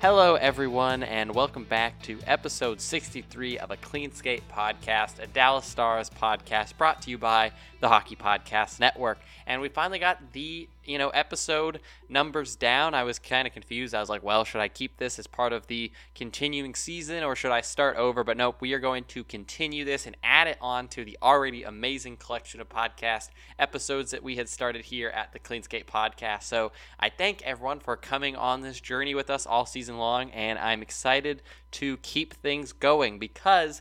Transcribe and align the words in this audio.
Hello, 0.00 0.36
everyone, 0.36 1.02
and 1.02 1.34
welcome 1.34 1.64
back 1.64 2.00
to 2.04 2.18
episode 2.26 2.80
63 2.80 3.58
of 3.58 3.70
a 3.70 3.76
Clean 3.76 4.10
Skate 4.10 4.48
podcast, 4.48 5.18
a 5.18 5.26
Dallas 5.26 5.66
Stars 5.66 6.08
podcast 6.08 6.78
brought 6.78 7.02
to 7.02 7.10
you 7.10 7.18
by 7.18 7.52
the 7.80 7.88
Hockey 7.88 8.14
Podcast 8.14 8.78
Network. 8.78 9.18
And 9.46 9.60
we 9.60 9.68
finally 9.68 9.98
got 9.98 10.32
the 10.32 10.68
you 10.84 10.98
know 10.98 11.08
episode 11.10 11.80
numbers 12.08 12.56
down. 12.56 12.94
I 12.94 13.02
was 13.04 13.18
kind 13.18 13.46
of 13.46 13.54
confused. 13.54 13.94
I 13.94 14.00
was 14.00 14.08
like, 14.08 14.22
well, 14.22 14.44
should 14.44 14.60
I 14.60 14.68
keep 14.68 14.98
this 14.98 15.18
as 15.18 15.26
part 15.26 15.52
of 15.52 15.66
the 15.66 15.90
continuing 16.14 16.74
season 16.74 17.24
or 17.24 17.34
should 17.34 17.50
I 17.50 17.62
start 17.62 17.96
over? 17.96 18.22
But 18.22 18.36
nope, 18.36 18.56
we 18.60 18.72
are 18.74 18.78
going 18.78 19.04
to 19.04 19.24
continue 19.24 19.84
this 19.84 20.06
and 20.06 20.16
add 20.22 20.46
it 20.46 20.58
on 20.60 20.88
to 20.88 21.04
the 21.04 21.18
already 21.22 21.62
amazing 21.64 22.18
collection 22.18 22.60
of 22.60 22.68
podcast 22.68 23.30
episodes 23.58 24.10
that 24.10 24.22
we 24.22 24.36
had 24.36 24.48
started 24.48 24.84
here 24.84 25.08
at 25.08 25.32
the 25.32 25.38
Clean 25.38 25.62
Skate 25.62 25.86
Podcast. 25.86 26.44
So 26.44 26.72
I 26.98 27.08
thank 27.08 27.42
everyone 27.42 27.80
for 27.80 27.96
coming 27.96 28.36
on 28.36 28.60
this 28.60 28.80
journey 28.80 29.14
with 29.14 29.30
us 29.30 29.46
all 29.46 29.66
season 29.66 29.98
long, 29.98 30.30
and 30.32 30.58
I'm 30.58 30.82
excited 30.82 31.42
to 31.72 31.96
keep 31.98 32.34
things 32.34 32.72
going 32.72 33.18
because 33.18 33.80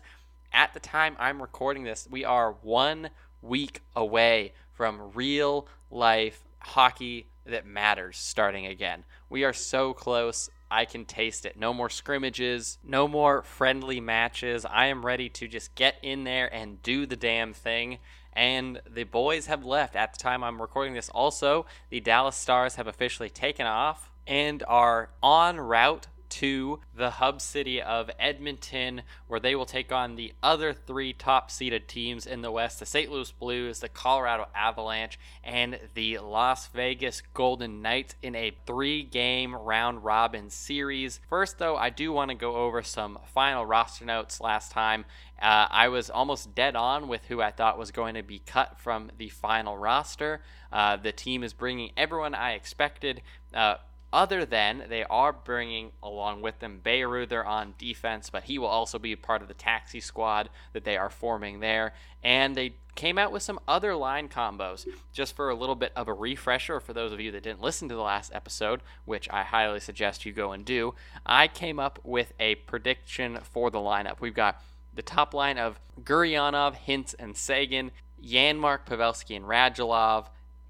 at 0.52 0.74
the 0.74 0.80
time 0.80 1.16
I'm 1.20 1.42
recording 1.42 1.84
this, 1.84 2.08
we 2.10 2.26
are 2.26 2.54
one 2.62 3.10
week 3.42 3.82
away 3.96 4.54
from 4.72 5.12
real 5.14 5.68
life 5.90 6.44
hockey 6.60 7.28
that 7.46 7.66
matters 7.66 8.18
starting 8.18 8.66
again. 8.66 9.04
We 9.30 9.44
are 9.44 9.54
so 9.54 9.94
close. 9.94 10.50
I 10.72 10.86
can 10.86 11.06
taste 11.06 11.46
it. 11.46 11.58
No 11.58 11.74
more 11.74 11.90
scrimmages, 11.90 12.78
no 12.84 13.08
more 13.08 13.42
friendly 13.42 14.00
matches. 14.00 14.66
I 14.66 14.88
am 14.88 15.06
ready 15.06 15.30
to 15.30 15.48
just 15.48 15.74
get 15.76 15.96
in 16.04 16.24
there 16.24 16.54
and 16.54 16.82
do 16.84 17.06
the 17.06 17.16
damn 17.16 17.54
thing. 17.54 17.98
And 18.34 18.80
the 18.88 19.04
boys 19.04 19.48
have 19.48 19.66
left 19.66 19.96
at 19.96 20.14
the 20.14 20.20
time 20.20 20.44
I'm 20.44 20.62
recording 20.62 20.94
this. 20.94 21.10
Also, 21.10 21.66
the 21.90 22.00
Dallas 22.00 22.36
Stars 22.36 22.76
have 22.76 22.88
officially 22.88 23.30
taken 23.30 23.66
off 23.66 24.12
and 24.28 24.64
are 24.68 25.10
en 25.24 25.60
route 25.60 26.08
to 26.30 26.80
the 26.96 27.12
hub 27.12 27.42
city 27.42 27.82
of 27.82 28.10
Edmonton, 28.20 29.04
where 29.28 29.40
they 29.40 29.56
will 29.56 29.66
take 29.66 29.92
on 29.92 30.16
the 30.16 30.34
other 30.42 30.74
three 30.74 31.14
top 31.14 31.52
seeded 31.52 31.88
teams 31.88 32.26
in 32.26 32.42
the 32.42 32.52
West 32.52 32.80
the 32.80 32.86
St. 32.86 33.12
Louis 33.12 33.32
Blues, 33.32 33.80
the 33.80 33.90
Colorado 33.90 34.48
Avalanche, 34.56 35.20
and 35.44 35.80
the 35.94 36.20
Las 36.20 36.68
Vegas 36.68 37.22
Golden 37.34 37.82
Knights 37.82 38.16
in 38.22 38.36
a 38.36 38.56
three 38.66 39.04
game 39.04 39.56
round 39.56 40.04
robin 40.04 40.50
series. 40.50 41.20
First, 41.30 41.58
though, 41.58 41.76
I 41.76 41.90
do 41.90 42.12
want 42.12 42.30
to 42.30 42.36
go 42.36 42.56
over 42.56 42.84
some 42.84 43.20
final 43.34 43.66
roster 43.66 44.06
notes 44.06 44.42
last 44.42 44.72
time. 44.72 45.06
Uh, 45.42 45.68
I 45.70 45.88
was 45.88 46.10
almost 46.10 46.54
dead 46.54 46.76
on 46.76 47.08
with 47.08 47.26
who 47.26 47.42
I 47.42 47.52
thought 47.52 47.78
was 47.78 47.92
going 47.92 48.16
to 48.16 48.24
be 48.24 48.40
cut 48.40 48.78
from 48.80 49.12
the 49.18 49.30
final 49.30 49.78
roster. 49.78 50.42
Uh, 50.72 50.98
the 50.98 51.12
team 51.12 51.44
is 51.44 51.54
bringing 51.54 51.92
everyone 51.96 52.36
I 52.36 52.54
expected. 52.54 53.22
Uh, 53.54 53.76
other 54.12 54.46
than 54.46 54.86
they 54.90 55.04
are 55.04 55.32
bringing 55.32 55.92
along 56.02 56.42
with 56.42 56.60
them 56.60 56.82
Bayreuther 56.84 57.46
on 57.46 57.76
defense, 57.78 58.30
but 58.30 58.44
he 58.44 58.58
will 58.58 58.68
also 58.68 59.00
be 59.00 59.16
part 59.16 59.42
of 59.42 59.48
the 59.48 59.54
taxi 59.54 60.00
squad 60.00 60.50
that 60.74 60.84
they 60.84 60.98
are 60.98 61.10
forming 61.10 61.60
there. 61.60 61.94
And 62.24 62.56
they 62.56 62.74
came 62.96 63.18
out 63.18 63.32
with 63.32 63.44
some 63.44 63.60
other 63.68 63.96
line 63.96 64.28
combos 64.28 64.86
just 65.14 65.36
for 65.36 65.50
a 65.50 65.56
little 65.56 65.76
bit 65.76 65.94
of 65.96 66.08
a 66.08 66.14
refresher 66.14 66.80
for 66.80 66.92
those 66.92 67.14
of 67.14 67.20
you 67.20 67.32
that 67.32 67.44
didn't 67.44 67.62
listen 67.62 67.88
to 67.88 67.96
the 67.96 68.02
last 68.02 68.32
episode, 68.34 68.82
which 69.06 69.30
I 69.30 69.44
highly 69.44 69.80
suggest 69.80 70.26
you 70.26 70.34
go 70.34 70.52
and 70.52 70.66
do. 70.66 70.96
I 71.26 71.48
came 71.48 71.80
up 71.80 72.00
with 72.04 72.34
a 72.40 72.56
prediction 72.56 73.40
for 73.42 73.72
the 73.72 73.78
lineup. 73.78 74.20
We've 74.20 74.34
got 74.34 74.62
the 74.94 75.02
top 75.02 75.34
line 75.34 75.58
of 75.58 75.80
Gurianov, 76.02 76.76
Hintz, 76.76 77.16
and 77.18 77.38
Seguin, 77.38 77.92
Janmark, 78.22 78.86
Pavelski, 78.86 79.36
and 79.36 79.46
Radulov. 79.46 80.28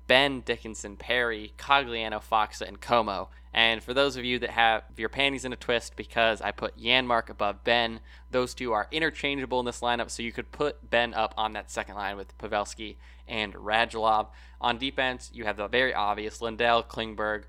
Benn, 0.09 0.41
Dickinson, 0.41 0.97
Perry, 0.97 1.53
Cogliano, 1.59 2.19
Faksa, 2.19 2.67
and 2.67 2.81
Comeau. 2.81 3.27
And 3.53 3.83
for 3.83 3.93
those 3.93 4.17
of 4.17 4.25
you 4.25 4.39
that 4.39 4.49
have 4.49 4.81
your 4.97 5.07
panties 5.07 5.45
in 5.45 5.53
a 5.53 5.55
twist 5.55 5.95
because 5.95 6.41
I 6.41 6.51
put 6.51 6.79
Janmark 6.79 7.29
above 7.29 7.63
Benn, 7.63 7.99
those 8.31 8.55
two 8.55 8.73
are 8.73 8.87
interchangeable 8.91 9.59
in 9.59 9.67
this 9.67 9.81
lineup, 9.81 10.09
so 10.09 10.23
you 10.23 10.31
could 10.31 10.51
put 10.51 10.89
Benn 10.89 11.13
up 11.13 11.35
on 11.37 11.53
that 11.53 11.69
second 11.69 11.93
line 11.93 12.17
with 12.17 12.35
Pavelski 12.39 12.95
and 13.27 13.53
Radulov. 13.53 14.29
On 14.59 14.79
defense, 14.79 15.29
you 15.31 15.43
have 15.43 15.57
the 15.57 15.67
very 15.67 15.93
obvious 15.93 16.41
Lindell, 16.41 16.81
Klingberg, 16.81 17.43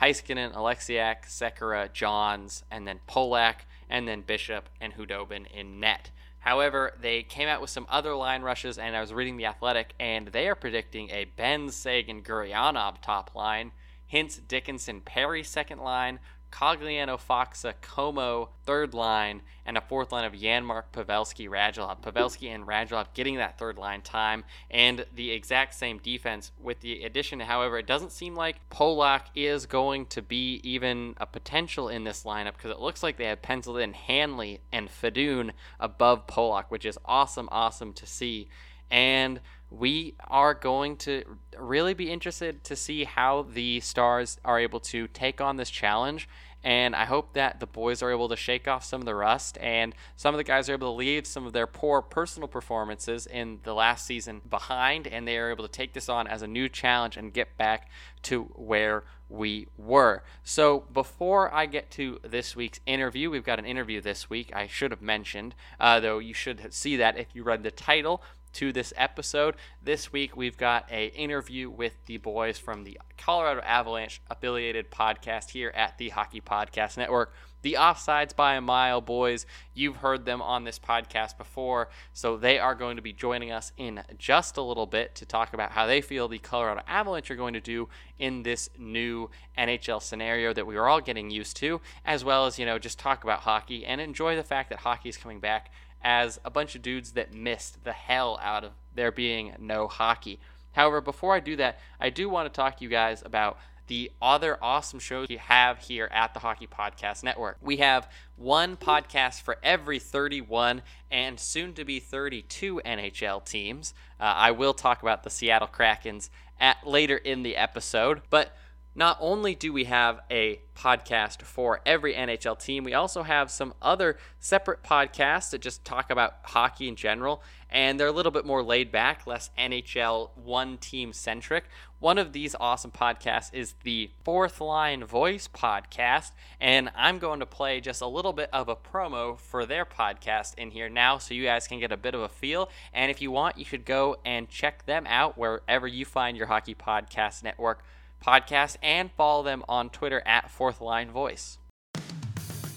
Heiskanen, 0.00 0.54
Oleksiak, 0.54 1.26
Sekera, 1.26 1.92
Johns, 1.92 2.62
and 2.70 2.86
then 2.86 3.00
Polak, 3.08 3.66
and 3.90 4.06
then 4.06 4.20
Bishop 4.20 4.68
and 4.80 4.94
Khudobin 4.94 5.50
in 5.52 5.80
net. 5.80 6.12
However, 6.44 6.92
they 7.00 7.22
came 7.22 7.48
out 7.48 7.62
with 7.62 7.70
some 7.70 7.86
other 7.88 8.14
line 8.14 8.42
rushes, 8.42 8.76
and 8.76 8.94
I 8.94 9.00
was 9.00 9.14
reading 9.14 9.38
The 9.38 9.46
Athletic, 9.46 9.94
and 9.98 10.28
they 10.28 10.46
are 10.46 10.54
predicting 10.54 11.08
a 11.08 11.24
Benn 11.24 11.70
Seguin 11.70 12.22
Gurianov 12.22 13.00
top 13.00 13.34
line, 13.34 13.72
Hintz 14.12 14.46
Dickinson 14.46 15.00
Perry 15.00 15.42
second 15.42 15.78
line, 15.78 16.20
Cogliano, 16.54 17.18
Faksa, 17.18 17.74
Comeau, 17.82 18.48
third 18.64 18.94
line, 18.94 19.42
and 19.66 19.76
a 19.76 19.80
fourth 19.80 20.12
line 20.12 20.24
of 20.24 20.34
Janmark, 20.34 20.84
Pavelski, 20.92 21.48
Radulov. 21.48 22.00
Pavelski 22.00 22.54
and 22.54 22.64
Radulov 22.64 23.06
getting 23.12 23.36
that 23.36 23.58
third 23.58 23.76
line 23.76 24.02
time 24.02 24.44
and 24.70 25.04
the 25.14 25.32
exact 25.32 25.74
same 25.74 25.98
defense 25.98 26.52
with 26.62 26.80
the 26.80 27.02
addition, 27.02 27.40
however, 27.40 27.78
it 27.78 27.86
doesn't 27.86 28.12
seem 28.12 28.36
like 28.36 28.68
Polak 28.70 29.22
is 29.34 29.66
going 29.66 30.06
to 30.06 30.22
be 30.22 30.60
even 30.62 31.14
a 31.16 31.26
potential 31.26 31.88
in 31.88 32.04
this 32.04 32.22
lineup 32.22 32.52
because 32.54 32.70
it 32.70 32.78
looks 32.78 33.02
like 33.02 33.16
they 33.16 33.24
have 33.24 33.42
penciled 33.42 33.78
in 33.78 33.92
Hanley 33.92 34.60
and 34.72 34.88
Fedun 34.88 35.50
above 35.80 36.26
Polak, 36.28 36.66
which 36.68 36.84
is 36.84 36.98
awesome, 37.04 37.48
awesome 37.50 37.92
to 37.94 38.06
see. 38.06 38.48
And 38.90 39.40
we 39.70 40.14
are 40.28 40.54
going 40.54 40.96
to 40.96 41.24
really 41.58 41.94
be 41.94 42.10
interested 42.10 42.62
to 42.64 42.76
see 42.76 43.04
how 43.04 43.42
the 43.42 43.80
Stars 43.80 44.38
are 44.44 44.58
able 44.58 44.80
to 44.80 45.08
take 45.08 45.40
on 45.40 45.56
this 45.56 45.70
challenge. 45.70 46.28
And 46.64 46.96
I 46.96 47.04
hope 47.04 47.34
that 47.34 47.60
the 47.60 47.66
boys 47.66 48.02
are 48.02 48.10
able 48.10 48.30
to 48.30 48.36
shake 48.36 48.66
off 48.66 48.84
some 48.84 49.02
of 49.02 49.04
the 49.04 49.14
rust 49.14 49.58
and 49.60 49.94
some 50.16 50.34
of 50.34 50.38
the 50.38 50.44
guys 50.44 50.70
are 50.70 50.72
able 50.72 50.90
to 50.92 50.96
leave 50.96 51.26
some 51.26 51.46
of 51.46 51.52
their 51.52 51.66
poor 51.66 52.00
personal 52.00 52.48
performances 52.48 53.26
in 53.26 53.60
the 53.64 53.74
last 53.74 54.06
season 54.06 54.40
behind 54.48 55.06
and 55.06 55.28
they 55.28 55.36
are 55.36 55.50
able 55.50 55.64
to 55.64 55.70
take 55.70 55.92
this 55.92 56.08
on 56.08 56.26
as 56.26 56.40
a 56.40 56.46
new 56.46 56.70
challenge 56.70 57.18
and 57.18 57.34
get 57.34 57.58
back 57.58 57.90
to 58.22 58.44
where 58.54 59.04
we 59.28 59.66
were. 59.76 60.22
So 60.42 60.84
before 60.90 61.52
I 61.52 61.66
get 61.66 61.90
to 61.92 62.18
this 62.22 62.56
week's 62.56 62.80
interview, 62.86 63.30
we've 63.30 63.44
got 63.44 63.58
an 63.58 63.66
interview 63.66 64.00
this 64.00 64.30
week 64.30 64.50
I 64.54 64.66
should 64.66 64.90
have 64.90 65.02
mentioned, 65.02 65.54
uh, 65.78 66.00
though 66.00 66.18
you 66.18 66.32
should 66.32 66.72
see 66.72 66.96
that 66.96 67.18
if 67.18 67.26
you 67.34 67.42
read 67.42 67.62
the 67.62 67.70
title 67.70 68.22
to 68.54 68.72
this 68.72 68.92
episode. 68.96 69.56
This 69.82 70.12
week 70.12 70.36
we've 70.36 70.56
got 70.56 70.90
a 70.90 71.06
interview 71.08 71.68
with 71.68 71.94
the 72.06 72.16
boys 72.16 72.58
from 72.58 72.84
the 72.84 72.98
Colorado 73.18 73.60
Avalanche 73.60 74.20
affiliated 74.30 74.90
podcast 74.90 75.50
here 75.50 75.72
at 75.74 75.98
the 75.98 76.08
Hockey 76.10 76.40
Podcast 76.40 76.96
Network. 76.96 77.32
The 77.64 77.78
Offsides 77.80 78.36
by 78.36 78.56
a 78.56 78.60
Mile 78.60 79.00
boys, 79.00 79.46
you've 79.72 79.96
heard 79.96 80.26
them 80.26 80.42
on 80.42 80.64
this 80.64 80.78
podcast 80.78 81.38
before, 81.38 81.88
so 82.12 82.36
they 82.36 82.58
are 82.58 82.74
going 82.74 82.96
to 82.96 83.02
be 83.02 83.14
joining 83.14 83.50
us 83.50 83.72
in 83.78 84.02
just 84.18 84.58
a 84.58 84.62
little 84.62 84.84
bit 84.84 85.14
to 85.14 85.24
talk 85.24 85.54
about 85.54 85.72
how 85.72 85.86
they 85.86 86.02
feel 86.02 86.28
the 86.28 86.38
Colorado 86.38 86.82
Avalanche 86.86 87.30
are 87.30 87.36
going 87.36 87.54
to 87.54 87.62
do 87.62 87.88
in 88.18 88.42
this 88.42 88.68
new 88.76 89.30
NHL 89.56 90.02
scenario 90.02 90.52
that 90.52 90.66
we 90.66 90.76
are 90.76 90.86
all 90.86 91.00
getting 91.00 91.30
used 91.30 91.56
to, 91.56 91.80
as 92.04 92.22
well 92.22 92.44
as, 92.44 92.58
you 92.58 92.66
know, 92.66 92.78
just 92.78 92.98
talk 92.98 93.24
about 93.24 93.40
hockey 93.40 93.86
and 93.86 93.98
enjoy 93.98 94.36
the 94.36 94.42
fact 94.42 94.68
that 94.68 94.80
hockey 94.80 95.08
is 95.08 95.16
coming 95.16 95.40
back 95.40 95.72
as 96.04 96.38
a 96.44 96.50
bunch 96.50 96.76
of 96.76 96.82
dudes 96.82 97.12
that 97.12 97.32
missed 97.32 97.82
the 97.82 97.92
hell 97.92 98.38
out 98.42 98.62
of 98.62 98.72
there 98.94 99.10
being 99.10 99.54
no 99.58 99.88
hockey. 99.88 100.38
However, 100.72 101.00
before 101.00 101.34
I 101.34 101.40
do 101.40 101.56
that, 101.56 101.78
I 101.98 102.10
do 102.10 102.28
want 102.28 102.52
to 102.52 102.54
talk 102.54 102.76
to 102.76 102.84
you 102.84 102.90
guys 102.90 103.22
about 103.24 103.58
the 103.86 104.10
other 104.20 104.58
awesome 104.62 104.98
shows 104.98 105.28
we 105.28 105.36
have 105.36 105.78
here 105.78 106.08
at 106.10 106.32
the 106.32 106.40
Hockey 106.40 106.66
Podcast 106.66 107.22
Network. 107.22 107.58
We 107.60 107.78
have 107.78 108.10
one 108.36 108.76
podcast 108.76 109.42
for 109.42 109.58
every 109.62 109.98
31 109.98 110.82
and 111.10 111.38
soon 111.38 111.74
to 111.74 111.84
be 111.84 112.00
32 112.00 112.80
NHL 112.84 113.44
teams. 113.44 113.92
Uh, 114.18 114.24
I 114.24 114.52
will 114.52 114.74
talk 114.74 115.02
about 115.02 115.22
the 115.22 115.30
Seattle 115.30 115.68
Krakens 115.68 116.30
at 116.58 116.86
later 116.86 117.16
in 117.16 117.42
the 117.42 117.56
episode, 117.56 118.22
but 118.30 118.56
not 118.94 119.18
only 119.20 119.54
do 119.54 119.72
we 119.72 119.84
have 119.84 120.20
a 120.30 120.60
podcast 120.76 121.42
for 121.42 121.80
every 121.84 122.14
NHL 122.14 122.58
team, 122.58 122.84
we 122.84 122.94
also 122.94 123.24
have 123.24 123.50
some 123.50 123.74
other 123.82 124.18
separate 124.38 124.82
podcasts 124.82 125.50
that 125.50 125.60
just 125.60 125.84
talk 125.84 126.10
about 126.10 126.36
hockey 126.44 126.86
in 126.86 126.94
general, 126.94 127.42
and 127.70 127.98
they're 127.98 128.06
a 128.06 128.12
little 128.12 128.30
bit 128.30 128.46
more 128.46 128.62
laid 128.62 128.92
back, 128.92 129.26
less 129.26 129.50
NHL 129.58 130.30
one 130.36 130.78
team 130.78 131.12
centric. 131.12 131.64
One 131.98 132.18
of 132.18 132.32
these 132.32 132.54
awesome 132.60 132.92
podcasts 132.92 133.52
is 133.52 133.74
the 133.82 134.10
Fourth 134.24 134.60
Line 134.60 135.04
Voice 135.04 135.48
podcast, 135.48 136.30
and 136.60 136.90
I'm 136.94 137.18
going 137.18 137.40
to 137.40 137.46
play 137.46 137.80
just 137.80 138.00
a 138.00 138.06
little 138.06 138.32
bit 138.32 138.50
of 138.52 138.68
a 138.68 138.76
promo 138.76 139.38
for 139.38 139.66
their 139.66 139.84
podcast 139.84 140.54
in 140.56 140.70
here 140.70 140.88
now 140.88 141.18
so 141.18 141.34
you 141.34 141.44
guys 141.44 141.66
can 141.66 141.80
get 141.80 141.90
a 141.90 141.96
bit 141.96 142.14
of 142.14 142.20
a 142.20 142.28
feel. 142.28 142.68
And 142.92 143.10
if 143.10 143.20
you 143.20 143.32
want, 143.32 143.58
you 143.58 143.64
should 143.64 143.84
go 143.84 144.18
and 144.24 144.48
check 144.48 144.86
them 144.86 145.04
out 145.08 145.36
wherever 145.36 145.88
you 145.88 146.04
find 146.04 146.36
your 146.36 146.46
Hockey 146.46 146.74
Podcast 146.74 147.42
Network 147.42 147.82
podcast 148.24 148.76
and 148.82 149.10
follow 149.12 149.42
them 149.42 149.64
on 149.68 149.90
Twitter 149.90 150.22
at 150.24 150.50
Fourth 150.50 150.80
Line 150.80 151.10
Voice. 151.10 151.58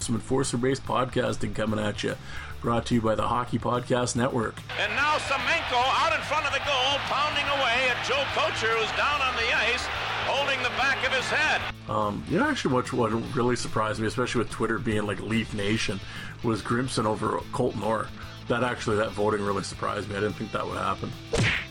Some 0.00 0.14
enforcer 0.14 0.56
based 0.56 0.84
podcasting 0.84 1.54
coming 1.54 1.78
at 1.78 2.02
you. 2.02 2.16
Brought 2.60 2.86
to 2.86 2.94
you 2.94 3.00
by 3.00 3.14
the 3.14 3.28
Hockey 3.28 3.58
Podcast 3.58 4.16
Network. 4.16 4.56
And 4.80 4.92
now 4.96 5.16
Semenko 5.18 5.78
out 5.78 6.12
in 6.12 6.20
front 6.22 6.44
of 6.44 6.52
the 6.52 6.58
goal, 6.58 6.98
pounding 7.06 7.44
away 7.44 7.88
at 7.88 8.04
Joe 8.04 8.24
Kocur, 8.34 8.74
who's 8.76 8.90
down 8.96 9.20
on 9.22 9.36
the 9.36 9.54
ice, 9.54 9.86
holding 10.26 10.60
the 10.64 10.70
back 10.70 11.06
of 11.06 11.12
his 11.12 11.26
head. 11.26 11.60
Um, 11.88 12.24
you 12.28 12.38
know, 12.38 12.48
actually, 12.48 12.74
what, 12.74 12.92
what 12.92 13.12
really 13.36 13.54
surprised 13.54 14.00
me, 14.00 14.08
especially 14.08 14.40
with 14.40 14.50
Twitter 14.50 14.78
being 14.78 15.06
like 15.06 15.20
Leaf 15.20 15.54
Nation, 15.54 16.00
was 16.42 16.60
Grimson 16.60 17.06
over 17.06 17.40
Colton 17.52 17.82
Orr. 17.82 18.08
That 18.48 18.64
actually, 18.64 18.96
that 18.96 19.12
voting 19.12 19.44
really 19.44 19.62
surprised 19.62 20.08
me. 20.08 20.16
I 20.16 20.20
didn't 20.20 20.34
think 20.34 20.50
that 20.52 20.66
would 20.66 20.78
happen. 20.78 21.12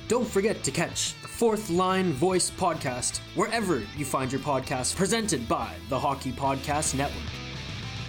Don't 0.07 0.27
forget 0.27 0.63
to 0.63 0.71
catch 0.71 1.21
the 1.21 1.27
Fourth 1.27 1.69
Line 1.69 2.13
Voice 2.13 2.49
podcast 2.49 3.17
wherever 3.35 3.83
you 3.97 4.05
find 4.05 4.31
your 4.31 4.39
podcast, 4.39 4.95
presented 4.95 5.49
by 5.49 5.73
the 5.89 5.99
Hockey 5.99 6.31
Podcast 6.31 6.95
Network. 6.95 7.29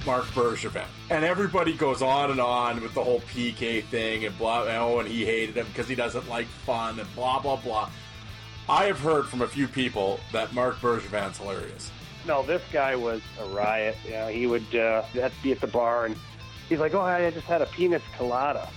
Marc 0.06 0.27
Bergevin. 0.27 0.87
And 1.11 1.25
everybody 1.25 1.73
goes 1.73 2.00
on 2.00 2.31
and 2.31 2.41
on 2.41 2.81
with 2.83 2.95
the 2.95 3.03
whole 3.03 3.19
PK 3.23 3.83
thing 3.83 4.27
and 4.27 4.39
blah, 4.39 4.61
oh, 4.69 5.00
and 5.00 5.09
he 5.09 5.25
hated 5.25 5.56
him 5.56 5.67
because 5.67 5.89
he 5.89 5.97
doesn't 5.97 6.29
like 6.29 6.47
fun 6.47 7.00
and 7.00 7.15
blah, 7.17 7.41
blah, 7.41 7.56
blah. 7.56 7.91
I 8.69 8.85
have 8.85 9.00
heard 9.00 9.27
from 9.27 9.43
a 9.43 9.49
few 9.49 9.67
people 9.67 10.21
that 10.31 10.55
Marc 10.55 10.77
Bergevin's 10.77 11.39
hilarious. 11.39 11.91
No, 12.29 12.45
this 12.45 12.62
guy 12.73 12.95
was 12.95 13.23
a 13.41 13.49
riot. 13.49 13.97
You 14.05 14.12
know, 14.12 14.29
he 14.29 14.47
would 14.47 14.73
uh, 14.73 15.03
have 15.03 15.37
to 15.37 15.43
be 15.43 15.50
at 15.50 15.61
the 15.61 15.67
bar 15.67 16.06
and 16.06 16.15
he's 16.69 16.79
like, 16.79 16.95
oh, 16.95 17.00
I 17.00 17.29
just 17.33 17.47
had 17.47 17.61
a 17.61 17.67
penis 17.67 18.03
colada. 18.17 18.71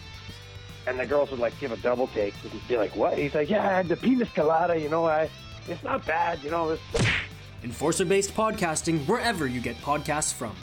And 0.88 1.00
the 1.00 1.06
girls 1.06 1.32
would 1.32 1.40
like 1.40 1.58
give 1.60 1.72
a 1.72 1.78
double 1.78 2.08
take 2.08 2.34
and 2.44 2.68
be 2.68 2.78
like, 2.78 2.96
what? 2.96 3.18
He's 3.18 3.36
like, 3.36 3.50
yeah, 3.50 3.68
I 3.68 3.74
had 3.74 3.88
the 3.88 3.96
penis 3.96 4.30
colada, 4.34 4.80
you 4.80 4.90
know, 4.90 5.06
I, 5.06 5.30
it's 5.68 5.84
not 5.84 6.06
bad, 6.06 6.44
you 6.44 6.50
know. 6.50 6.72
It's... 6.72 6.82
Enforcer 7.64 8.06
based 8.06 8.34
podcasting 8.34 9.06
wherever 9.08 9.46
you 9.46 9.62
get 9.62 9.76
podcasts 9.78 10.34
from. 10.34 10.56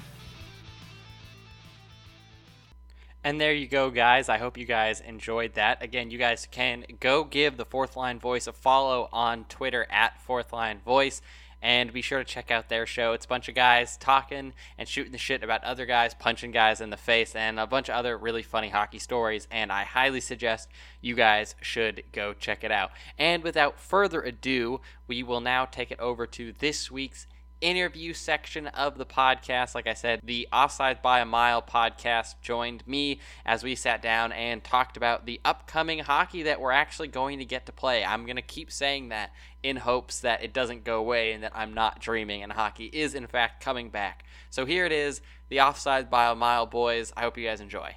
And 3.24 3.40
there 3.40 3.52
you 3.52 3.66
go, 3.66 3.90
guys. 3.90 4.28
I 4.28 4.38
hope 4.38 4.56
you 4.56 4.64
guys 4.64 5.00
enjoyed 5.00 5.54
that. 5.54 5.82
Again, 5.82 6.10
you 6.10 6.18
guys 6.18 6.48
can 6.50 6.84
go 6.98 7.24
give 7.24 7.56
the 7.56 7.64
Fourth 7.64 7.96
Line 7.96 8.18
Voice 8.18 8.46
a 8.46 8.52
follow 8.52 9.08
on 9.12 9.44
Twitter 9.44 9.86
at 9.90 10.20
Fourth 10.22 10.52
Line 10.52 10.78
Voice. 10.78 11.20
And 11.60 11.92
be 11.92 12.02
sure 12.02 12.18
to 12.18 12.24
check 12.24 12.50
out 12.50 12.68
their 12.68 12.86
show. 12.86 13.12
It's 13.12 13.24
a 13.24 13.28
bunch 13.28 13.48
of 13.48 13.54
guys 13.54 13.96
talking 13.96 14.52
and 14.78 14.88
shooting 14.88 15.12
the 15.12 15.18
shit 15.18 15.42
about 15.42 15.64
other 15.64 15.86
guys, 15.86 16.14
punching 16.14 16.52
guys 16.52 16.80
in 16.80 16.90
the 16.90 16.96
face, 16.96 17.34
and 17.34 17.58
a 17.58 17.66
bunch 17.66 17.88
of 17.88 17.96
other 17.96 18.16
really 18.16 18.42
funny 18.42 18.68
hockey 18.68 18.98
stories. 18.98 19.48
And 19.50 19.72
I 19.72 19.84
highly 19.84 20.20
suggest 20.20 20.68
you 21.00 21.14
guys 21.14 21.54
should 21.60 22.04
go 22.12 22.32
check 22.32 22.62
it 22.62 22.70
out. 22.70 22.90
And 23.18 23.42
without 23.42 23.80
further 23.80 24.20
ado, 24.20 24.80
we 25.06 25.22
will 25.22 25.40
now 25.40 25.64
take 25.64 25.90
it 25.90 25.98
over 26.00 26.26
to 26.28 26.52
this 26.52 26.90
week's 26.90 27.26
interview 27.60 28.12
section 28.12 28.66
of 28.68 28.98
the 28.98 29.06
podcast. 29.06 29.74
Like 29.74 29.86
I 29.86 29.94
said, 29.94 30.20
the 30.22 30.48
Offside 30.52 31.02
by 31.02 31.20
a 31.20 31.24
Mile 31.24 31.62
podcast 31.62 32.34
joined 32.40 32.86
me 32.86 33.20
as 33.44 33.62
we 33.62 33.74
sat 33.74 34.02
down 34.02 34.32
and 34.32 34.62
talked 34.62 34.96
about 34.96 35.26
the 35.26 35.40
upcoming 35.44 36.00
hockey 36.00 36.42
that 36.44 36.60
we're 36.60 36.72
actually 36.72 37.08
going 37.08 37.38
to 37.38 37.44
get 37.44 37.66
to 37.66 37.72
play. 37.72 38.04
I'm 38.04 38.24
going 38.24 38.36
to 38.36 38.42
keep 38.42 38.70
saying 38.70 39.08
that 39.08 39.32
in 39.62 39.76
hopes 39.76 40.20
that 40.20 40.42
it 40.42 40.52
doesn't 40.52 40.84
go 40.84 40.98
away 40.98 41.32
and 41.32 41.42
that 41.42 41.52
I'm 41.54 41.74
not 41.74 42.00
dreaming 42.00 42.42
and 42.42 42.52
hockey 42.52 42.86
is 42.86 43.14
in 43.14 43.26
fact 43.26 43.62
coming 43.62 43.90
back. 43.90 44.24
So 44.50 44.64
here 44.64 44.86
it 44.86 44.92
is, 44.92 45.20
the 45.48 45.60
Offside 45.60 46.10
by 46.10 46.30
a 46.30 46.34
Mile 46.34 46.66
boys. 46.66 47.12
I 47.16 47.22
hope 47.22 47.36
you 47.36 47.46
guys 47.46 47.60
enjoy. 47.60 47.96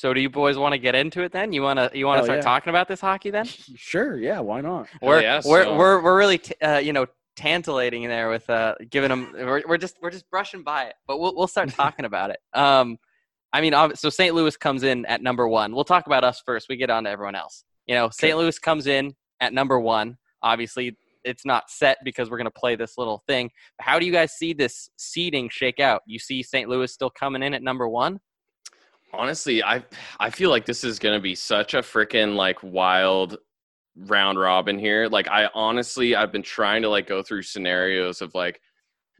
So 0.00 0.14
do 0.14 0.20
you 0.22 0.30
boys 0.30 0.56
want 0.56 0.72
to 0.72 0.78
get 0.78 0.94
into 0.94 1.20
it 1.20 1.30
then? 1.30 1.52
You 1.52 1.60
want 1.60 1.78
to 1.78 1.90
you 1.92 2.06
want 2.06 2.20
to 2.20 2.24
start 2.24 2.38
yeah. 2.38 2.42
talking 2.42 2.70
about 2.70 2.88
this 2.88 3.02
hockey 3.02 3.28
then? 3.28 3.46
Sure, 3.76 4.16
yeah, 4.16 4.40
why 4.40 4.62
not? 4.62 4.88
We're 5.02 5.20
yeah, 5.20 5.42
we're, 5.44 5.76
we're 5.76 6.02
we're 6.02 6.16
really 6.16 6.38
t- 6.38 6.54
uh, 6.62 6.78
you 6.78 6.94
know 6.94 7.04
tantalating 7.36 8.08
there 8.08 8.30
with 8.30 8.48
uh 8.48 8.76
giving 8.88 9.10
them 9.10 9.30
we're, 9.34 9.62
we're 9.68 9.76
just 9.76 9.98
we're 10.00 10.10
just 10.10 10.30
brushing 10.30 10.62
by 10.62 10.84
it, 10.84 10.94
but 11.06 11.20
we'll 11.20 11.36
we'll 11.36 11.46
start 11.46 11.68
talking 11.74 12.06
about 12.06 12.30
it. 12.30 12.38
Um, 12.54 12.98
I 13.52 13.60
mean, 13.60 13.74
so 13.94 14.08
St. 14.08 14.34
Louis 14.34 14.56
comes 14.56 14.84
in 14.84 15.04
at 15.04 15.22
number 15.22 15.46
one. 15.46 15.74
We'll 15.74 15.84
talk 15.84 16.06
about 16.06 16.24
us 16.24 16.42
first. 16.46 16.70
We 16.70 16.76
get 16.76 16.88
on 16.88 17.04
to 17.04 17.10
everyone 17.10 17.34
else. 17.34 17.64
You 17.86 17.94
know, 17.94 18.08
St. 18.08 18.38
Louis 18.38 18.58
comes 18.58 18.86
in 18.86 19.14
at 19.40 19.52
number 19.52 19.78
one. 19.78 20.16
Obviously, 20.42 20.96
it's 21.24 21.44
not 21.44 21.68
set 21.68 21.98
because 22.04 22.30
we're 22.30 22.38
going 22.38 22.46
to 22.46 22.58
play 22.58 22.74
this 22.74 22.96
little 22.96 23.22
thing. 23.26 23.50
How 23.80 23.98
do 23.98 24.06
you 24.06 24.12
guys 24.12 24.32
see 24.32 24.54
this 24.54 24.88
seeding 24.96 25.50
shake 25.50 25.78
out? 25.78 26.00
You 26.06 26.18
see 26.18 26.42
St. 26.42 26.70
Louis 26.70 26.90
still 26.90 27.10
coming 27.10 27.42
in 27.42 27.52
at 27.52 27.62
number 27.62 27.86
one? 27.86 28.20
Honestly, 29.12 29.62
I 29.62 29.84
I 30.18 30.30
feel 30.30 30.50
like 30.50 30.66
this 30.66 30.84
is 30.84 30.98
gonna 30.98 31.20
be 31.20 31.34
such 31.34 31.74
a 31.74 31.78
freaking 31.78 32.34
like 32.36 32.62
wild 32.62 33.38
round 33.96 34.38
robin 34.38 34.78
here. 34.78 35.08
Like 35.08 35.28
I 35.28 35.48
honestly 35.54 36.14
I've 36.14 36.32
been 36.32 36.42
trying 36.42 36.82
to 36.82 36.88
like 36.88 37.06
go 37.06 37.22
through 37.22 37.42
scenarios 37.42 38.22
of 38.22 38.34
like 38.34 38.60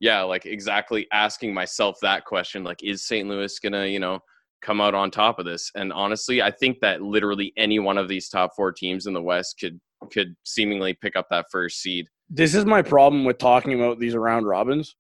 yeah, 0.01 0.23
like 0.23 0.47
exactly 0.47 1.07
asking 1.13 1.53
myself 1.53 1.99
that 2.01 2.25
question 2.25 2.65
like 2.65 2.83
is 2.83 3.05
St. 3.05 3.29
Louis 3.29 3.59
gonna, 3.59 3.87
you 3.87 4.01
know, 4.01 4.21
come 4.63 4.81
out 4.81 4.95
on 4.95 5.11
top 5.11 5.39
of 5.39 5.45
this? 5.45 5.71
And 5.75 5.93
honestly, 5.93 6.43
I 6.43 6.51
think 6.51 6.81
that 6.81 7.03
literally 7.03 7.53
any 7.57 7.79
one 7.79 7.99
of 7.99 8.09
these 8.09 8.29
top 8.29 8.53
4 8.57 8.73
teams 8.73 9.07
in 9.07 9.15
the 9.15 9.23
West 9.23 9.57
could 9.61 9.79
could 10.11 10.35
seemingly 10.45 10.95
pick 10.95 11.17
up 11.17 11.27
that 11.31 11.47
first 11.51 11.81
seed. 11.81 12.07
This 12.31 12.55
is 12.55 12.65
my 12.65 12.81
problem 12.81 13.25
with 13.25 13.39
talking 13.39 13.75
about 13.75 13.99
these 13.99 14.15
round 14.15 14.47
robins. 14.47 14.97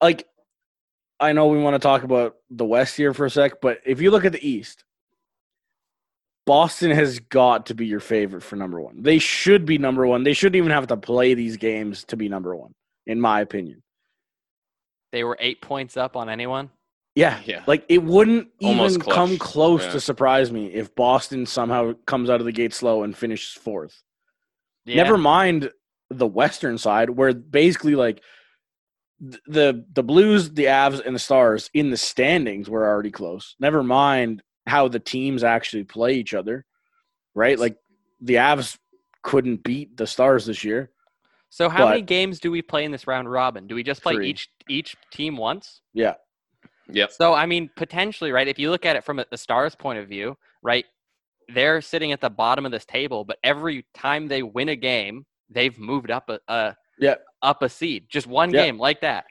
Like, 0.00 0.26
I 1.20 1.32
know 1.32 1.46
we 1.48 1.58
want 1.58 1.74
to 1.74 1.78
talk 1.80 2.02
about 2.04 2.36
the 2.50 2.64
West 2.64 2.96
here 2.96 3.12
for 3.12 3.26
a 3.26 3.30
sec, 3.30 3.60
but 3.60 3.80
if 3.84 4.00
you 4.00 4.10
look 4.10 4.24
at 4.24 4.32
the 4.32 4.46
East, 4.48 4.84
Boston 6.46 6.90
has 6.92 7.18
got 7.18 7.66
to 7.66 7.74
be 7.74 7.86
your 7.86 8.00
favorite 8.00 8.42
for 8.42 8.56
number 8.56 8.80
one. 8.80 9.02
They 9.02 9.18
should 9.18 9.66
be 9.66 9.78
number 9.78 10.06
one. 10.06 10.22
They 10.22 10.32
shouldn't 10.32 10.56
even 10.56 10.70
have 10.70 10.86
to 10.86 10.96
play 10.96 11.34
these 11.34 11.56
games 11.56 12.04
to 12.04 12.16
be 12.16 12.28
number 12.28 12.54
one, 12.56 12.72
in 13.06 13.20
my 13.20 13.40
opinion. 13.40 13.82
They 15.12 15.24
were 15.24 15.36
eight 15.40 15.60
points 15.60 15.96
up 15.96 16.16
on 16.16 16.28
anyone. 16.28 16.70
Yeah, 17.14 17.40
Yeah. 17.44 17.64
Like 17.66 17.84
it 17.88 18.02
wouldn't 18.04 18.48
Almost 18.62 18.90
even 18.94 19.00
clutch. 19.02 19.14
come 19.16 19.38
close 19.38 19.84
Yeah. 19.84 19.90
to 19.92 20.00
surprise 20.00 20.52
me 20.52 20.66
if 20.72 20.94
Boston 20.94 21.46
somehow 21.46 21.94
comes 22.06 22.30
out 22.30 22.38
of 22.40 22.46
the 22.46 22.52
gate 22.52 22.72
slow 22.72 23.02
and 23.02 23.16
finishes 23.16 23.52
fourth. 23.60 24.02
Yeah. 24.84 25.02
Never 25.02 25.18
mind 25.18 25.72
the 26.10 26.26
Western 26.28 26.78
side, 26.78 27.10
where 27.10 27.34
basically 27.34 27.94
like 27.96 28.16
th- 28.16 28.24
the 29.20 29.84
the 29.92 30.02
Blues, 30.02 30.50
the 30.50 30.66
Avs, 30.66 31.04
and 31.04 31.14
the 31.14 31.20
Stars 31.20 31.70
in 31.74 31.90
the 31.90 31.96
standings 31.96 32.68
were 32.68 32.86
already 32.86 33.10
close. 33.10 33.56
Never 33.58 33.82
mind 33.82 34.42
how 34.66 34.88
the 34.88 35.00
teams 35.00 35.42
actually 35.42 35.84
play 35.84 36.14
each 36.14 36.34
other, 36.34 36.64
right? 37.34 37.58
Like 37.58 37.76
the 38.20 38.34
Avs 38.34 38.78
couldn't 39.22 39.64
beat 39.64 39.96
the 39.96 40.06
Stars 40.06 40.46
this 40.46 40.62
year. 40.62 40.90
So 41.50 41.68
how 41.68 41.88
many 41.88 42.02
games 42.02 42.40
do 42.40 42.50
we 42.50 42.60
play 42.62 42.84
in 42.84 42.92
this 42.92 43.06
round 43.06 43.30
robin? 43.30 43.66
Do 43.66 43.74
we 43.74 43.82
just 43.82 44.02
play 44.02 44.14
Three. 44.14 44.30
each 44.30 44.48
each 44.68 44.96
team 45.10 45.36
once? 45.36 45.80
Yeah, 45.94 46.14
Yeah. 46.88 47.06
So 47.10 47.34
I 47.34 47.46
mean, 47.46 47.70
potentially, 47.76 48.32
right? 48.32 48.46
If 48.46 48.58
you 48.58 48.70
look 48.70 48.86
at 48.86 48.96
it 48.96 49.04
from 49.04 49.22
the 49.30 49.38
Stars' 49.38 49.74
point 49.74 49.98
of 49.98 50.08
view, 50.08 50.36
right? 50.62 50.84
They're 51.48 51.80
sitting 51.80 52.12
at 52.12 52.20
the 52.20 52.28
bottom 52.28 52.66
of 52.66 52.72
this 52.72 52.84
table, 52.84 53.24
but 53.24 53.38
every 53.42 53.86
time 53.94 54.28
they 54.28 54.42
win 54.42 54.68
a 54.68 54.76
game, 54.76 55.24
they've 55.48 55.78
moved 55.78 56.10
up 56.10 56.28
a, 56.28 56.38
a 56.48 56.76
Yeah. 57.00 57.16
up 57.42 57.62
a 57.62 57.68
seed. 57.68 58.06
Just 58.08 58.26
one 58.26 58.50
Yeah. 58.52 58.64
game 58.64 58.78
like 58.78 59.00
that. 59.02 59.26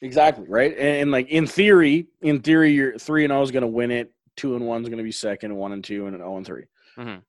exactly, 0.00 0.46
right? 0.48 0.72
And, 0.72 0.96
and 1.02 1.10
like 1.12 1.28
in 1.28 1.46
theory, 1.46 2.06
in 2.22 2.40
theory, 2.40 2.72
you're 2.72 2.98
three 2.98 3.24
and 3.24 3.30
zero 3.30 3.42
is 3.42 3.50
going 3.50 3.62
to 3.62 3.66
win 3.68 3.90
it. 3.90 4.12
Two 4.36 4.56
and 4.56 4.66
one 4.66 4.82
is 4.82 4.88
going 4.88 4.98
to 4.98 5.04
be 5.04 5.12
second. 5.12 5.54
One 5.54 5.72
and 5.72 5.84
two 5.84 6.06
and 6.06 6.14
an 6.14 6.20
zero 6.22 6.36
and 6.36 6.46
3 6.46 6.64
Mhm. 6.98 7.22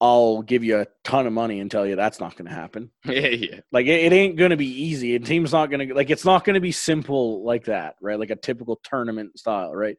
I'll 0.00 0.42
give 0.42 0.62
you 0.62 0.80
a 0.80 0.86
ton 1.04 1.26
of 1.26 1.32
money 1.32 1.58
and 1.60 1.70
tell 1.70 1.86
you 1.86 1.96
that's 1.96 2.20
not 2.20 2.36
going 2.36 2.48
to 2.48 2.54
happen. 2.54 2.90
yeah, 3.06 3.28
yeah. 3.28 3.60
Like 3.72 3.86
it, 3.86 4.04
it 4.04 4.12
ain't 4.12 4.36
going 4.36 4.50
to 4.50 4.56
be 4.56 4.66
easy. 4.84 5.14
A 5.14 5.18
team's 5.18 5.52
not 5.52 5.70
going 5.70 5.88
to 5.88 5.94
like 5.94 6.10
it's 6.10 6.24
not 6.24 6.44
going 6.44 6.54
to 6.54 6.60
be 6.60 6.72
simple 6.72 7.44
like 7.44 7.64
that, 7.64 7.96
right? 8.02 8.18
Like 8.18 8.30
a 8.30 8.36
typical 8.36 8.78
tournament 8.84 9.38
style, 9.38 9.74
right? 9.74 9.96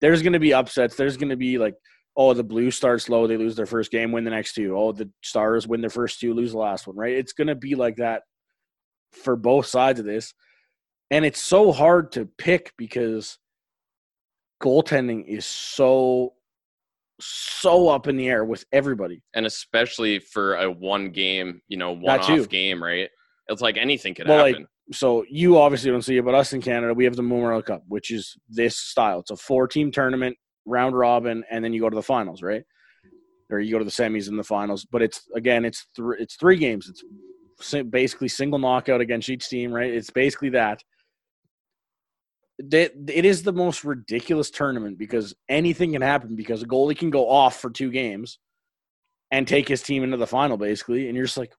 There's 0.00 0.22
going 0.22 0.32
to 0.32 0.40
be 0.40 0.54
upsets. 0.54 0.96
There's 0.96 1.16
going 1.16 1.28
to 1.30 1.36
be 1.36 1.58
like, 1.58 1.74
oh, 2.16 2.34
the 2.34 2.42
Blues 2.42 2.74
start 2.76 3.00
slow, 3.00 3.26
they 3.28 3.36
lose 3.36 3.54
their 3.54 3.66
first 3.66 3.92
game, 3.92 4.10
win 4.10 4.24
the 4.24 4.30
next 4.30 4.54
two. 4.54 4.76
Oh, 4.76 4.90
the 4.92 5.08
Stars 5.22 5.68
win 5.68 5.80
their 5.82 5.90
first 5.90 6.18
two, 6.18 6.34
lose 6.34 6.50
the 6.52 6.58
last 6.58 6.86
one, 6.88 6.96
right? 6.96 7.14
It's 7.14 7.32
going 7.32 7.46
to 7.46 7.54
be 7.54 7.76
like 7.76 7.96
that 7.96 8.22
for 9.12 9.36
both 9.36 9.66
sides 9.66 10.00
of 10.00 10.06
this, 10.06 10.34
and 11.10 11.24
it's 11.24 11.40
so 11.40 11.72
hard 11.72 12.12
to 12.12 12.26
pick 12.38 12.72
because 12.76 13.38
goaltending 14.62 15.24
is 15.26 15.46
so 15.46 16.34
so 17.20 17.88
up 17.88 18.06
in 18.06 18.16
the 18.16 18.28
air 18.28 18.44
with 18.44 18.64
everybody. 18.72 19.22
and 19.34 19.44
especially 19.46 20.18
for 20.18 20.54
a 20.56 20.70
one 20.70 21.10
game, 21.10 21.60
you 21.68 21.76
know, 21.76 21.92
one 21.92 22.20
off 22.20 22.48
game, 22.48 22.82
right? 22.82 23.08
It's 23.48 23.62
like 23.62 23.76
anything 23.76 24.14
could 24.14 24.28
Well, 24.28 24.42
like, 24.42 24.54
happen. 24.54 24.68
So 24.92 25.24
you 25.28 25.58
obviously 25.58 25.90
don't 25.90 26.02
see 26.02 26.16
it, 26.16 26.24
but 26.24 26.34
us 26.34 26.52
in 26.52 26.62
Canada, 26.62 26.94
we 26.94 27.04
have 27.04 27.16
the 27.16 27.22
Memorial 27.22 27.62
Cup, 27.62 27.82
which 27.88 28.10
is 28.10 28.36
this 28.48 28.76
style. 28.76 29.20
It's 29.20 29.30
a 29.30 29.36
four-team 29.36 29.90
tournament, 29.90 30.36
round 30.64 30.96
robin, 30.96 31.44
and 31.50 31.64
then 31.64 31.72
you 31.72 31.80
go 31.80 31.90
to 31.90 31.96
the 31.96 32.02
finals, 32.02 32.42
right? 32.42 32.62
Or 33.50 33.58
you 33.58 33.72
go 33.72 33.78
to 33.78 33.84
the 33.84 33.90
semis 33.90 34.28
and 34.28 34.38
the 34.38 34.44
finals. 34.44 34.84
But 34.84 35.02
it's 35.02 35.22
again, 35.34 35.64
it's 35.64 35.86
three, 35.96 36.18
it's 36.20 36.36
three 36.36 36.56
games. 36.56 36.88
It's 36.88 37.02
basically 37.90 38.28
single 38.28 38.58
knockout 38.58 39.00
against 39.00 39.28
each 39.28 39.48
team, 39.48 39.72
right? 39.72 39.92
It's 39.92 40.10
basically 40.10 40.50
that. 40.50 40.82
It 42.58 43.24
is 43.24 43.44
the 43.44 43.52
most 43.52 43.84
ridiculous 43.84 44.50
tournament 44.50 44.98
because 44.98 45.34
anything 45.48 45.92
can 45.92 46.02
happen 46.02 46.34
because 46.34 46.62
a 46.62 46.66
goalie 46.66 46.98
can 46.98 47.10
go 47.10 47.28
off 47.28 47.60
for 47.60 47.70
two 47.70 47.90
games 47.90 48.38
and 49.30 49.46
take 49.46 49.68
his 49.68 49.82
team 49.82 50.02
into 50.02 50.16
the 50.16 50.26
final, 50.26 50.56
basically, 50.56 51.06
and 51.06 51.16
you're 51.16 51.26
just 51.26 51.38
like, 51.38 51.52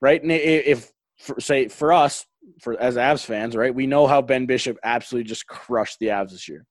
right? 0.00 0.22
And 0.22 0.30
if 0.30 0.92
for, 1.18 1.40
say 1.40 1.68
for 1.68 1.92
us, 1.92 2.26
for 2.60 2.78
as 2.78 2.96
Avs 2.96 3.24
fans, 3.24 3.56
right, 3.56 3.74
we 3.74 3.86
know 3.86 4.06
how 4.06 4.20
Ben 4.20 4.46
Bishop 4.46 4.76
absolutely 4.82 5.28
just 5.28 5.46
crushed 5.46 5.98
the 6.00 6.08
Avs 6.08 6.30
this 6.32 6.48
year. 6.48 6.66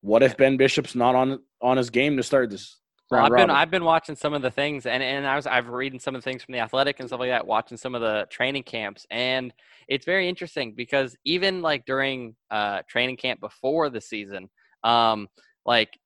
What 0.00 0.22
if 0.22 0.36
Ben 0.36 0.56
Bishop's 0.56 0.94
not 0.94 1.14
on 1.14 1.40
on 1.60 1.76
his 1.76 1.90
game 1.90 2.16
to 2.18 2.22
start 2.22 2.50
this? 2.50 2.78
Well, 3.10 3.24
I've 3.24 3.32
been? 3.32 3.50
I've 3.50 3.70
been 3.70 3.84
watching 3.84 4.16
some 4.16 4.34
of 4.34 4.42
the 4.42 4.50
things, 4.50 4.84
and 4.84 5.02
and 5.02 5.26
I 5.26 5.36
was 5.36 5.46
I've 5.46 5.68
reading 5.68 5.98
some 5.98 6.14
of 6.14 6.22
the 6.22 6.30
things 6.30 6.42
from 6.42 6.52
the 6.52 6.60
Athletic 6.60 7.00
and 7.00 7.08
stuff 7.08 7.20
like 7.20 7.30
that, 7.30 7.46
watching 7.46 7.78
some 7.78 7.94
of 7.94 8.02
the 8.02 8.26
training 8.30 8.64
camps, 8.64 9.06
and 9.10 9.52
it's 9.88 10.04
very 10.04 10.28
interesting 10.28 10.74
because 10.74 11.16
even 11.24 11.62
like 11.62 11.86
during 11.86 12.36
uh, 12.50 12.82
training 12.88 13.16
camp 13.16 13.40
before 13.40 13.88
the 13.88 14.00
season, 14.00 14.50
um, 14.84 15.28
like 15.64 15.98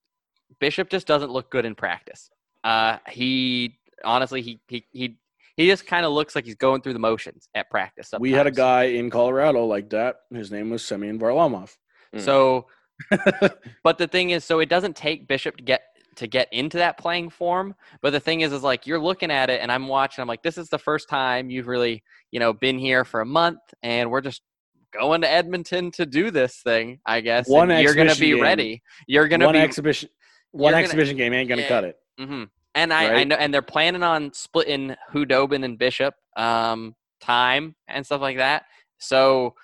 Bishop 0.61 0.91
just 0.91 1.07
doesn't 1.07 1.33
look 1.33 1.51
good 1.51 1.65
in 1.65 1.75
practice. 1.75 2.31
Uh, 2.63 2.99
he 3.09 3.79
honestly 4.05 4.43
he 4.43 4.61
he 4.69 4.87
he 4.93 5.17
he 5.57 5.67
just 5.67 5.87
kind 5.87 6.07
of 6.07 6.13
looks 6.13 6.35
like 6.35 6.45
he's 6.45 6.55
going 6.55 6.83
through 6.83 6.95
the 6.95 6.99
motions 6.99 7.49
at 7.55 7.69
practice. 7.71 8.13
we 8.19 8.33
had 8.33 8.47
a 8.47 8.51
guy 8.51 8.85
in 8.85 9.11
Colorado 9.11 9.67
like 9.67 9.91
that. 9.91 10.17
His 10.31 10.51
name 10.51 10.71
was 10.71 10.85
Semyon 10.85 11.19
Varlamov. 11.19 11.77
Mm. 12.15 12.21
So, 12.21 12.67
but 13.83 13.99
the 13.99 14.07
thing 14.07 14.31
is, 14.31 14.45
so 14.45 14.61
it 14.61 14.69
doesn't 14.69 14.97
take 14.97 15.29
Bishop 15.29 15.57
to 15.59 15.63
get 15.63 15.83
to 16.17 16.27
get 16.27 16.49
into 16.53 16.77
that 16.79 16.99
playing 16.99 17.31
form. 17.31 17.75
But 18.01 18.11
the 18.11 18.21
thing 18.21 18.43
is, 18.43 18.53
is 18.53 18.63
like 18.63 18.87
you're 18.87 19.01
looking 19.01 19.31
at 19.31 19.51
it, 19.51 19.61
and 19.61 19.71
I'm 19.73 19.89
watching. 19.89 20.23
I'm 20.23 20.29
like, 20.29 20.43
this 20.43 20.59
is 20.59 20.69
the 20.69 20.79
first 20.79 21.09
time 21.09 21.51
you've 21.51 21.67
really, 21.69 22.03
you 22.31 22.41
know, 22.41 22.53
been 22.53 22.79
here 22.79 23.05
for 23.05 23.21
a 23.21 23.27
month, 23.27 23.61
and 23.83 24.11
we're 24.11 24.21
just 24.21 24.43
going 24.93 25.23
to 25.23 25.31
Edmonton 25.31 25.91
to 25.93 26.05
do 26.05 26.31
this 26.31 26.61
thing. 26.63 27.01
I 27.07 27.21
guess 27.21 27.49
One 27.49 27.71
you're 27.71 27.95
gonna 27.95 28.15
be 28.15 28.33
game. 28.33 28.43
ready. 28.43 28.83
You're 29.07 29.29
gonna 29.29 29.47
one 29.47 29.55
be. 29.55 29.61
exhibition, 29.61 30.11
one 30.51 30.73
gonna- 30.73 30.83
exhibition 30.85 31.17
game 31.17 31.33
ain't 31.33 31.49
gonna 31.49 31.63
Yeah. 31.63 31.69
cut 31.69 31.85
it. 31.85 31.97
hmm 32.19 32.45
And 32.75 32.93
I, 32.93 33.15
I 33.21 33.25
know, 33.25 33.37
and 33.37 33.53
they're 33.55 33.63
planning 33.63 34.03
on 34.03 34.33
splitting 34.35 34.95
Khudobin 35.13 35.65
and 35.65 35.79
Bishop 35.79 36.15
um, 36.37 36.95
time 37.21 37.75
and 37.89 38.05
stuff 38.05 38.21
like 38.21 38.37
that. 38.37 38.65
So, 38.99 39.55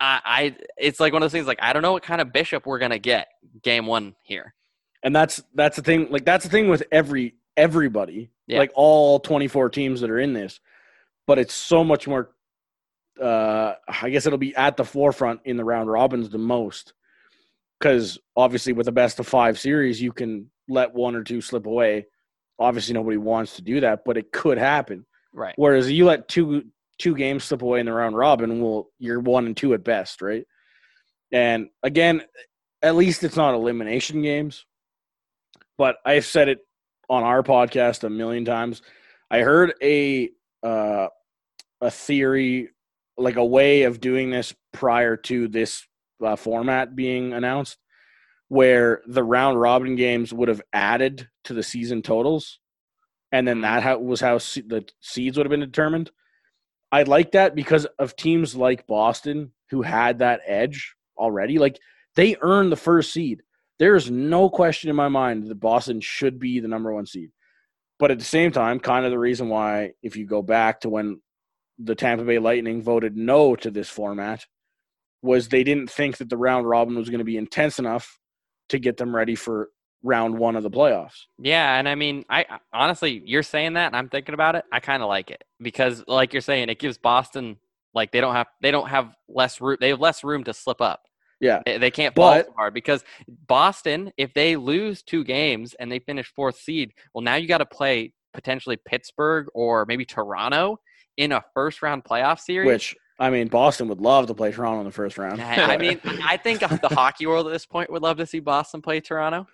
I, 0.00 0.20
I, 0.24 0.56
it's 0.76 1.00
like 1.00 1.12
one 1.12 1.22
of 1.22 1.24
those 1.24 1.32
things. 1.32 1.46
Like 1.46 1.58
I 1.60 1.72
don't 1.72 1.82
know 1.82 1.92
what 1.92 2.02
kind 2.02 2.20
of 2.20 2.32
Bishop 2.32 2.66
we're 2.66 2.78
gonna 2.78 2.98
get 2.98 3.28
game 3.62 3.86
one 3.86 4.14
here. 4.22 4.54
And 5.02 5.14
that's 5.14 5.42
that's 5.54 5.76
the 5.76 5.82
thing. 5.82 6.08
Like 6.10 6.24
that's 6.24 6.44
the 6.44 6.50
thing 6.50 6.68
with 6.68 6.82
every 6.90 7.34
everybody. 7.56 8.30
Yeah. 8.46 8.58
Like 8.58 8.72
all 8.74 9.20
24 9.20 9.68
teams 9.70 10.00
that 10.00 10.10
are 10.10 10.18
in 10.18 10.32
this, 10.32 10.60
but 11.26 11.38
it's 11.38 11.54
so 11.54 11.84
much 11.84 12.08
more. 12.08 12.30
Uh, 13.20 13.74
I 14.02 14.10
guess 14.10 14.26
it'll 14.26 14.38
be 14.38 14.54
at 14.54 14.76
the 14.76 14.84
forefront 14.84 15.40
in 15.44 15.56
the 15.56 15.64
round 15.64 15.90
robins 15.90 16.28
the 16.30 16.38
most, 16.38 16.94
because 17.78 18.18
obviously 18.36 18.72
with 18.72 18.88
a 18.88 18.92
best 18.92 19.18
of 19.18 19.26
five 19.26 19.58
series, 19.58 20.00
you 20.00 20.12
can 20.12 20.50
let 20.68 20.94
one 20.94 21.16
or 21.16 21.24
two 21.24 21.40
slip 21.40 21.66
away. 21.66 22.06
Obviously, 22.60 22.94
nobody 22.94 23.16
wants 23.16 23.56
to 23.56 23.62
do 23.62 23.80
that, 23.80 24.00
but 24.04 24.16
it 24.16 24.32
could 24.32 24.58
happen. 24.58 25.04
Right. 25.32 25.54
Whereas 25.56 25.90
you 25.90 26.04
let 26.04 26.28
two 26.28 26.64
two 26.98 27.14
games 27.14 27.44
slip 27.44 27.62
away 27.62 27.80
in 27.80 27.86
the 27.86 27.92
round 27.92 28.16
robin, 28.16 28.60
well, 28.60 28.88
you're 28.98 29.20
one 29.20 29.46
and 29.46 29.56
two 29.56 29.74
at 29.74 29.84
best, 29.84 30.20
right? 30.20 30.44
And 31.32 31.68
again, 31.82 32.22
at 32.82 32.96
least 32.96 33.24
it's 33.24 33.36
not 33.36 33.54
elimination 33.54 34.22
games. 34.22 34.64
But 35.78 35.96
I've 36.04 36.26
said 36.26 36.48
it 36.48 36.58
on 37.08 37.22
our 37.22 37.42
podcast 37.42 38.04
a 38.04 38.10
million 38.10 38.44
times. 38.44 38.82
I 39.30 39.40
heard 39.40 39.74
a 39.82 40.30
uh, 40.62 41.08
a 41.80 41.90
theory, 41.90 42.70
like 43.16 43.36
a 43.36 43.44
way 43.44 43.84
of 43.84 44.00
doing 44.00 44.30
this 44.30 44.54
prior 44.72 45.16
to 45.16 45.48
this 45.48 45.86
uh, 46.22 46.36
format 46.36 46.96
being 46.96 47.32
announced, 47.32 47.78
where 48.48 49.02
the 49.06 49.22
round 49.22 49.60
robin 49.60 49.94
games 49.94 50.32
would 50.32 50.48
have 50.48 50.62
added 50.72 51.28
to 51.44 51.54
the 51.54 51.62
season 51.62 52.02
totals, 52.02 52.58
and 53.30 53.46
then 53.46 53.60
that 53.60 54.02
was 54.02 54.20
how 54.20 54.38
se- 54.38 54.64
the 54.66 54.84
seeds 55.00 55.36
would 55.36 55.46
have 55.46 55.50
been 55.50 55.60
determined. 55.60 56.10
I 56.90 57.02
like 57.02 57.32
that 57.32 57.54
because 57.54 57.86
of 57.98 58.16
teams 58.16 58.56
like 58.56 58.86
Boston 58.86 59.52
who 59.70 59.82
had 59.82 60.18
that 60.18 60.40
edge 60.46 60.94
already. 61.16 61.58
Like 61.58 61.78
they 62.16 62.36
earned 62.40 62.72
the 62.72 62.76
first 62.76 63.12
seed. 63.12 63.42
There 63.78 63.94
is 63.94 64.10
no 64.10 64.50
question 64.50 64.90
in 64.90 64.96
my 64.96 65.08
mind 65.08 65.46
that 65.46 65.60
Boston 65.60 66.00
should 66.00 66.38
be 66.38 66.60
the 66.60 66.68
number 66.68 66.92
one 66.92 67.06
seed. 67.06 67.30
But 67.98 68.10
at 68.10 68.18
the 68.18 68.24
same 68.24 68.52
time, 68.52 68.80
kind 68.80 69.04
of 69.04 69.10
the 69.10 69.18
reason 69.18 69.48
why, 69.48 69.92
if 70.02 70.16
you 70.16 70.26
go 70.26 70.42
back 70.42 70.80
to 70.80 70.88
when 70.88 71.20
the 71.78 71.94
Tampa 71.94 72.24
Bay 72.24 72.38
Lightning 72.38 72.82
voted 72.82 73.16
no 73.16 73.56
to 73.56 73.70
this 73.70 73.88
format, 73.88 74.44
was 75.22 75.48
they 75.48 75.64
didn't 75.64 75.90
think 75.90 76.18
that 76.18 76.28
the 76.28 76.36
round 76.36 76.68
robin 76.68 76.94
was 76.94 77.08
going 77.08 77.18
to 77.18 77.24
be 77.24 77.36
intense 77.36 77.78
enough 77.78 78.18
to 78.68 78.78
get 78.78 78.96
them 78.96 79.14
ready 79.14 79.34
for 79.34 79.70
round 80.02 80.38
one 80.38 80.54
of 80.54 80.62
the 80.62 80.70
playoffs. 80.70 81.24
Yeah, 81.38 81.76
and 81.76 81.88
I 81.88 81.94
mean, 81.94 82.24
I 82.30 82.46
honestly, 82.72 83.22
you're 83.24 83.42
saying 83.42 83.74
that, 83.74 83.86
and 83.86 83.96
I'm 83.96 84.08
thinking 84.08 84.34
about 84.34 84.54
it. 84.54 84.64
I 84.72 84.80
kind 84.80 85.02
of 85.02 85.08
like 85.08 85.30
it 85.30 85.42
because, 85.60 86.04
like 86.06 86.32
you're 86.32 86.42
saying, 86.42 86.68
it 86.68 86.78
gives 86.78 86.98
Boston 86.98 87.58
like 87.94 88.12
they 88.12 88.20
don't 88.20 88.34
have 88.34 88.46
they 88.62 88.70
don't 88.70 88.88
have 88.88 89.16
less 89.28 89.60
room. 89.60 89.78
They 89.80 89.88
have 89.88 90.00
less 90.00 90.22
room 90.22 90.44
to 90.44 90.54
slip 90.54 90.80
up. 90.80 91.07
Yeah. 91.40 91.62
They, 91.64 91.78
they 91.78 91.90
can't 91.90 92.14
fall 92.14 92.32
But- 92.34 92.46
so 92.46 92.52
hard 92.56 92.74
because 92.74 93.04
Boston, 93.46 94.12
if 94.16 94.34
they 94.34 94.56
lose 94.56 95.02
two 95.02 95.24
games 95.24 95.74
and 95.74 95.90
they 95.90 95.98
finish 96.00 96.26
fourth 96.34 96.58
seed, 96.58 96.92
well, 97.14 97.22
now 97.22 97.36
you 97.36 97.46
got 97.48 97.58
to 97.58 97.66
play 97.66 98.12
potentially 98.34 98.76
Pittsburgh 98.76 99.46
or 99.54 99.86
maybe 99.86 100.04
Toronto 100.04 100.78
in 101.16 101.32
a 101.32 101.42
first 101.54 101.82
round 101.82 102.04
playoff 102.04 102.40
series. 102.40 102.66
Which 102.66 102.96
I 103.20 103.30
mean, 103.30 103.48
Boston 103.48 103.88
would 103.88 104.00
love 104.00 104.26
to 104.28 104.34
play 104.34 104.52
Toronto 104.52 104.80
in 104.80 104.86
the 104.86 104.92
first 104.92 105.18
round. 105.18 105.40
I 105.42 105.74
I 105.74 105.76
mean, 105.76 106.00
I 106.24 106.36
think 106.36 106.60
the 106.60 106.88
hockey 106.92 107.26
world 107.26 107.46
at 107.46 107.52
this 107.52 107.66
point 107.66 107.90
would 107.90 108.02
love 108.02 108.18
to 108.18 108.26
see 108.26 108.38
Boston 108.40 108.80
play 108.82 109.00
Toronto. 109.00 109.46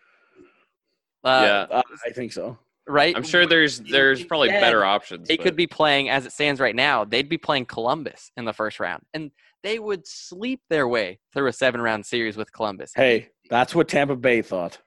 Uh, 1.23 1.67
yeah, 1.71 1.77
Uh, 1.79 1.83
I 2.07 2.11
think 2.11 2.33
so. 2.33 2.59
Right. 2.87 3.17
I'm 3.17 3.23
sure 3.23 3.47
there's 3.47 3.81
there's 3.81 4.25
probably 4.25 4.49
Instead, 4.49 4.61
better 4.61 4.85
options. 4.85 5.29
They 5.29 5.37
but- 5.37 5.45
could 5.45 5.57
be 5.57 5.67
playing 5.67 6.09
as 6.11 6.27
it 6.27 6.33
stands 6.33 6.61
right 6.61 6.75
now. 6.77 7.05
They'd 7.05 7.29
be 7.29 7.39
playing 7.39 7.67
Columbus 7.67 8.31
in 8.37 8.45
the 8.45 8.53
first 8.53 8.81
round, 8.81 9.03
and 9.15 9.31
they 9.63 9.79
would 9.79 10.07
sleep 10.07 10.61
their 10.69 10.87
way 10.89 11.19
through 11.33 11.47
a 11.49 11.53
seven 11.53 11.81
round 11.81 12.05
series 12.07 12.37
with 12.37 12.53
Columbus. 12.53 12.93
Hey, 12.95 13.29
that's 13.51 13.75
what 13.75 13.89
Tampa 13.89 14.17
Bay 14.17 14.43
thought. 14.43 14.79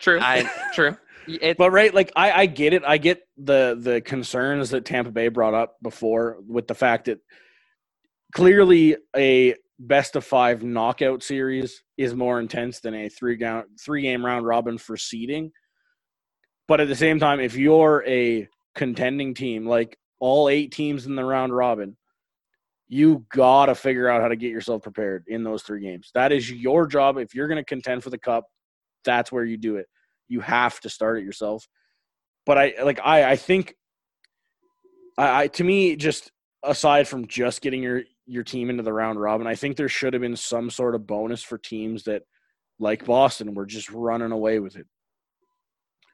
true. 0.00 0.18
I- 0.20 0.50
true. 0.74 0.96
It, 1.26 1.58
But 1.58 1.72
right, 1.72 1.92
like 1.92 2.10
I, 2.16 2.32
I 2.32 2.46
get 2.46 2.72
it. 2.72 2.82
I 2.86 2.96
get 2.96 3.20
the 3.36 3.76
the 3.78 4.00
concerns 4.00 4.70
that 4.70 4.86
Tampa 4.86 5.10
Bay 5.10 5.28
brought 5.28 5.52
up 5.52 5.76
before 5.82 6.38
with 6.46 6.66
the 6.66 6.74
fact 6.74 7.04
that 7.04 7.18
clearly 8.34 8.96
a 9.14 9.54
best 9.78 10.16
of 10.16 10.24
five 10.24 10.62
knockout 10.64 11.22
series 11.22 11.82
is 11.98 12.14
more 12.14 12.40
intense 12.40 12.80
than 12.80 12.94
a 12.94 13.08
three 13.10 13.36
game 13.36 13.62
three 13.80 14.02
game 14.02 14.24
round 14.24 14.46
robin 14.46 14.78
for 14.78 14.96
seeding. 14.96 15.52
But 16.68 16.80
at 16.80 16.88
the 16.88 16.94
same 16.94 17.18
time, 17.18 17.40
if 17.40 17.56
you're 17.56 18.04
a 18.06 18.46
contending 18.74 19.34
team, 19.34 19.66
like 19.66 19.98
all 20.20 20.48
eight 20.48 20.70
teams 20.70 21.06
in 21.06 21.16
the 21.16 21.24
round 21.24 21.56
robin, 21.56 21.96
you 22.86 23.24
gotta 23.30 23.74
figure 23.74 24.08
out 24.08 24.22
how 24.22 24.28
to 24.28 24.36
get 24.36 24.50
yourself 24.50 24.82
prepared 24.82 25.24
in 25.26 25.42
those 25.42 25.62
three 25.62 25.80
games. 25.80 26.10
That 26.14 26.30
is 26.30 26.50
your 26.50 26.86
job. 26.86 27.16
If 27.16 27.34
you're 27.34 27.48
gonna 27.48 27.64
contend 27.64 28.04
for 28.04 28.10
the 28.10 28.18
cup, 28.18 28.44
that's 29.04 29.32
where 29.32 29.44
you 29.44 29.56
do 29.56 29.76
it. 29.76 29.86
You 30.28 30.40
have 30.40 30.78
to 30.80 30.90
start 30.90 31.18
it 31.18 31.24
yourself. 31.24 31.66
But 32.46 32.58
I 32.58 32.74
like 32.82 33.00
I 33.02 33.32
I 33.32 33.36
think 33.36 33.74
I, 35.16 35.42
I 35.42 35.46
to 35.48 35.64
me 35.64 35.96
just 35.96 36.30
aside 36.62 37.08
from 37.08 37.26
just 37.26 37.62
getting 37.62 37.82
your 37.82 38.02
your 38.26 38.44
team 38.44 38.68
into 38.68 38.82
the 38.82 38.92
round 38.92 39.20
robin, 39.20 39.46
I 39.46 39.54
think 39.54 39.76
there 39.76 39.88
should 39.88 40.12
have 40.12 40.22
been 40.22 40.36
some 40.36 40.70
sort 40.70 40.94
of 40.94 41.06
bonus 41.06 41.42
for 41.42 41.56
teams 41.56 42.04
that 42.04 42.22
like 42.78 43.06
Boston 43.06 43.54
were 43.54 43.66
just 43.66 43.90
running 43.90 44.32
away 44.32 44.60
with 44.60 44.76
it. 44.76 44.86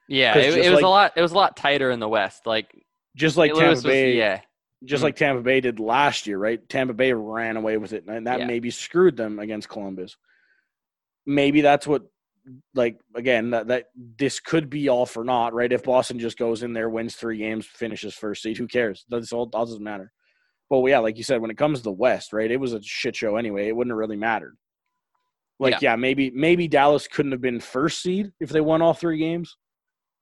Yeah, 0.07 0.37
it, 0.37 0.53
it 0.57 0.69
was 0.69 0.75
like- 0.75 0.83
a 0.83 0.87
lot. 0.87 1.13
It 1.15 1.21
was 1.21 1.31
a 1.31 1.35
lot 1.35 1.57
tighter 1.57 1.91
in 1.91 1.99
the 1.99 2.09
West. 2.09 2.45
Like 2.45 2.73
Just 3.15 3.37
like 3.37 3.49
St. 3.51 3.57
Louis 3.57 3.63
Tampa 3.65 3.71
was- 3.75 3.83
Bay, 3.83 4.17
yeah, 4.17 4.41
just 4.83 5.01
Mhm. 5.01 5.03
like 5.05 5.15
Tampa 5.15 5.41
Bay 5.41 5.61
did 5.61 5.79
last 5.79 6.27
year, 6.27 6.37
right? 6.37 6.67
Tampa 6.69 6.93
Bay 6.93 7.13
ran 7.13 7.57
away 7.57 7.77
with 7.77 7.93
it, 7.93 8.05
and 8.07 8.27
that 8.27 8.39
Yeah. 8.39 8.45
maybe 8.45 8.69
screwed 8.71 9.17
them 9.17 9.39
against 9.39 9.69
Columbus. 9.69 10.17
Maybe 11.25 11.61
that's 11.61 11.87
what, 11.87 12.03
like, 12.75 12.99
again, 13.15 13.49
that, 13.51 13.67
that 13.67 13.85
this 13.95 14.39
could 14.39 14.69
be 14.69 14.89
all 14.89 15.05
for 15.07 15.23
naught, 15.23 15.53
right? 15.53 15.71
If 15.71 15.83
Boston 15.83 16.19
just 16.19 16.37
goes 16.37 16.61
in 16.61 16.73
there, 16.73 16.89
wins 16.89 17.15
three 17.15 17.37
games, 17.37 17.65
finishes 17.65 18.13
first 18.13 18.43
seed, 18.43 18.57
who 18.57 18.67
cares? 18.67 19.05
That's 19.09 19.33
all. 19.33 19.47
That 19.47 19.57
doesn't 19.59 19.81
matter. 19.83 20.11
But 20.69 20.83
yeah, 20.85 20.99
like 20.99 21.17
you 21.17 21.23
said, 21.23 21.41
when 21.41 21.49
it 21.51 21.57
comes 21.57 21.79
to 21.79 21.83
the 21.83 21.91
West, 21.91 22.33
right? 22.33 22.51
It 22.51 22.59
was 22.59 22.73
a 22.73 22.81
shit 22.83 23.15
show 23.15 23.37
anyway. 23.37 23.67
It 23.67 23.75
wouldn't 23.75 23.91
have 23.91 23.97
really 23.97 24.15
mattered. 24.17 24.55
Like, 25.57 25.81
yeah. 25.81 25.95
maybe 25.95 26.31
maybe 26.31 26.67
Dallas 26.67 27.07
couldn't 27.07 27.31
have 27.31 27.41
been 27.41 27.59
first 27.61 28.01
seed 28.01 28.31
if 28.39 28.49
they 28.49 28.61
won 28.61 28.81
all 28.81 28.93
three 28.93 29.17
games, 29.17 29.55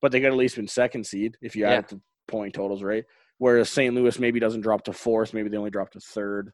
but 0.03 0.11
they 0.11 0.19
could 0.19 0.27
at 0.27 0.35
least 0.35 0.57
been 0.57 0.67
second 0.67 1.05
seed 1.07 1.37
if 1.41 1.55
you 1.55 1.63
Yeah. 1.63 1.71
add 1.75 1.87
the 1.87 1.99
point 2.27 2.53
totals, 2.53 2.83
right? 2.83 3.05
Whereas 3.37 3.69
St. 3.69 3.95
Louis 3.95 4.19
maybe 4.19 4.37
doesn't 4.37 4.59
drop 4.61 4.83
to 4.83 4.93
fourth, 4.93 5.33
maybe 5.33 5.47
they 5.49 5.55
only 5.57 5.71
drop 5.71 5.91
to 5.91 5.99
third. 6.01 6.51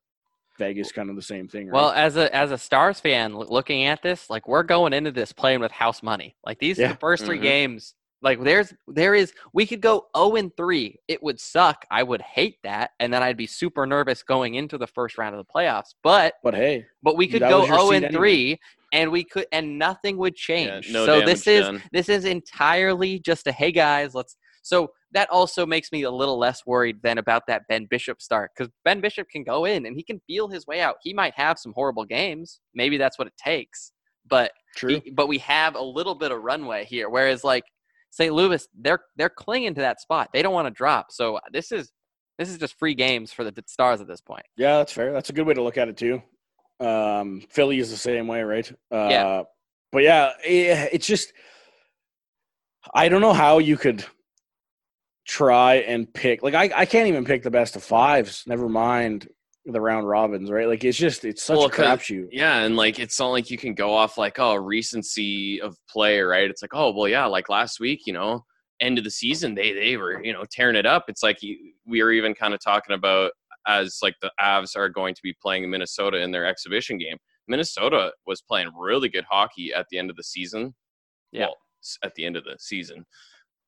Vegas 0.59 0.91
kind 0.91 1.09
of 1.09 1.15
the 1.15 1.21
same 1.21 1.47
thing, 1.47 1.67
right? 1.67 1.73
Well, 1.73 1.91
as 1.91 2.15
a 2.17 2.33
as 2.35 2.51
a 2.51 2.57
Stars 2.57 2.99
fan 2.99 3.33
looking 3.33 3.85
at 3.85 4.01
this, 4.03 4.29
like 4.29 4.45
we're 4.47 4.63
going 4.63 4.91
into 4.93 5.09
this 5.09 5.31
playing 5.31 5.61
with 5.61 5.71
house 5.71 6.03
money. 6.03 6.35
Like 6.45 6.59
these 6.59 6.77
are 6.79 6.89
the 6.89 6.95
1st 6.95 7.25
three 7.25 7.39
Mhm. 7.39 7.43
games. 7.43 7.95
Like 8.21 8.43
there's 8.43 8.73
there 8.87 9.15
is 9.15 9.33
we 9.53 9.65
could 9.65 9.79
go 9.81 10.07
0 10.17 10.35
and 10.35 10.55
3. 10.57 10.99
It 11.07 11.23
would 11.23 11.39
suck. 11.39 11.85
I 11.89 12.03
would 12.03 12.21
hate 12.21 12.57
that 12.63 12.91
and 12.99 13.11
then 13.13 13.23
I'd 13.23 13.37
be 13.37 13.47
super 13.47 13.85
nervous 13.87 14.21
going 14.21 14.55
into 14.55 14.77
the 14.77 14.87
first 14.87 15.17
round 15.17 15.33
of 15.33 15.43
the 15.45 15.49
playoffs. 15.51 15.95
But 16.03 16.33
but 16.43 16.53
hey, 16.53 16.85
but 17.01 17.15
we 17.15 17.27
could 17.27 17.39
go 17.39 17.59
was 17.61 17.67
0 17.69 17.91
seed 17.91 18.03
and 18.03 18.13
3 18.13 18.59
and 18.91 19.11
we 19.11 19.23
could 19.23 19.45
and 19.51 19.77
nothing 19.77 20.17
would 20.17 20.35
change. 20.35 20.91
no 20.91 21.05
so 21.05 21.21
this 21.21 21.47
is 21.47 21.65
done. 21.65 21.81
this 21.91 22.09
is 22.09 22.25
entirely 22.25 23.19
just 23.19 23.47
a 23.47 23.51
hey 23.51 23.71
guys, 23.71 24.13
let's 24.15 24.35
so 24.61 24.89
that 25.11 25.29
also 25.29 25.65
makes 25.65 25.91
me 25.91 26.03
a 26.03 26.11
little 26.11 26.37
less 26.37 26.65
worried 26.65 26.97
than 27.01 27.17
about 27.17 27.43
that 27.47 27.63
Ben 27.69 27.87
Bishop 27.89 28.21
start 28.21 28.51
because 28.55 28.71
Ben 28.85 29.01
Bishop 29.01 29.27
can 29.29 29.43
go 29.43 29.65
in 29.65 29.85
and 29.85 29.95
he 29.95 30.03
can 30.03 30.21
feel 30.27 30.47
his 30.47 30.67
way 30.67 30.81
out. 30.81 30.97
He 31.01 31.13
might 31.13 31.33
have 31.35 31.57
some 31.57 31.73
horrible 31.73 32.05
games. 32.05 32.59
Maybe 32.75 32.97
that's 32.97 33.17
what 33.17 33.27
it 33.27 33.33
takes. 33.37 33.91
But 34.29 34.51
true. 34.75 35.01
he- 35.03 35.11
but 35.11 35.27
we 35.27 35.39
have 35.39 35.75
a 35.75 35.81
little 35.81 36.15
bit 36.15 36.31
of 36.31 36.43
runway 36.43 36.85
here. 36.85 37.09
Whereas 37.09 37.43
like 37.43 37.63
St. 38.11 38.33
Louis, 38.33 38.67
they're 38.79 38.99
they're 39.15 39.29
clinging 39.29 39.75
to 39.75 39.81
that 39.81 40.01
spot. 40.01 40.29
They 40.33 40.41
don't 40.41 40.53
want 40.53 40.67
to 40.67 40.71
drop. 40.71 41.07
So 41.11 41.37
uh, 41.37 41.41
this 41.51 41.71
is 41.71 41.91
this 42.37 42.49
is 42.49 42.57
just 42.57 42.77
free 42.77 42.95
games 42.95 43.33
for 43.33 43.43
the 43.43 43.53
Stars 43.67 44.01
at 44.01 44.07
this 44.07 44.21
point. 44.21 44.45
Yeah, 44.55 44.77
that's 44.77 44.93
fair. 44.93 45.11
That's 45.11 45.29
a 45.29 45.33
good 45.33 45.45
way 45.45 45.53
to 45.53 45.63
look 45.63 45.77
at 45.77 45.89
it 45.89 45.97
too. 45.97 46.21
Um, 46.79 47.41
Philly 47.49 47.79
is 47.79 47.89
the 47.91 47.97
same 47.97 48.27
way, 48.27 48.41
right? 48.43 48.69
Uh, 48.91 49.07
Yeah. 49.09 49.43
But 49.91 50.03
yeah, 50.03 50.31
it, 50.43 50.89
it's 50.93 51.07
just 51.07 51.33
I 52.93 53.09
don't 53.09 53.21
know 53.21 53.33
how 53.33 53.57
you 53.59 53.77
could 53.77 54.05
try 55.27 55.75
and 55.75 56.11
pick. 56.11 56.43
Like 56.43 56.53
I, 56.53 56.69
I 56.75 56.85
can't 56.85 57.07
even 57.07 57.25
pick 57.25 57.43
the 57.43 57.51
best 57.51 57.75
of 57.75 57.83
fives. 57.83 58.43
Never 58.47 58.69
mind 58.69 59.27
the 59.65 59.81
round 59.81 60.07
robins, 60.07 60.49
right? 60.49 60.67
Like 60.67 60.83
it's 60.83 60.97
just 60.97 61.25
it's 61.25 61.43
such 61.43 61.57
Well, 61.57 61.67
a 61.67 61.71
crapshoot. 61.71 62.29
Yeah, 62.31 62.63
and 62.63 62.75
like 62.75 62.99
it's 62.99 63.19
not 63.19 63.29
like 63.29 63.51
you 63.51 63.57
can 63.57 63.73
go 63.73 63.93
off 63.93 64.17
like 64.17 64.39
oh 64.39 64.55
recency 64.55 65.61
of 65.61 65.75
play, 65.89 66.19
right? 66.19 66.49
It's 66.49 66.61
like 66.61 66.73
oh 66.73 66.91
well 66.91 67.07
yeah, 67.07 67.25
like 67.25 67.49
last 67.49 67.79
week, 67.79 68.07
you 68.07 68.13
know, 68.13 68.45
end 68.79 68.97
of 68.97 69.03
the 69.03 69.11
season 69.11 69.53
they 69.55 69.73
they 69.73 69.97
were 69.97 70.23
you 70.23 70.33
know 70.33 70.45
tearing 70.49 70.75
it 70.75 70.85
up. 70.85 71.05
It's 71.07 71.23
like 71.23 71.41
you, 71.43 71.73
we 71.85 72.01
were 72.01 72.11
even 72.11 72.33
kind 72.33 72.53
of 72.53 72.59
talking 72.59 72.95
about 72.95 73.31
as 73.67 73.99
like 74.01 74.15
the 74.21 74.31
Avs 74.41 74.75
are 74.75 74.89
going 74.89 75.13
to 75.15 75.21
be 75.23 75.35
playing 75.41 75.69
Minnesota 75.69 76.17
in 76.21 76.31
their 76.31 76.45
exhibition 76.45 76.97
game. 76.97 77.17
Minnesota 77.47 78.11
was 78.27 78.41
playing 78.41 78.69
really 78.77 79.09
good 79.09 79.25
hockey 79.29 79.73
at 79.73 79.85
the 79.89 79.97
end 79.97 80.09
of 80.09 80.15
the 80.15 80.23
season. 80.23 80.75
Yeah. 81.31 81.45
Well, 81.47 81.57
at 82.03 82.13
the 82.15 82.25
end 82.25 82.35
of 82.35 82.43
the 82.43 82.57
season 82.59 83.05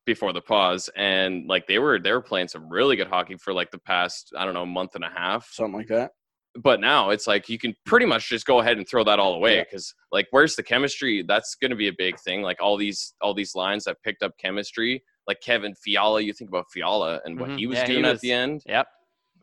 before 0.05 0.33
the 0.33 0.41
pause 0.41 0.89
and 0.97 1.47
like 1.47 1.65
they 1.67 1.79
were 1.79 1.97
they 1.99 2.11
were 2.11 2.21
playing 2.21 2.47
some 2.47 2.67
really 2.67 2.95
good 2.97 3.07
hockey 3.07 3.35
for 3.37 3.53
like 3.53 3.69
the 3.71 3.77
past 3.79 4.33
I 4.37 4.43
don't 4.43 4.53
know 4.55 4.65
month 4.65 4.95
and 4.95 5.03
a 5.05 5.09
half 5.15 5.47
Something 5.51 5.77
like 5.77 5.87
that. 5.87 6.11
but 6.55 6.81
now 6.81 7.11
it's 7.11 7.27
like 7.27 7.47
you 7.47 7.57
can 7.59 7.73
pretty 7.85 8.05
much 8.07 8.27
just 8.27 8.45
go 8.47 8.59
ahead 8.59 8.77
and 8.77 8.85
throw 8.89 9.03
that 9.05 9.19
all 9.19 9.35
away 9.35 9.57
Yeah. 9.57 9.63
because 9.63 9.93
like 10.11 10.27
where's 10.31 10.55
the 10.55 10.63
chemistry 10.63 11.23
that's 11.25 11.55
going 11.61 11.69
to 11.69 11.77
be 11.77 11.87
a 11.87 11.93
big 11.97 12.19
thing 12.19 12.41
like 12.41 12.61
all 12.61 12.75
these 12.77 13.13
all 13.21 13.33
these 13.35 13.55
lines 13.55 13.83
that 13.85 13.95
picked 14.03 14.23
up 14.23 14.31
chemistry 14.39 15.01
like 15.27 15.39
kevin 15.39 15.73
fiala 15.75 16.19
you 16.19 16.33
think 16.33 16.49
about 16.49 16.65
fiala 16.73 17.21
and 17.23 17.39
what 17.39 17.51
Mhm. 17.51 17.59
he 17.59 17.67
was 17.67 17.77
Yeah, 17.77 17.85
he 17.87 17.93
doing 17.93 18.05
at 18.05 18.19
the 18.21 18.31
end 18.33 18.63
Yep. 18.65 18.87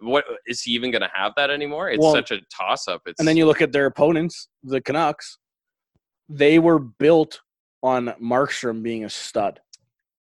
What 0.01 0.25
is 0.47 0.63
he 0.63 0.71
even 0.73 0.91
going 0.91 1.03
to 1.03 1.11
have 1.13 1.33
that 1.37 1.51
anymore 1.51 1.91
it's 1.91 2.01
Well, 2.03 2.13
such 2.15 2.31
a 2.31 2.41
toss 2.57 2.89
up 2.89 3.03
it's 3.07 3.19
And 3.19 3.27
then 3.29 3.37
you 3.37 3.47
look 3.47 3.61
at 3.63 3.73
their 3.73 3.87
opponents, 3.87 4.49
the 4.63 4.81
Canucks. 4.81 5.39
They 6.29 6.59
were 6.59 6.79
built 6.79 7.41
on 7.83 8.09
Markstrom 8.23 8.83
being 8.83 9.05
a 9.05 9.11
stud. 9.11 9.61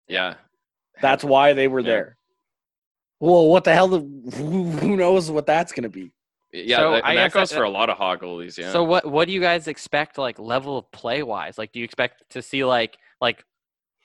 yeah 0.08 0.36
That's 1.01 1.24
why 1.24 1.53
they 1.53 1.67
were 1.67 1.82
Yeah. 1.82 1.88
there. 1.88 2.17
Well, 3.20 3.48
what 3.48 3.63
the 3.63 3.74
hell? 3.74 3.88
Who, 3.88 4.70
who 4.72 4.98
knows 4.98 5.32
what 5.32 5.46
that's 5.46 5.72
going 5.72 5.84
to 5.84 5.89
be? 5.89 6.12
yeah 6.51 6.77
So 6.77 6.91
that, 6.91 7.05
I 7.05 7.15
that 7.15 7.22
guess 7.24 7.34
that- 7.34 7.39
goes 7.39 7.51
for 7.53 7.65
uh, 7.65 7.70
a 7.70 7.72
lot 7.72 7.89
of 7.89 7.98
hog 7.98 8.22
goalies 8.22 8.58
yeah 8.58 8.72
So 8.72 8.84
what 8.84 9.05
what 9.10 9.25
do 9.27 9.34
you 9.34 9.39
guys 9.41 9.67
expect 9.67 10.17
like 10.17 10.38
level 10.39 10.77
of 10.77 10.91
play 10.91 11.24
wise? 11.24 11.58
Like 11.58 11.72
do 11.72 11.79
you 11.79 11.86
expect 11.86 12.24
to 12.32 12.41
see 12.41 12.63
like 12.63 12.98
like 13.22 13.43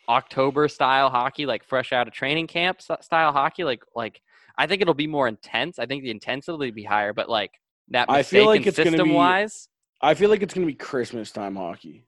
October 0.08 0.68
style 0.68 1.10
hockey, 1.10 1.46
like 1.46 1.64
fresh 1.64 1.92
out 1.92 2.08
of 2.08 2.14
training 2.14 2.46
camp 2.46 2.80
style 2.80 3.32
hockey? 3.32 3.64
Like 3.64 3.82
like 3.94 4.20
I 4.56 4.66
think 4.66 4.82
it'll 4.82 4.94
be 4.94 5.06
more 5.06 5.28
intense. 5.28 5.78
I 5.78 5.86
think 5.86 6.02
the 6.02 6.10
intensity 6.10 6.56
will 6.56 6.72
be 6.72 6.84
higher, 6.84 7.12
but 7.12 7.28
like 7.28 7.52
that 7.88 8.10
I 8.10 8.22
feel 8.22 8.46
like 8.46 8.66
it's 8.66 8.76
gonna 8.76 8.90
system 8.90 9.08
be- 9.08 9.14
wise. 9.14 9.68
I 10.00 10.14
feel 10.14 10.30
like 10.30 10.42
it's 10.42 10.54
going 10.54 10.64
to 10.64 10.72
be 10.72 10.76
Christmas 10.76 11.32
time 11.32 11.56
hockey, 11.56 12.06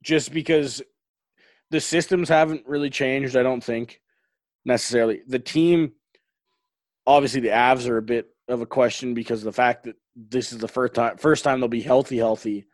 just 0.00 0.32
because 0.32 0.80
the 1.70 1.80
systems 1.80 2.28
haven't 2.28 2.64
really 2.68 2.88
changed. 2.88 3.36
I 3.36 3.42
don't 3.42 3.64
think 3.64 4.00
necessarily 4.64 5.22
the 5.26 5.40
team. 5.40 5.92
Obviously, 7.04 7.40
the 7.40 7.48
Avs 7.48 7.88
are 7.88 7.98
a 7.98 8.02
bit 8.02 8.28
of 8.48 8.60
a 8.60 8.66
question 8.66 9.12
because 9.12 9.40
of 9.40 9.46
the 9.46 9.52
fact 9.52 9.84
that 9.84 9.96
this 10.14 10.52
is 10.52 10.58
the 10.58 10.68
first 10.68 10.94
time 10.94 11.16
first 11.16 11.42
time 11.42 11.58
they'll 11.58 11.68
be 11.68 11.82
healthy, 11.82 12.18
healthy 12.18 12.66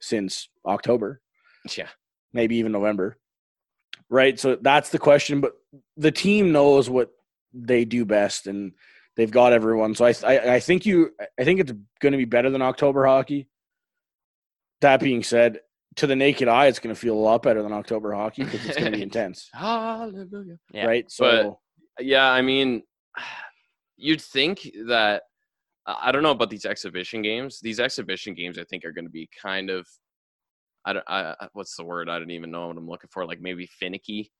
since 0.00 0.48
October, 0.64 1.20
yeah 1.76 1.88
maybe 2.32 2.56
even 2.56 2.72
November. 2.72 3.16
Right, 4.10 4.38
so 4.38 4.56
that's 4.60 4.90
the 4.90 4.98
question. 4.98 5.40
But 5.40 5.52
the 5.96 6.10
team 6.10 6.52
knows 6.52 6.90
what 6.90 7.10
they 7.54 7.84
do 7.84 8.04
best, 8.04 8.46
and 8.46 8.72
they've 9.16 9.30
got 9.30 9.52
everyone. 9.52 9.94
So 9.94 10.04
I, 10.04 10.14
I, 10.26 10.54
I 10.54 10.60
think 10.60 10.84
you, 10.84 11.10
I 11.38 11.44
think 11.44 11.60
it's 11.60 11.72
going 12.00 12.12
to 12.12 12.18
be 12.18 12.24
better 12.24 12.50
than 12.50 12.62
October 12.62 13.06
hockey. 13.06 13.48
That 14.80 15.00
being 15.00 15.22
said, 15.22 15.60
to 15.96 16.06
the 16.06 16.16
naked 16.16 16.48
eye, 16.48 16.66
it's 16.66 16.78
going 16.78 16.94
to 16.94 17.00
feel 17.00 17.14
a 17.14 17.20
lot 17.20 17.42
better 17.42 17.62
than 17.62 17.72
October 17.72 18.12
hockey 18.14 18.44
because 18.44 18.64
it's 18.64 18.76
going 18.76 18.90
to 18.92 18.96
be 18.96 19.02
intense, 19.10 19.48
hallelujah 19.52 20.58
Yeah. 20.72 20.86
right? 20.86 21.10
So 21.10 21.58
yeah 21.98 22.30
i 22.30 22.40
mean 22.40 22.82
you'd 23.96 24.22
think 24.22 24.66
that 24.86 25.22
I 25.86 26.08
I 26.08 26.12
don't 26.12 26.22
know 26.22 26.30
about 26.30 26.50
these 26.50 26.64
exhibition 26.64 27.20
games. 27.22 27.58
These 27.60 27.80
exhibition 27.80 28.34
games, 28.34 28.58
I 28.58 28.64
think, 28.64 28.84
are 28.84 28.92
going 28.92 29.06
to 29.06 29.10
be 29.10 29.28
kind 29.42 29.70
of, 29.70 29.86
I 30.84 30.92
don't, 30.94 31.04
I, 31.08 31.34
what's 31.52 31.76
the 31.76 31.84
word? 31.84 32.08
I 32.08 32.18
don't 32.18 32.30
even 32.30 32.50
know 32.50 32.68
what 32.68 32.76
I'm 32.76 32.88
looking 32.88 33.10
for. 33.12 33.26
Like 33.26 33.40
maybe 33.40 33.66
finicky. 33.66 34.30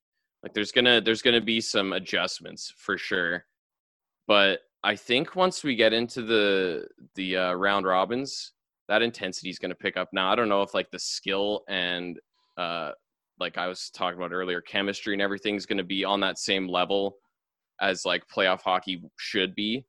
Like 0.42 0.55
there's 0.55 0.72
gonna 0.72 1.00
there's 1.00 1.22
gonna 1.22 1.40
be 1.40 1.61
some 1.61 1.92
adjustments 1.92 2.72
for 2.79 2.96
sure, 2.96 3.44
but 4.26 4.61
I 4.83 4.96
think 4.96 5.37
once 5.37 5.62
we 5.62 5.76
get 5.76 5.92
into 5.92 6.22
the 6.22 6.87
the 7.14 7.37
uh, 7.37 7.53
round 7.53 7.85
robins, 7.85 8.53
that 8.88 9.03
intensity 9.03 9.50
is 9.50 9.59
gonna 9.59 9.74
pick 9.74 9.98
up. 9.98 10.09
Now 10.12 10.33
I 10.33 10.37
don't 10.37 10.48
know 10.48 10.62
if 10.62 10.72
like 10.72 10.90
the 10.90 10.98
skill 10.98 11.62
and 11.68 12.18
uh, 12.57 12.92
like 13.38 13.59
I 13.59 13.66
was 13.66 13.90
talking 13.90 14.18
about 14.18 14.33
earlier, 14.33 14.62
chemistry 14.62 15.12
and 15.12 15.20
everything 15.20 15.57
is 15.57 15.66
gonna 15.66 15.85
be 15.85 16.05
on 16.05 16.20
that 16.20 16.38
same 16.38 16.66
level 16.66 17.16
as 17.83 18.07
like 18.07 18.22
playoff 18.35 18.62
hockey 18.62 19.03
should 19.18 19.55
be 19.55 19.85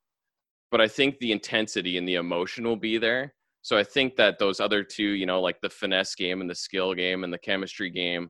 but 0.71 0.81
I 0.81 0.87
think 0.87 1.19
the 1.19 1.33
intensity 1.33 1.97
and 1.97 2.07
the 2.07 2.15
emotion 2.15 2.63
will 2.63 2.77
be 2.77 2.97
there. 2.97 3.33
So 3.63 3.77
I 3.77 3.83
think 3.83 4.15
that 4.15 4.39
those 4.39 4.59
other 4.59 4.83
two, 4.83 5.09
you 5.11 5.25
know, 5.25 5.41
like 5.41 5.61
the 5.61 5.69
finesse 5.69 6.15
game 6.15 6.41
and 6.41 6.49
the 6.49 6.55
skill 6.55 6.93
game 6.93 7.23
and 7.23 7.31
the 7.33 7.37
chemistry 7.37 7.89
game 7.91 8.29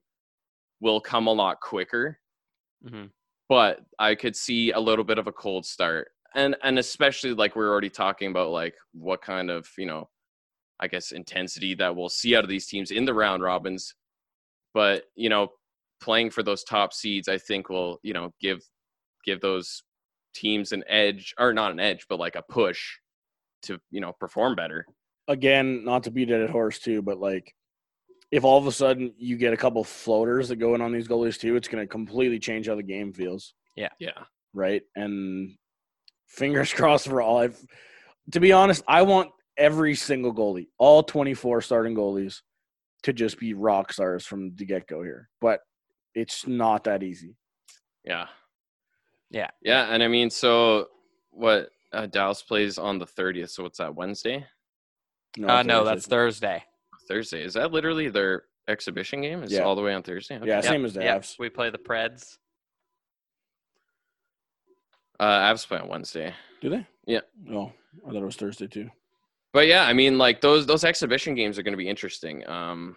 will 0.82 1.02
come 1.02 1.28
a 1.28 1.34
lot 1.34 1.62
quicker. 1.62 2.20
Mhm. 2.86 3.12
But 3.50 3.82
I 4.00 4.16
could 4.16 4.36
see 4.36 4.72
a 4.72 4.80
little 4.80 5.06
bit 5.06 5.18
of 5.20 5.28
a 5.28 5.32
cold 5.34 5.66
start. 5.66 6.10
And 6.36 6.56
and 6.64 6.80
especially 6.80 7.34
like 7.34 7.56
we're 7.56 7.70
already 7.70 7.90
talking 7.90 8.32
about 8.32 8.52
like 8.52 8.76
what 8.94 9.22
kind 9.22 9.50
of, 9.52 9.68
you 9.78 9.86
know, 9.86 10.10
I 10.80 10.88
guess 10.88 11.12
intensity 11.14 11.76
that 11.76 11.96
we'll 11.96 12.10
see 12.10 12.36
out 12.36 12.44
of 12.46 12.50
these 12.50 12.68
teams 12.68 12.92
in 12.92 13.06
the 13.06 13.14
round 13.14 13.44
robins. 13.44 13.96
But, 14.74 15.06
you 15.16 15.30
know, 15.30 15.54
playing 16.02 16.32
for 16.32 16.44
those 16.44 16.64
top 16.64 16.94
seeds 16.94 17.28
I 17.30 17.38
think 17.40 17.70
will, 17.70 18.00
you 18.04 18.14
know, 18.14 18.34
give 18.42 18.62
give 19.26 19.42
those 19.42 19.84
teams 20.36 20.72
an 20.74 20.84
edge 20.88 21.34
or 21.40 21.54
not 21.54 21.72
an 21.72 21.80
edge 21.80 22.06
but 22.10 22.20
like 22.20 22.36
a 22.38 22.44
push 22.44 22.98
to 23.64 23.80
you 23.92 24.02
know 24.02 24.14
perform 24.14 24.56
better 24.56 24.86
again, 25.28 25.84
not 25.86 26.04
to 26.04 26.12
beat 26.12 26.30
a 26.30 26.40
dead 26.40 26.50
horse 26.50 26.80
too, 26.80 27.02
but 27.02 27.20
like 27.20 27.54
if 28.32 28.44
all 28.44 28.58
of 28.58 28.68
a 28.68 28.72
sudden 28.72 29.14
you 29.18 29.38
get 29.38 29.54
a 29.54 29.58
couple 29.58 29.84
floaters 29.84 30.50
that 30.50 30.56
go 30.58 30.76
in 30.76 30.82
on 30.82 30.92
these 30.92 31.08
goalies 31.08 31.40
too, 31.40 31.56
it's 31.56 31.68
going 31.68 31.84
to 31.84 31.88
completely 31.88 32.40
change 32.40 32.68
how 32.68 32.76
the 32.76 32.84
game 32.84 33.12
feels, 33.14 33.54
yeah 33.76 33.90
Yeah. 34.00 34.12
right? 34.54 34.82
And 34.96 35.56
fingers 36.28 36.74
crossed 36.74 37.08
for 37.08 37.22
all. 37.22 37.38
I've, 37.40 37.60
to 38.32 38.40
be 38.40 38.52
honest, 38.52 38.84
I 38.88 39.02
want 39.02 39.32
every 39.58 39.96
single 39.96 40.34
goalie, 40.34 40.68
all 40.78 41.04
24 41.04 41.62
starting 41.62 41.96
goalies, 41.96 42.42
to 43.04 43.12
just 43.14 43.40
be 43.40 43.54
rock 43.54 43.92
stars 43.92 44.26
from 44.26 44.56
the 44.56 44.64
get 44.66 44.88
go 44.88 45.02
here, 45.04 45.28
but 45.42 45.60
it's 46.14 46.46
not 46.48 46.84
that 46.86 47.04
easy. 47.04 47.36
yeah 48.06 48.28
Yeah. 49.30 49.50
yeah 49.62 49.94
and 49.94 50.04
i 50.04 50.08
mean 50.08 50.30
so 50.30 50.88
what 51.32 51.70
uh, 51.94 52.06
dallas 52.06 52.42
plays 52.44 52.78
on 52.78 53.00
the 53.00 53.06
30th 53.06 53.50
so 53.52 53.64
what's 53.64 53.78
that 53.78 53.96
wednesday 53.96 54.46
Uh, 55.44 55.64
no, 55.64 55.84
that's 55.84 56.08
Thursday. 56.08 56.64
thursday 57.08 57.44
is 57.44 57.54
that 57.54 57.72
literally 57.72 58.10
their 58.10 58.44
exhibition 58.68 59.22
game 59.22 59.44
is 59.44 59.52
Yeah. 59.52 59.62
all 59.62 59.76
the 59.76 59.82
way 59.82 59.94
on 59.94 60.04
thursday 60.04 60.36
okay. 60.38 60.48
Yeah, 60.48 60.56
Yep, 60.58 60.64
same 60.66 60.86
as 60.86 60.94
the 60.94 61.04
yep. 61.04 61.22
Avs. 61.22 61.40
We 61.40 61.50
play 61.50 61.70
the 61.70 61.78
Preds. 61.78 62.38
uh 65.20 65.54
avs 65.54 65.68
play 65.68 65.80
on 65.80 65.88
wednesday 65.88 66.34
Do 66.62 66.70
they? 66.70 66.86
Yeah. 67.08 67.22
Oh, 67.52 67.72
I 68.08 68.12
thought 68.12 68.22
it 68.22 68.26
was 68.26 68.36
Thursday 68.36 68.68
too. 68.68 68.90
but 69.54 69.68
yeah, 69.68 69.84
I 69.86 69.94
mean, 69.94 70.18
like 70.18 70.40
those 70.42 70.66
those 70.68 70.84
exhibition 70.84 71.34
games 71.36 71.58
are 71.58 71.64
going 71.64 71.74
to 71.74 71.78
be 71.78 71.90
interesting. 71.90 72.48
Um, 72.48 72.96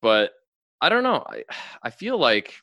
but 0.00 0.32
I 0.80 0.88
don't 0.88 1.02
know. 1.02 1.22
I 1.28 1.44
I 1.82 1.90
feel 1.90 2.18
like 2.18 2.54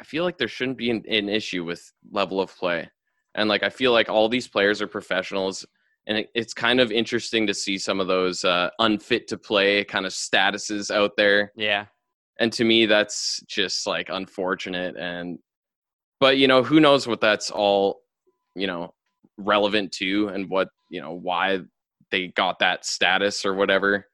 I 0.00 0.04
feel 0.04 0.24
like 0.24 0.36
there 0.36 0.48
shouldn't 0.48 0.76
be 0.78 0.90
an, 0.90 1.02
an 1.08 1.28
issue 1.30 1.64
with 1.64 1.90
level 2.10 2.40
of 2.40 2.54
play, 2.56 2.90
and 3.34 3.48
like 3.48 3.62
I 3.62 3.70
feel 3.70 3.92
like 3.92 4.08
all 4.10 4.28
these 4.28 4.46
players 4.46 4.82
are 4.82 4.86
professionals, 4.86 5.64
and 6.06 6.18
it, 6.18 6.30
it's 6.34 6.54
kind 6.54 6.80
of 6.80 6.92
interesting 6.92 7.46
to 7.46 7.54
see 7.54 7.78
some 7.78 8.00
of 8.00 8.06
those 8.06 8.44
uh, 8.44 8.70
unfit 8.78 9.28
to 9.28 9.38
play 9.38 9.84
kind 9.84 10.06
of 10.06 10.12
statuses 10.12 10.90
out 10.90 11.12
there. 11.16 11.52
Yeah. 11.56 11.86
And 12.38 12.52
to 12.54 12.64
me, 12.64 12.86
that's 12.86 13.40
just 13.46 13.86
like 13.86 14.08
unfortunate. 14.10 14.96
And 14.96 15.38
but 16.20 16.36
you 16.36 16.48
know, 16.48 16.62
who 16.62 16.80
knows 16.80 17.06
what 17.06 17.20
that's 17.20 17.50
all 17.50 18.00
you 18.54 18.66
know 18.66 18.92
relevant 19.36 19.92
to, 19.92 20.28
and 20.28 20.48
what 20.50 20.68
you 20.90 21.00
know 21.00 21.12
why 21.12 21.60
they 22.10 22.28
got 22.28 22.58
that 22.58 22.84
status 22.84 23.44
or 23.44 23.54
whatever. 23.54 24.06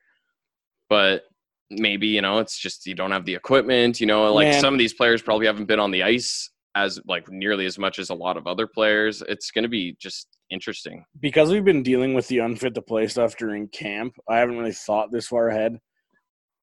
But 0.89 1.23
maybe 1.71 2.09
you 2.09 2.21
know 2.21 2.39
it's 2.39 2.59
just 2.59 2.87
you 2.87 2.95
don't 2.95 3.13
have 3.13 3.25
the 3.25 3.35
equipment. 3.35 4.01
You 4.01 4.07
know, 4.07 4.33
like 4.35 4.49
Man. 4.49 4.61
some 4.61 4.75
of 4.75 4.79
these 4.79 4.95
players 4.95 5.23
probably 5.23 5.47
haven't 5.47 5.67
been 5.67 5.81
on 5.81 5.91
the 5.91 6.03
ice 6.03 6.51
as 6.75 7.01
like 7.07 7.29
nearly 7.31 7.67
as 7.67 7.79
much 7.79 7.99
as 7.99 8.11
a 8.11 8.15
lot 8.15 8.37
of 8.37 8.47
other 8.47 8.67
players. 8.67 9.23
It's 9.29 9.51
going 9.51 9.65
to 9.65 9.69
be 9.69 9.97
just 9.99 10.29
interesting. 10.51 11.05
because 11.21 11.51
we've 11.51 11.65
been 11.65 11.83
dealing 11.83 12.15
with 12.15 12.29
the 12.29 12.39
unfit 12.39 12.75
to 12.75 12.83
play 12.83 13.07
stuff 13.07 13.37
during 13.37 13.69
camp, 13.69 14.15
I 14.29 14.39
haven't 14.39 14.59
really 14.59 14.73
thought 14.73 15.11
this 15.11 15.27
far 15.27 15.49
ahead. 15.49 15.79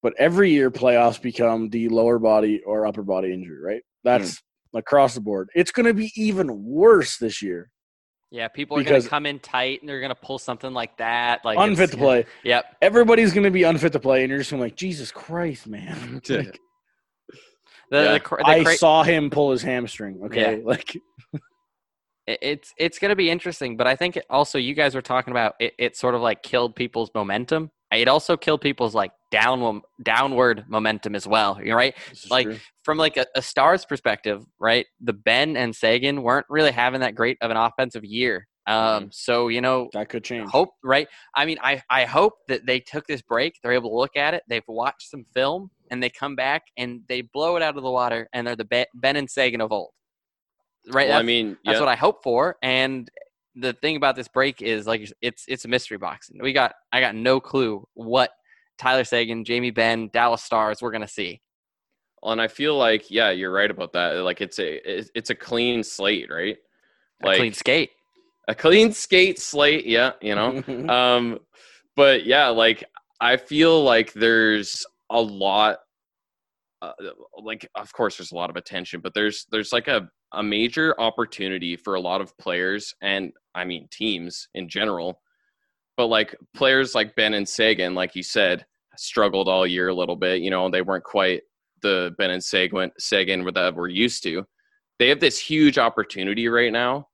But 0.03 0.13
every 0.19 0.51
year, 0.51 0.69
playoffs 0.69 1.21
become 1.21 1.69
the 1.69 1.89
lower 1.89 2.19
body 2.19 2.61
or 2.65 2.85
upper 2.85 3.03
body 3.03 3.33
injury, 3.33 3.59
right? 3.59 3.81
That's 4.03 4.41
hmm. 4.71 4.77
across 4.77 5.15
the 5.15 5.21
board. 5.21 5.49
It's 5.55 5.71
going 5.71 5.87
to 5.87 5.93
be 5.93 6.11
even 6.15 6.63
worse 6.63 7.17
this 7.17 7.41
year. 7.41 7.71
Yeah, 8.29 8.49
people 8.49 8.77
are 8.77 8.83
going 8.83 9.01
to 9.01 9.07
come 9.07 9.25
in 9.25 9.39
tight 9.39 9.81
and 9.81 9.87
they're 9.89 10.01
going 10.01 10.09
to 10.09 10.15
pull 10.15 10.37
something 10.37 10.73
like 10.73 10.97
that. 10.97 11.45
Like 11.45 11.57
unfit 11.57 11.91
to 11.91 11.97
play. 11.97 12.25
Yep. 12.43 12.75
Everybody's 12.81 13.31
going 13.33 13.45
to 13.45 13.51
be 13.51 13.63
unfit 13.63 13.93
to 13.93 13.99
play, 13.99 14.21
and 14.23 14.29
you're 14.29 14.39
just 14.39 14.51
gonna 14.51 14.63
be 14.63 14.65
like, 14.65 14.75
Jesus 14.75 15.11
Christ, 15.11 15.67
man! 15.67 16.21
Like, 16.29 16.59
The, 17.89 18.03
Yeah. 18.03 18.13
the, 18.13 18.19
cra- 18.19 18.43
the 18.43 18.49
I 18.49 18.75
saw 18.75 19.03
him 19.03 19.29
pull 19.29 19.51
his 19.51 19.61
hamstring. 19.61 20.19
Okay, 20.25 20.57
Yeah. 20.57 20.63
like 20.65 20.95
it- 20.95 21.01
it's 22.27 22.73
it's 22.77 22.99
going 22.99 23.09
to 23.09 23.15
be 23.15 23.29
interesting, 23.29 23.77
but 23.77 23.87
I 23.87 23.95
think 23.95 24.19
also 24.29 24.57
you 24.57 24.73
guys 24.73 24.93
were 24.93 25.01
talking 25.01 25.31
about 25.31 25.55
it, 25.59 25.73
it 25.77 25.97
sort 25.97 26.13
of 26.13 26.21
like 26.21 26.43
killed 26.43 26.75
people's 26.75 27.09
momentum. 27.15 27.71
It 27.91 28.09
also 28.09 28.35
killed 28.35 28.59
people's 28.59 28.93
like 28.93 29.11
down 29.31 29.81
downward 30.03 30.65
momentum 30.67 31.15
as 31.15 31.25
well. 31.25 31.57
You're 31.63 31.77
right. 31.77 31.95
Like 32.29 32.45
true. 32.45 32.57
from 32.83 32.97
like 32.97 33.15
a, 33.15 33.25
a 33.35 33.41
stars 33.41 33.85
perspective, 33.85 34.45
right? 34.59 34.85
The 34.99 35.13
Benn 35.13 35.55
and 35.55 35.73
Seguin 35.73 36.21
weren't 36.21 36.45
really 36.49 36.71
having 36.71 36.99
that 36.99 37.15
great 37.15 37.37
of 37.41 37.49
an 37.49 37.57
offensive 37.57 38.03
year. 38.03 38.47
Um, 38.67 39.09
so 39.13 39.47
you 39.47 39.61
know, 39.61 39.89
that 39.93 40.09
could 40.09 40.25
change. 40.25 40.49
hope 40.49 40.71
right. 40.83 41.07
I 41.33 41.45
mean, 41.45 41.57
I 41.63 41.81
I 41.89 42.03
hope 42.03 42.33
that 42.49 42.65
they 42.65 42.81
took 42.81 43.07
this 43.07 43.21
break. 43.21 43.55
They're 43.63 43.71
able 43.71 43.91
to 43.91 43.95
look 43.95 44.17
at 44.17 44.33
it. 44.33 44.43
They've 44.49 44.61
watched 44.67 45.09
some 45.09 45.23
film, 45.33 45.71
and 45.89 46.03
they 46.03 46.09
come 46.09 46.35
back 46.35 46.63
and 46.75 47.01
they 47.07 47.21
blow 47.21 47.55
it 47.55 47.63
out 47.63 47.77
of 47.77 47.83
the 47.83 47.89
water, 47.89 48.27
and 48.33 48.45
they're 48.45 48.57
the 48.57 48.85
Benn 48.93 49.15
and 49.15 49.29
Seguin 49.29 49.61
of 49.61 49.71
old. 49.71 49.91
Right. 50.89 51.09
Well, 51.09 51.19
I 51.19 51.23
mean, 51.23 51.57
that's 51.65 51.75
yeah. 51.75 51.79
what 51.79 51.89
I 51.89 51.95
hope 51.95 52.23
for. 52.23 52.57
And 52.61 53.09
the 53.55 53.73
thing 53.73 53.95
about 53.95 54.15
this 54.15 54.27
break 54.27 54.61
is 54.61 54.87
like 54.87 55.11
it's 55.21 55.45
it's 55.47 55.65
a 55.65 55.67
mystery 55.67 55.97
box. 55.97 56.29
We 56.39 56.53
got 56.53 56.73
I 56.91 56.99
got 56.99 57.15
no 57.15 57.39
clue 57.39 57.85
what 57.93 58.31
Tyler 58.77 59.03
Seguin, 59.03 59.43
Jamie 59.43 59.71
Benn, 59.71 60.09
Dallas 60.13 60.43
Stars 60.43 60.81
we're 60.81 60.91
gonna 60.91 61.07
see. 61.07 61.41
Well, 62.21 62.31
and 62.31 62.41
I 62.41 62.47
feel 62.47 62.77
like 62.77 63.09
yeah, 63.09 63.31
you're 63.31 63.51
right 63.51 63.69
about 63.69 63.93
that. 63.93 64.13
Like 64.23 64.41
it's 64.41 64.59
a 64.59 64.75
it's- 64.89 65.29
a 65.29 65.35
clean 65.35 65.83
slate, 65.83 66.31
right? 66.31 66.57
A 67.23 67.35
clean 67.35 67.53
skate. 67.53 67.89
a 68.47 68.55
clean 68.55 68.93
skate 68.93 69.39
slate. 69.39 69.85
Yeah, 69.85 70.11
you 70.21 70.35
know. 70.35 70.63
um, 70.89 71.39
but 71.95 72.25
yeah, 72.25 72.47
like 72.49 72.83
I 73.19 73.37
feel 73.37 73.83
like 73.83 74.13
there's 74.13 74.85
a 75.09 75.19
lot. 75.19 75.79
Uh, 76.79 76.91
like, 77.41 77.67
of 77.73 77.91
course, 77.91 78.17
there's 78.17 78.31
a 78.31 78.35
lot 78.35 78.51
of 78.51 78.55
attention, 78.55 79.01
but 79.01 79.15
there's 79.15 79.47
there's 79.51 79.73
like 79.73 79.87
a 79.87 80.07
a 80.33 80.43
major 80.43 80.99
opportunity 80.99 81.75
for 81.75 81.95
a 81.95 82.01
lot 82.01 82.21
of 82.21 82.37
players 82.37 82.93
and 83.01 83.31
I 83.55 83.65
mean 83.65 83.87
teams 83.91 84.49
in 84.53 84.69
general. 84.69 85.21
But 85.95 86.07
like 86.07 86.35
players 86.53 86.93
like 86.93 87.15
Benn 87.15 87.33
and 87.33 87.47
Seguin, 87.47 87.95
like 87.95 88.15
you 88.15 88.23
said, 88.23 88.65
struggled 88.97 89.47
all 89.47 89.65
year 89.65 89.89
a 89.89 89.95
little 89.95 90.15
bit. 90.15 90.41
You 90.41 90.51
know, 90.51 90.69
they 90.69 90.81
weren't 90.81 91.03
quite 91.03 91.41
the 91.81 92.13
Benn 92.17 92.31
and 92.31 92.43
Seguin 92.43 92.91
Seguin 92.99 93.45
that 93.53 93.75
we're 93.75 93.87
used 93.87 94.23
to. 94.23 94.45
They 94.99 95.09
have 95.09 95.19
this 95.19 95.39
huge 95.39 95.77
opportunity 95.77 96.47
right 96.47 96.71
now. 96.71 97.07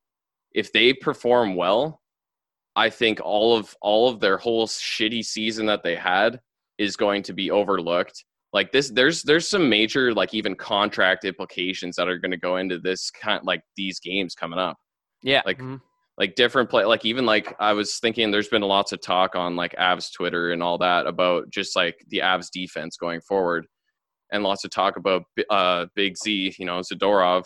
If 0.53 0.71
they 0.71 0.93
perform 0.93 1.55
well, 1.55 2.01
I 2.75 2.89
think 2.89 3.19
all 3.23 3.55
of 3.55 3.75
all 3.81 4.09
of 4.09 4.19
their 4.19 4.37
whole 4.37 4.67
shitty 4.67 5.23
season 5.23 5.65
that 5.67 5.83
they 5.83 5.95
had 5.95 6.39
is 6.77 6.95
going 6.95 7.23
to 7.23 7.33
be 7.33 7.51
overlooked. 7.51 8.23
Like 8.53 8.71
this, 8.71 8.91
there's 8.91 9.23
there's 9.23 9.47
some 9.47 9.69
major 9.69 10.13
like 10.13 10.33
even 10.33 10.55
contract 10.55 11.25
implications 11.25 11.95
that 11.95 12.07
are 12.07 12.19
going 12.19 12.31
to 12.31 12.37
go 12.37 12.57
into 12.57 12.79
this 12.79 13.09
kind 13.09 13.43
like 13.43 13.61
these 13.75 13.99
games 13.99 14.35
coming 14.35 14.59
up. 14.59 14.77
Yeah. 15.23 15.41
Like 15.45 15.57
mhm. 15.59 15.81
like 16.17 16.35
different 16.35 16.69
play 16.69 16.85
like 16.85 17.03
even 17.05 17.25
like 17.25 17.55
I 17.59 17.73
was 17.73 17.97
thinking 17.97 18.29
there's 18.29 18.49
been 18.49 18.61
lots 18.61 18.91
of 18.91 19.01
talk 19.01 19.35
on 19.35 19.55
like 19.55 19.73
Avs 19.77 20.13
Twitter 20.13 20.51
and 20.51 20.61
all 20.61 20.77
that 20.77 21.07
about 21.07 21.49
just 21.49 21.75
like 21.75 21.95
the 22.09 22.19
Avs 22.19 22.49
defense 22.51 22.95
going 22.97 23.21
forward 23.21 23.65
and 24.31 24.43
lots 24.43 24.63
of 24.63 24.71
talk 24.71 24.97
about 24.97 25.23
uh 25.49 25.87
Big 25.95 26.17
Z, 26.17 26.55
you 26.59 26.65
know, 26.65 26.79
Zadorov. 26.79 27.45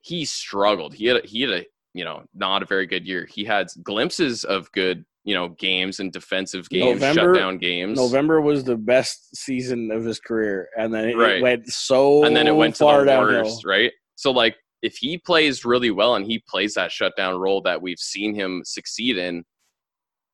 He 0.00 0.24
struggled. 0.24 0.94
He 0.94 1.06
had 1.06 1.24
a, 1.24 1.26
he 1.26 1.42
had 1.42 1.50
a 1.50 1.64
you 1.96 2.04
know, 2.04 2.22
not 2.34 2.62
a 2.62 2.66
very 2.66 2.86
good 2.86 3.06
year. 3.06 3.26
He 3.28 3.42
had 3.42 3.68
glimpses 3.82 4.44
of 4.44 4.70
good, 4.72 5.06
you 5.26 5.34
know, 5.34 5.48
games 5.58 5.98
and 6.00 6.12
defensive 6.12 6.68
games, 6.70 7.00
November- 7.00 7.34
shutdown 7.34 7.58
games. 7.58 7.98
November 7.98 8.40
was 8.40 8.62
the 8.64 8.76
best 8.76 9.36
season 9.36 9.90
of 9.90 10.04
his 10.04 10.20
career, 10.20 10.68
and 10.78 10.94
then 10.94 11.08
it, 11.10 11.16
Right. 11.16 11.36
it 11.38 11.42
went 11.42 11.66
so 11.68 12.24
and 12.24 12.34
then 12.34 12.46
it 12.46 12.54
went 12.54 12.76
to 12.76 12.84
far 12.84 13.00
the 13.00 13.06
downhill. 13.06 13.42
worst, 13.42 13.64
right? 13.64 13.92
So 14.14 14.30
like 14.30 14.56
if 14.82 14.96
he 14.96 15.18
plays 15.18 15.64
really 15.64 15.90
well 15.90 16.14
and 16.14 16.24
he 16.24 16.38
plays 16.48 16.74
that 16.74 16.92
shutdown 16.92 17.34
role 17.36 17.60
that 17.62 17.82
we've 17.82 17.98
seen 17.98 18.34
him 18.36 18.62
succeed 18.64 19.18
in, 19.18 19.42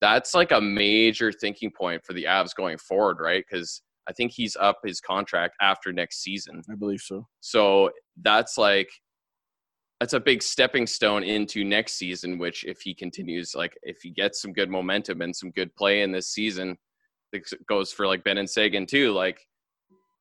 that's 0.03 0.35
like 0.35 0.53
a 0.53 0.61
major 0.61 1.33
thinking 1.33 1.71
point 1.71 2.05
for 2.05 2.13
the 2.13 2.25
Avs 2.25 2.55
going 2.55 2.77
forward, 2.77 3.19
right? 3.19 3.45
Because 3.49 3.81
I 4.09 4.13
think 4.13 4.33
he's 4.33 4.57
up 4.57 4.79
his 4.85 5.01
contract 5.01 5.55
after 5.63 5.91
next 5.93 6.23
season. 6.23 6.61
I 6.71 6.75
believe 6.75 7.01
so. 7.01 7.27
So 7.41 7.91
that's 8.21 8.59
like 8.59 8.91
that's 10.03 10.15
a 10.15 10.21
big 10.21 10.43
stepping 10.43 10.85
stone 10.85 11.23
into 11.23 11.63
next 11.63 11.93
season, 11.93 12.37
which 12.37 12.65
if 12.65 12.81
he 12.81 12.93
continues, 12.93 13.55
like 13.55 13.79
if 13.85 14.03
he 14.03 14.11
gets 14.11 14.43
some 14.43 14.53
good 14.53 14.69
momentum 14.69 15.21
and 15.23 15.35
some 15.35 15.53
good 15.53 15.73
play 15.77 16.03
in 16.03 16.11
this 16.11 16.27
season, 16.27 16.77
it 17.33 17.49
goes 17.69 17.93
for 17.93 18.05
like 18.09 18.25
Benn 18.25 18.39
and 18.39 18.51
Seguin 18.51 18.85
too. 18.85 19.13
Like 19.13 19.47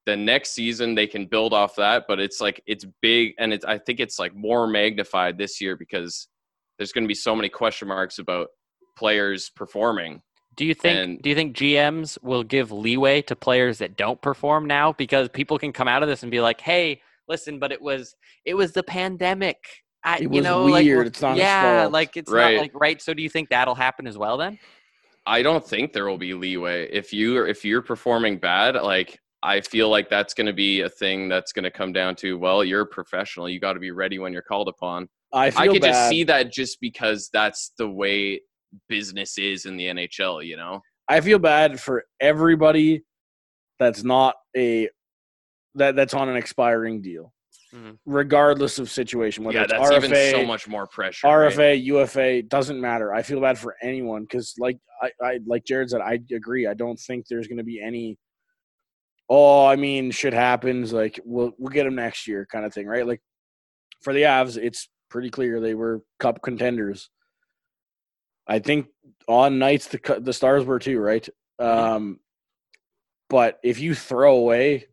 the 0.05 0.15
next 0.15 0.51
season 0.51 0.93
they 0.93 1.07
can 1.07 1.25
build 1.25 1.51
off 1.51 1.77
that, 1.77 2.03
but 2.07 2.19
it's 2.19 2.39
like 2.39 2.61
it's 2.67 2.85
big 3.01 3.33
and 3.39 3.51
it's 3.51 3.65
I 3.65 3.79
think 3.79 3.99
it's 3.99 4.19
like 4.19 4.35
more 4.35 4.67
magnified 4.67 5.39
this 5.39 5.59
year 5.59 5.75
because 5.75 6.27
there's 6.77 6.91
gonna 6.91 7.07
be 7.07 7.15
so 7.15 7.35
many 7.35 7.49
question 7.49 7.87
marks 7.87 8.19
about 8.19 8.49
players 8.95 9.49
performing. 9.49 10.21
Do 10.57 10.63
you 10.63 10.75
think 10.75 10.95
And- 10.95 11.21
do 11.23 11.29
you 11.31 11.35
think 11.35 11.57
GMs 11.57 12.19
will 12.21 12.43
give 12.43 12.71
leeway 12.71 13.23
to 13.23 13.35
players 13.35 13.79
that 13.79 13.97
don't 13.97 14.21
perform 14.21 14.67
now 14.67 14.93
because 14.93 15.27
people 15.29 15.57
can 15.57 15.73
come 15.73 15.87
out 15.87 16.03
of 16.03 16.07
this 16.07 16.21
and 16.21 16.31
be 16.31 16.39
like, 16.39 16.61
"Hey, 16.61 17.01
listen, 17.27 17.59
but 17.59 17.71
it 17.71 17.81
was 17.81 18.15
it 18.45 18.53
was 18.53 18.71
the 18.71 18.83
pandemic." 18.83 19.57
I, 20.03 20.15
It 20.17 20.21
you 20.23 20.29
was 20.29 20.43
know, 20.43 20.65
weird. 20.65 20.97
Like, 20.97 21.07
It's 21.07 21.21
not 21.21 21.37
yeah, 21.37 21.87
like 21.91 22.17
it's 22.17 22.31
Right. 22.31 22.55
not 22.55 22.61
like 22.61 22.71
right. 22.73 23.01
So 23.01 23.13
do 23.13 23.21
you 23.21 23.29
think 23.29 23.49
that'll 23.49 23.75
happen 23.75 24.07
as 24.07 24.17
well 24.17 24.35
then? 24.37 24.57
I 25.27 25.43
don't 25.43 25.65
think 25.65 25.93
there 25.93 26.07
will 26.07 26.17
be 26.17 26.33
leeway 26.33 26.89
if 26.91 27.13
you 27.13 27.45
if 27.45 27.63
you're 27.63 27.83
performing 27.83 28.39
bad. 28.39 28.75
Like 28.75 29.19
I 29.43 29.61
feel 29.61 29.89
like 29.89 30.09
that's 30.09 30.33
going 30.33 30.47
to 30.47 30.53
be 30.53 30.81
a 30.81 30.89
thing 30.89 31.29
that's 31.29 31.51
going 31.51 31.63
to 31.63 31.71
come 31.71 31.93
down 31.93 32.15
to 32.17 32.37
well, 32.37 32.63
you're 32.63 32.81
a 32.81 32.85
professional. 32.87 33.47
You 33.47 33.59
got 33.59 33.73
to 33.73 33.79
be 33.79 33.91
ready 33.91 34.17
when 34.19 34.33
you're 34.33 34.41
called 34.41 34.67
upon. 34.67 35.07
I 35.33 35.47
I 35.47 35.51
feel 35.51 35.73
could 35.73 35.81
bad. 35.83 35.89
just 35.93 36.09
see 36.09 36.23
that 36.25 36.51
just 36.51 36.81
because 36.81 37.29
that's 37.31 37.71
the 37.77 37.87
way 37.87 38.41
business 38.89 39.37
is 39.37 39.65
in 39.65 39.77
the 39.77 39.85
NHL. 39.87 40.45
You 40.45 40.57
know, 40.57 40.81
I 41.07 41.21
feel 41.21 41.39
bad 41.39 41.79
for 41.79 42.03
everybody 42.19 43.03
that's 43.79 44.03
not 44.03 44.35
a 44.57 44.89
that 45.75 45.95
that's 45.95 46.13
on 46.13 46.29
an 46.29 46.35
expiring 46.35 47.01
deal, 47.01 47.33
Mhm. 47.73 47.97
regardless 48.05 48.79
of 48.79 48.89
situation. 48.89 49.43
Whether 49.43 49.59
yeah, 49.59 49.63
it's 49.63 49.71
that's 49.73 49.89
RFA, 49.91 49.97
even 50.31 50.41
so 50.41 50.45
much 50.45 50.67
more 50.67 50.87
pressure. 50.87 51.27
right? 51.27 51.51
RFA, 51.51 51.75
UFA 51.85 52.41
doesn't 52.41 52.79
matter. 52.79 53.13
I 53.13 53.21
feel 53.21 53.39
bad 53.41 53.57
for 53.57 53.75
anyone 53.81 54.23
because, 54.23 54.53
like 54.59 54.77
I, 55.01 55.11
I, 55.21 55.39
like 55.45 55.63
Jared 55.65 55.89
said, 55.89 56.01
I 56.01 56.19
agree. 56.33 56.67
I 56.67 56.73
don't 56.73 56.99
think 56.99 57.27
there's 57.27 57.47
going 57.47 57.57
to 57.57 57.63
be 57.63 57.81
any. 57.81 58.17
Oh, 59.29 59.65
I 59.65 59.77
mean, 59.77 60.11
shit 60.11 60.33
happens. 60.33 60.91
Like 60.91 61.19
we'll 61.23 61.53
we'll 61.57 61.71
get 61.71 61.85
him 61.87 61.95
next 61.95 62.27
year, 62.27 62.45
kind 62.51 62.65
of 62.65 62.73
thing, 62.73 62.85
right? 62.87 63.07
Like 63.07 63.21
for 64.01 64.13
the 64.13 64.23
Avs, 64.23 64.57
it's 64.57 64.89
pretty 65.09 65.29
clear 65.29 65.59
they 65.61 65.73
were 65.73 66.01
Cup 66.19 66.41
contenders. 66.41 67.09
I 68.47 68.59
think 68.59 68.87
on 69.27 69.59
nights 69.59 69.87
the 69.87 70.19
the 70.21 70.33
Stars 70.33 70.65
were 70.65 70.79
too, 70.79 70.99
right? 70.99 71.27
Um, 71.59 72.19
but 73.29 73.59
if 73.63 73.79
you 73.79 73.95
throw 73.95 74.35
away 74.35 74.87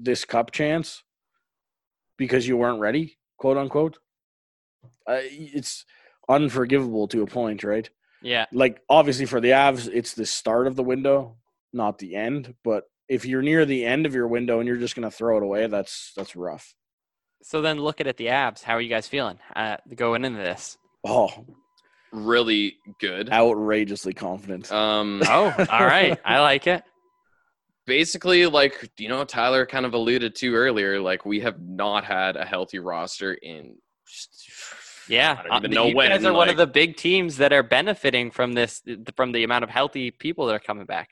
this 0.00 0.24
Cup 0.24 0.50
chance 0.50 1.02
because 2.16 2.46
you 2.46 2.56
weren't 2.56 2.80
ready, 2.80 3.18
quote 3.38 3.56
unquote, 3.56 3.98
uh, 5.06 5.20
it's 5.22 5.84
unforgivable 6.28 7.08
to 7.08 7.22
a 7.22 7.26
point, 7.26 7.64
right? 7.64 7.88
Yeah. 8.22 8.46
Like 8.52 8.80
obviously 8.88 9.26
for 9.26 9.40
the 9.40 9.50
Avs, 9.50 9.88
it's 9.92 10.14
the 10.14 10.26
start 10.26 10.66
of 10.66 10.76
the 10.76 10.82
window, 10.82 11.36
not 11.72 11.98
the 11.98 12.14
end. 12.16 12.54
But 12.62 12.84
if 13.08 13.24
you're 13.24 13.42
near 13.42 13.64
the 13.64 13.84
end 13.84 14.06
of 14.06 14.14
your 14.14 14.28
window 14.28 14.58
and 14.60 14.68
you're 14.68 14.76
just 14.76 14.94
gonna 14.94 15.10
throw 15.10 15.36
it 15.38 15.42
away, 15.42 15.66
that's 15.66 16.12
that's 16.16 16.36
rough. 16.36 16.74
So 17.42 17.62
then 17.62 17.78
looking 17.78 18.06
at 18.06 18.18
the 18.18 18.26
Avs, 18.26 18.62
how 18.62 18.74
are 18.74 18.80
you 18.80 18.90
guys 18.90 19.08
feeling 19.08 19.38
uh, 19.56 19.78
going 19.94 20.24
into 20.24 20.38
this? 20.38 20.76
Oh, 21.04 21.46
Really 22.12 22.76
good. 22.98 23.30
outrageously 23.30 24.12
confident. 24.14 24.70
Um, 24.70 25.22
Oh, 25.26 25.54
all 25.70 25.84
right. 25.86 26.18
I 26.24 26.40
like 26.40 26.66
it. 26.66 26.82
Basically, 27.90 28.46
like 28.46 28.88
you 28.98 29.08
know, 29.08 29.24
Tyler 29.24 29.66
kind 29.66 29.84
of 29.84 29.94
alluded 29.94 30.36
to 30.36 30.54
earlier, 30.54 31.00
like 31.00 31.26
we 31.26 31.40
have 31.40 31.60
not 31.60 32.04
had 32.04 32.36
a 32.36 32.44
healthy 32.44 32.78
roster 32.78 33.34
in. 33.34 33.76
Yeah, 35.08 35.36
I 35.40 35.42
don't 35.42 35.52
uh, 35.52 35.58
even 35.58 35.70
know 35.72 35.86
you 35.88 35.96
when. 35.96 36.10
guys 36.10 36.24
are 36.24 36.32
one 36.32 36.48
of 36.48 36.56
the 36.56 36.68
big 36.68 36.96
teams 36.96 37.36
that 37.38 37.52
are 37.52 37.64
benefiting 37.64 38.30
from 38.30 38.52
this, 38.52 38.80
from 39.16 39.32
the 39.32 39.42
amount 39.42 39.64
of 39.64 39.70
healthy 39.70 40.12
people 40.12 40.46
that 40.46 40.54
are 40.54 40.60
coming 40.60 40.86
back. 40.86 41.08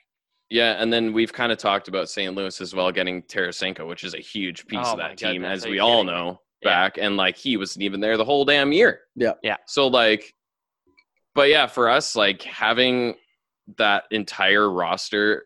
Yeah, 0.49 0.81
and 0.81 0.91
then 0.91 1.11
we've 1.11 1.33
kind 1.33 1.51
of 1.51 1.57
talked 1.57 1.89
about 1.89 2.09
St. 2.09 2.33
Louis 2.33 2.61
as 2.61 2.73
well, 2.73 2.91
getting 2.93 3.23
Tarasenko, 3.23 3.85
which 3.85 4.05
is 4.05 4.13
a 4.13 4.19
huge 4.19 4.65
piece 4.65 4.79
Oh 4.85 4.93
of 4.93 4.99
that 4.99 5.17
team, 5.17 5.41
goodness, 5.41 5.65
as 5.65 5.69
we 5.69 5.79
all 5.79 6.05
know 6.05 6.39
Yeah. 6.61 6.69
back. 6.69 6.97
And 6.97 7.17
like 7.17 7.35
he 7.35 7.57
wasn't 7.57 7.83
even 7.83 7.99
there 7.99 8.15
the 8.15 8.25
whole 8.25 8.45
damn 8.45 8.71
year. 8.71 9.01
Yeah. 9.17 9.33
Yeah. 9.43 9.57
So 9.67 9.87
like, 9.87 10.33
but 11.35 11.49
yeah, 11.49 11.67
for 11.67 11.89
us, 11.89 12.15
like 12.15 12.41
having 12.41 13.15
that 13.77 14.05
entire 14.11 14.71
roster 14.71 15.43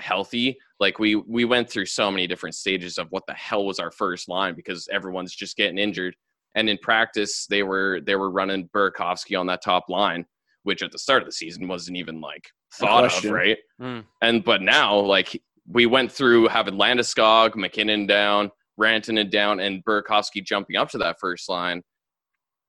healthy, 0.00 0.58
like 0.78 0.98
we 0.98 1.16
we 1.16 1.44
went 1.44 1.70
through 1.70 1.86
so 1.86 2.10
many 2.10 2.26
different 2.26 2.54
stages 2.54 2.98
of 2.98 3.06
what 3.10 3.26
the 3.26 3.34
hell 3.34 3.66
was 3.66 3.78
our 3.78 3.90
first 3.90 4.28
line 4.28 4.54
because 4.54 4.88
everyone's 4.92 5.34
just 5.34 5.56
getting 5.56 5.78
injured. 5.78 6.14
And 6.54 6.68
in 6.68 6.78
practice, 6.78 7.46
they 7.46 7.62
were 7.62 8.00
they 8.04 8.16
were 8.16 8.30
running 8.30 8.68
Burakovsky 8.74 9.38
on 9.38 9.46
that 9.46 9.62
top 9.62 9.88
line, 9.88 10.26
which 10.64 10.82
at 10.82 10.92
the 10.92 10.98
start 10.98 11.22
of 11.22 11.26
the 11.26 11.32
season 11.32 11.68
wasn't 11.68 11.96
even 11.96 12.20
like 12.20 12.44
thought 12.74 13.04
of, 13.04 13.30
right? 13.30 13.58
Mm. 13.80 14.04
And 14.22 14.44
but 14.44 14.62
now, 14.62 14.98
like 14.98 15.40
we 15.68 15.86
went 15.86 16.10
through 16.10 16.48
having 16.48 16.74
Landeskog, 16.74 17.54
MacKinnon 17.54 18.06
down, 18.06 18.50
Rantanen 18.80 19.30
down, 19.30 19.60
and 19.60 19.84
Burakovsky 19.84 20.44
jumping 20.44 20.76
up 20.76 20.88
to 20.90 20.98
that 20.98 21.20
first 21.20 21.48
line, 21.48 21.82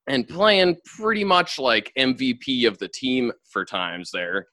and 0.08 0.28
playing 0.28 0.78
pretty 0.98 1.24
much 1.24 1.58
like 1.58 1.92
MVP 1.98 2.68
of 2.68 2.78
the 2.78 2.88
team 2.88 3.32
for 3.50 3.66
times 3.66 4.12
there, 4.12 4.48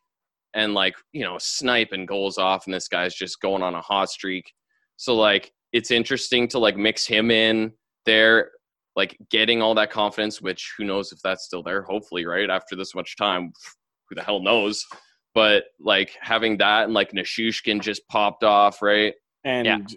and 0.54 0.74
like 0.74 0.94
you 1.12 1.24
know 1.24 1.36
sniping 1.38 2.06
goals 2.06 2.38
off, 2.38 2.66
and 2.66 2.74
this 2.74 2.88
guy's 2.88 3.14
just 3.14 3.40
going 3.40 3.62
on 3.62 3.74
a 3.74 3.80
hot 3.80 4.10
streak. 4.10 4.52
So 4.96 5.14
like 5.14 5.52
it's 5.72 5.90
interesting 5.90 6.48
to 6.48 6.58
like 6.58 6.76
mix 6.76 7.06
him 7.06 7.30
in 7.30 7.72
there, 8.06 8.50
like 8.96 9.16
getting 9.30 9.60
all 9.62 9.74
that 9.74 9.90
confidence. 9.90 10.40
Which 10.40 10.72
who 10.76 10.84
knows 10.84 11.12
if 11.12 11.20
that's 11.22 11.44
still 11.44 11.62
there? 11.62 11.82
Hopefully, 11.82 12.24
right 12.26 12.48
after 12.50 12.74
this 12.76 12.94
much 12.94 13.16
time, 13.16 13.52
who 14.08 14.14
the 14.14 14.22
hell 14.22 14.40
knows? 14.40 14.84
But 15.34 15.64
like 15.78 16.16
having 16.20 16.56
that 16.58 16.84
and 16.84 16.94
like 16.94 17.12
Nichushkin 17.12 17.80
just 17.80 18.06
popped 18.08 18.42
off, 18.44 18.82
right? 18.82 19.14
and 19.44 19.94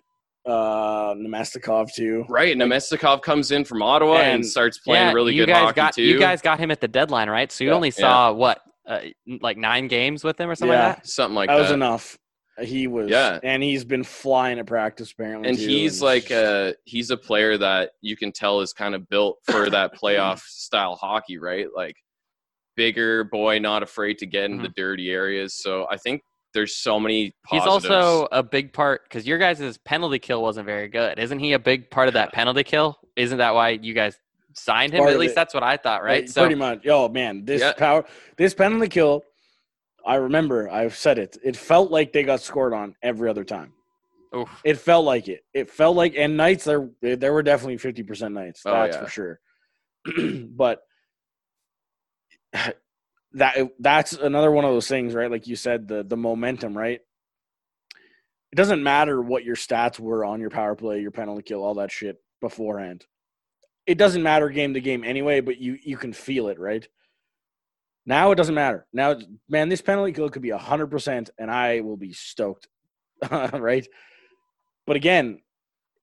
uh 0.48 1.14
Namestnikov 1.16 1.94
too. 1.94 2.26
Right. 2.30 2.56
Namestnikov 2.58 3.22
comes 3.22 3.52
in 3.52 3.64
from 3.64 3.82
Ottawa 3.82 4.18
and, 4.18 4.34
And- 4.36 4.46
starts 4.46 4.80
playing 4.80 5.08
yeah, 5.08 5.14
really 5.14 5.34
you 5.34 5.46
good 5.46 5.52
guys 5.52 5.64
hockey 5.66 5.76
got 5.76 5.94
too. 5.94 6.04
you 6.04 6.20
guys 6.20 6.42
got 6.42 6.60
him 6.60 6.72
at 6.72 6.82
the 6.82 6.88
deadline, 6.88 7.30
right? 7.30 7.52
So 7.52 7.64
you 7.64 7.70
Yeah. 7.72 7.76
only 7.76 7.92
saw 7.92 8.32
what, 8.32 8.60
uh, 8.88 9.00
like 9.42 9.58
nine 9.58 9.88
games 9.88 10.24
with 10.24 10.40
him 10.40 10.50
or 10.50 10.56
something 10.56 10.74
Yeah. 10.78 10.88
like 10.88 10.96
that. 10.98 11.08
something 11.08 11.36
like 11.36 11.50
that 11.50 11.56
that. 11.56 11.62
was 11.62 11.72
enough. 11.72 12.18
He 12.62 12.88
was 12.88 13.10
Yeah. 13.10 13.40
and 13.44 13.64
he's 13.64 13.84
been 13.86 14.04
flying 14.04 14.60
at 14.60 14.66
practice 14.68 15.12
apparently. 15.12 15.50
and 15.50 15.58
too, 15.58 15.68
he's 15.68 16.02
like 16.02 16.30
a 16.32 16.76
he's 16.86 17.10
a 17.10 17.18
player 17.18 17.58
that 17.58 17.92
you 18.02 18.16
can 18.18 18.32
tell 18.32 18.62
is 18.62 18.74
kind 18.74 18.94
of 18.94 19.08
built 19.10 19.38
for 19.50 19.70
that 19.70 19.96
playoff 20.02 20.40
style 20.42 20.96
hockey, 20.96 21.38
right? 21.38 21.68
Like 21.76 21.96
bigger 22.76 23.24
boy, 23.24 23.60
not 23.60 23.84
afraid 23.84 24.18
to 24.20 24.26
get 24.26 24.46
into 24.46 24.64
the 24.64 24.74
dirty 24.76 25.12
areas. 25.12 25.54
So 25.56 25.88
I 25.90 25.98
think 25.98 26.22
there's 26.54 26.76
so 26.76 27.00
many. 27.00 27.34
He's 27.50 27.64
also 27.66 28.28
a 28.32 28.44
big 28.44 28.74
part 28.74 29.04
because 29.06 29.26
your 29.26 29.38
guys' 29.38 29.78
penalty 29.86 30.20
kill 30.20 30.42
wasn't 30.42 30.66
very 30.66 30.90
good. 30.90 31.18
Isn't 31.20 31.40
he 31.40 31.54
a 31.54 31.60
big 31.60 31.90
part 31.90 32.08
of 32.10 32.14
that 32.16 32.34
penalty 32.34 32.64
kill? 32.64 32.98
Isn't 33.16 33.38
that 33.38 33.54
why 33.56 33.70
you 33.70 33.94
guys 33.94 34.18
signed 34.54 34.94
him? 34.94 35.06
At 35.08 35.20
least 35.20 35.32
it. 35.32 35.36
that's 35.36 35.54
what 35.54 35.64
I 35.64 35.78
thought, 35.78 36.04
right? 36.04 36.24
Like, 36.24 36.30
So 36.30 36.42
pretty 36.42 36.56
much. 36.56 36.86
Oh 36.88 37.08
man, 37.10 37.46
this 37.46 37.62
Yeah. 37.62 37.74
power, 37.74 38.06
this 38.38 38.54
penalty 38.54 38.88
kill. 38.88 39.24
I 40.06 40.16
remember 40.16 40.70
I've 40.70 40.96
said 40.96 41.20
it. 41.20 41.38
It 41.44 41.56
felt 41.56 41.92
like 41.92 42.12
they 42.14 42.24
got 42.24 42.42
scored 42.42 42.74
on 42.74 42.96
every 43.04 43.30
other 43.30 43.44
time. 43.44 43.74
oof. 44.36 44.50
It 44.64 44.78
felt 44.80 45.06
like 45.06 45.28
it. 45.28 45.42
It 45.54 45.70
felt 45.70 45.96
like 45.96 46.16
and 46.18 46.38
nights 46.38 46.64
there 46.64 46.90
there 47.02 47.34
were 47.34 47.44
definitely 47.44 47.78
fifty 47.78 48.04
percent 48.04 48.34
nights. 48.34 48.62
Oh, 48.66 48.72
That's 48.72 48.96
yeah. 48.96 49.04
for 49.04 49.10
sure. 49.10 49.40
but 50.50 50.82
that 53.34 53.56
that's 53.80 54.14
another 54.14 54.52
one 54.52 54.66
of 54.66 54.72
those 54.72 54.88
things, 54.88 55.14
right? 55.14 55.32
Like 55.32 55.48
you 55.48 55.56
said, 55.56 55.88
the 55.88 56.04
the 56.04 56.18
momentum, 56.18 56.78
right? 56.78 57.00
It 58.52 58.56
doesn't 58.56 58.84
matter 58.84 59.22
what 59.22 59.46
your 59.46 59.56
stats 59.56 59.98
were 60.00 60.26
on 60.26 60.42
your 60.42 60.50
power 60.50 60.76
play, 60.76 61.00
your 61.00 61.12
penalty 61.12 61.42
kill, 61.42 61.64
all 61.64 61.76
that 61.76 61.92
shit 61.92 62.18
beforehand. 62.42 63.06
It 63.88 63.98
doesn't 63.98 64.24
matter 64.24 64.50
game 64.50 64.74
to 64.74 64.82
game 64.82 65.04
anyway, 65.04 65.42
but 65.42 65.58
you 65.58 65.78
you 65.82 65.98
can 65.98 66.14
feel 66.14 66.48
it, 66.48 66.60
right? 66.60 66.88
Now 68.06 68.32
it 68.32 68.36
doesn't 68.36 68.56
matter. 68.56 68.86
Now, 68.94 69.18
man, 69.48 69.70
this 69.70 69.82
penalty 69.82 70.12
kill 70.12 70.30
could 70.30 70.42
be 70.42 70.50
hundred 70.50 70.88
percent, 70.88 71.30
and 71.38 71.52
I 71.52 71.82
will 71.82 71.98
be 71.98 72.14
stoked, 72.14 72.68
right? 73.32 73.88
But 74.88 74.96
again, 74.96 75.42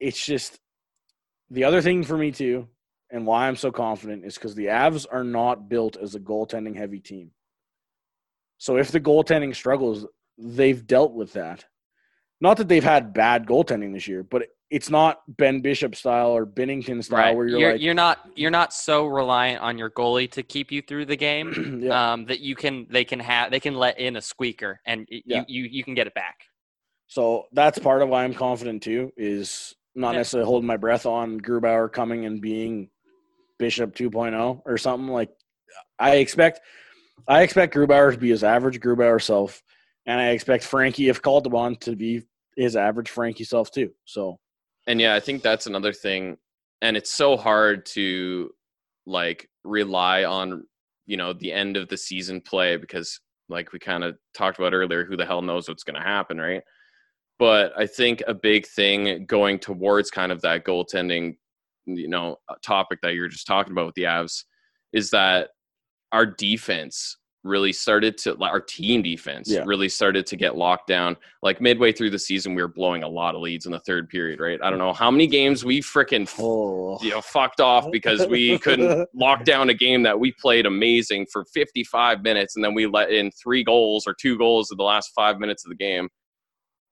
it's 0.00 0.24
just 0.24 0.58
the 1.50 1.64
other 1.64 1.82
thing 1.82 2.04
for 2.04 2.16
me 2.16 2.30
too, 2.30 2.68
and 3.10 3.26
why 3.26 3.48
I'm 3.48 3.56
so 3.56 3.70
confident 3.72 4.24
is 4.24 4.34
because 4.34 4.54
the 4.54 4.66
Avs 4.66 5.06
are 5.10 5.24
not 5.24 5.68
built 5.68 5.96
as 5.96 6.14
a 6.14 6.20
goaltending 6.20 6.76
heavy 6.76 7.00
team. 7.00 7.30
So 8.58 8.76
if 8.76 8.90
the 8.90 9.00
goaltending 9.00 9.54
struggles, 9.54 10.06
they've 10.36 10.86
dealt 10.86 11.14
with 11.14 11.32
that. 11.34 11.64
Not 12.40 12.56
that 12.58 12.68
they've 12.68 12.84
had 12.84 13.12
bad 13.12 13.46
goaltending 13.46 13.92
this 13.92 14.06
year, 14.06 14.22
but 14.22 14.44
it's 14.70 14.90
not 14.90 15.22
Ben 15.28 15.60
Bishop 15.60 15.96
style 15.96 16.28
or 16.30 16.46
Binnington 16.46 17.02
style 17.02 17.18
right. 17.18 17.36
where 17.36 17.46
You're 17.46 17.58
you're, 17.60 17.74
you're, 17.76 17.94
not 17.94 18.18
you're 18.36 18.50
not 18.50 18.72
so 18.72 19.06
reliant 19.06 19.62
on 19.62 19.78
your 19.78 19.90
goalie 19.90 20.30
to 20.32 20.42
keep 20.42 20.70
you 20.70 20.82
through 20.82 21.06
the 21.06 21.16
game 21.16 21.80
yeah. 21.82 22.12
um, 22.12 22.26
that 22.26 22.40
you 22.40 22.54
can 22.54 22.86
they 22.90 23.04
can 23.04 23.18
have 23.18 23.50
they 23.50 23.60
can 23.60 23.74
let 23.74 23.98
in 23.98 24.16
a 24.16 24.20
squeaker 24.20 24.80
and 24.86 25.06
y- 25.10 25.22
Yeah. 25.24 25.44
you, 25.48 25.64
you 25.64 25.70
you 25.72 25.84
can 25.84 25.94
get 25.94 26.06
it 26.06 26.14
back. 26.14 26.40
So 27.06 27.46
that's 27.52 27.78
part 27.78 28.02
of 28.02 28.10
why 28.10 28.24
I'm 28.24 28.34
confident 28.34 28.82
too. 28.82 29.12
Is 29.16 29.74
not 29.94 30.12
Yeah. 30.12 30.18
necessarily 30.18 30.46
holding 30.46 30.66
my 30.66 30.76
breath 30.76 31.06
on 31.06 31.40
Grubauer 31.40 31.90
coming 31.90 32.26
and 32.26 32.40
being 32.40 32.90
Bishop 33.58 33.96
2.0 33.96 34.62
or 34.64 34.78
something 34.78 35.08
like. 35.08 35.30
I 35.98 36.16
expect, 36.16 36.60
I 37.26 37.42
expect 37.42 37.74
Grubauer 37.74 38.12
to 38.12 38.18
be 38.18 38.30
his 38.30 38.44
average 38.44 38.80
Grubauer 38.80 39.20
self, 39.20 39.62
and 40.08 40.18
I 40.20 40.30
expect 40.30 40.64
Frankie, 40.64 41.08
if 41.08 41.22
called 41.22 41.46
upon, 41.46 41.76
to 41.76 41.94
be 41.94 42.22
his 42.56 42.74
average 42.74 43.10
Frankie 43.10 43.44
self 43.44 43.70
too. 43.70 43.92
So 44.04 44.40
and 44.88 45.00
yeah, 45.00 45.14
I 45.14 45.20
think 45.20 45.42
that's 45.42 45.66
another 45.66 45.92
thing. 45.92 46.38
And 46.80 46.96
it's 46.96 47.12
so 47.12 47.36
hard 47.36 47.84
to 47.86 48.50
like 49.06 49.48
rely 49.62 50.24
on, 50.24 50.64
you 51.06 51.16
know, 51.16 51.34
the 51.34 51.52
end 51.52 51.76
of 51.76 51.88
the 51.88 51.96
season 51.96 52.40
play 52.40 52.76
because, 52.76 53.20
like 53.50 53.72
we 53.72 53.78
kind 53.78 54.02
of 54.02 54.16
talked 54.34 54.58
about 54.58 54.74
earlier, 54.74 55.04
who 55.04 55.16
the 55.16 55.26
hell 55.26 55.42
knows 55.42 55.68
what's 55.68 55.84
going 55.84 56.00
to 56.00 56.06
happen, 56.06 56.38
right? 56.38 56.62
But 57.38 57.72
I 57.76 57.86
think 57.86 58.22
a 58.26 58.34
big 58.34 58.66
thing 58.66 59.26
going 59.26 59.58
towards 59.58 60.10
kind 60.10 60.32
of 60.32 60.40
that 60.42 60.64
goaltending, 60.64 61.36
you 61.86 62.08
know, 62.08 62.36
topic 62.62 62.98
that 63.02 63.14
you're 63.14 63.28
just 63.28 63.46
talking 63.46 63.72
about 63.72 63.86
with 63.86 63.94
the 63.94 64.02
Avs 64.04 64.44
is 64.92 65.10
that 65.10 65.50
our 66.12 66.26
defense 66.26 67.16
really 67.48 67.72
started 67.72 68.16
to 68.18 68.36
our 68.42 68.60
team 68.60 69.02
defense 69.02 69.50
Yeah. 69.50 69.62
really 69.66 69.88
started 69.88 70.26
to 70.26 70.36
get 70.36 70.56
locked 70.56 70.86
down. 70.86 71.16
Like 71.42 71.60
midway 71.60 71.92
through 71.92 72.10
the 72.10 72.18
season 72.18 72.54
we 72.54 72.62
were 72.62 72.68
blowing 72.68 73.02
a 73.02 73.08
lot 73.08 73.34
of 73.34 73.40
leads 73.40 73.66
in 73.66 73.72
the 73.72 73.80
third 73.80 74.08
period 74.08 74.38
right? 74.40 74.60
I 74.62 74.70
don't 74.70 74.78
know 74.78 74.92
how 74.92 75.10
many 75.10 75.26
games 75.26 75.64
we 75.64 75.80
freaking 75.80 76.28
oh, 76.38 76.98
you 77.02 77.10
know 77.10 77.20
fucked 77.20 77.60
off 77.60 77.86
because 77.90 78.26
we 78.26 78.58
couldn't 78.64 79.08
lock 79.14 79.44
down 79.44 79.70
a 79.70 79.74
game 79.74 80.02
that 80.04 80.18
we 80.18 80.32
played 80.32 80.66
amazing 80.66 81.26
for 81.32 81.44
55 81.52 82.22
minutes 82.22 82.54
and 82.56 82.64
then 82.64 82.74
we 82.74 82.86
let 82.86 83.10
in 83.10 83.30
three 83.42 83.64
goals 83.64 84.06
or 84.06 84.14
two 84.20 84.36
goals 84.38 84.70
in 84.70 84.76
the 84.76 84.84
last 84.84 85.10
five 85.16 85.38
minutes 85.40 85.64
of 85.64 85.70
the 85.70 85.76
game. 85.76 86.08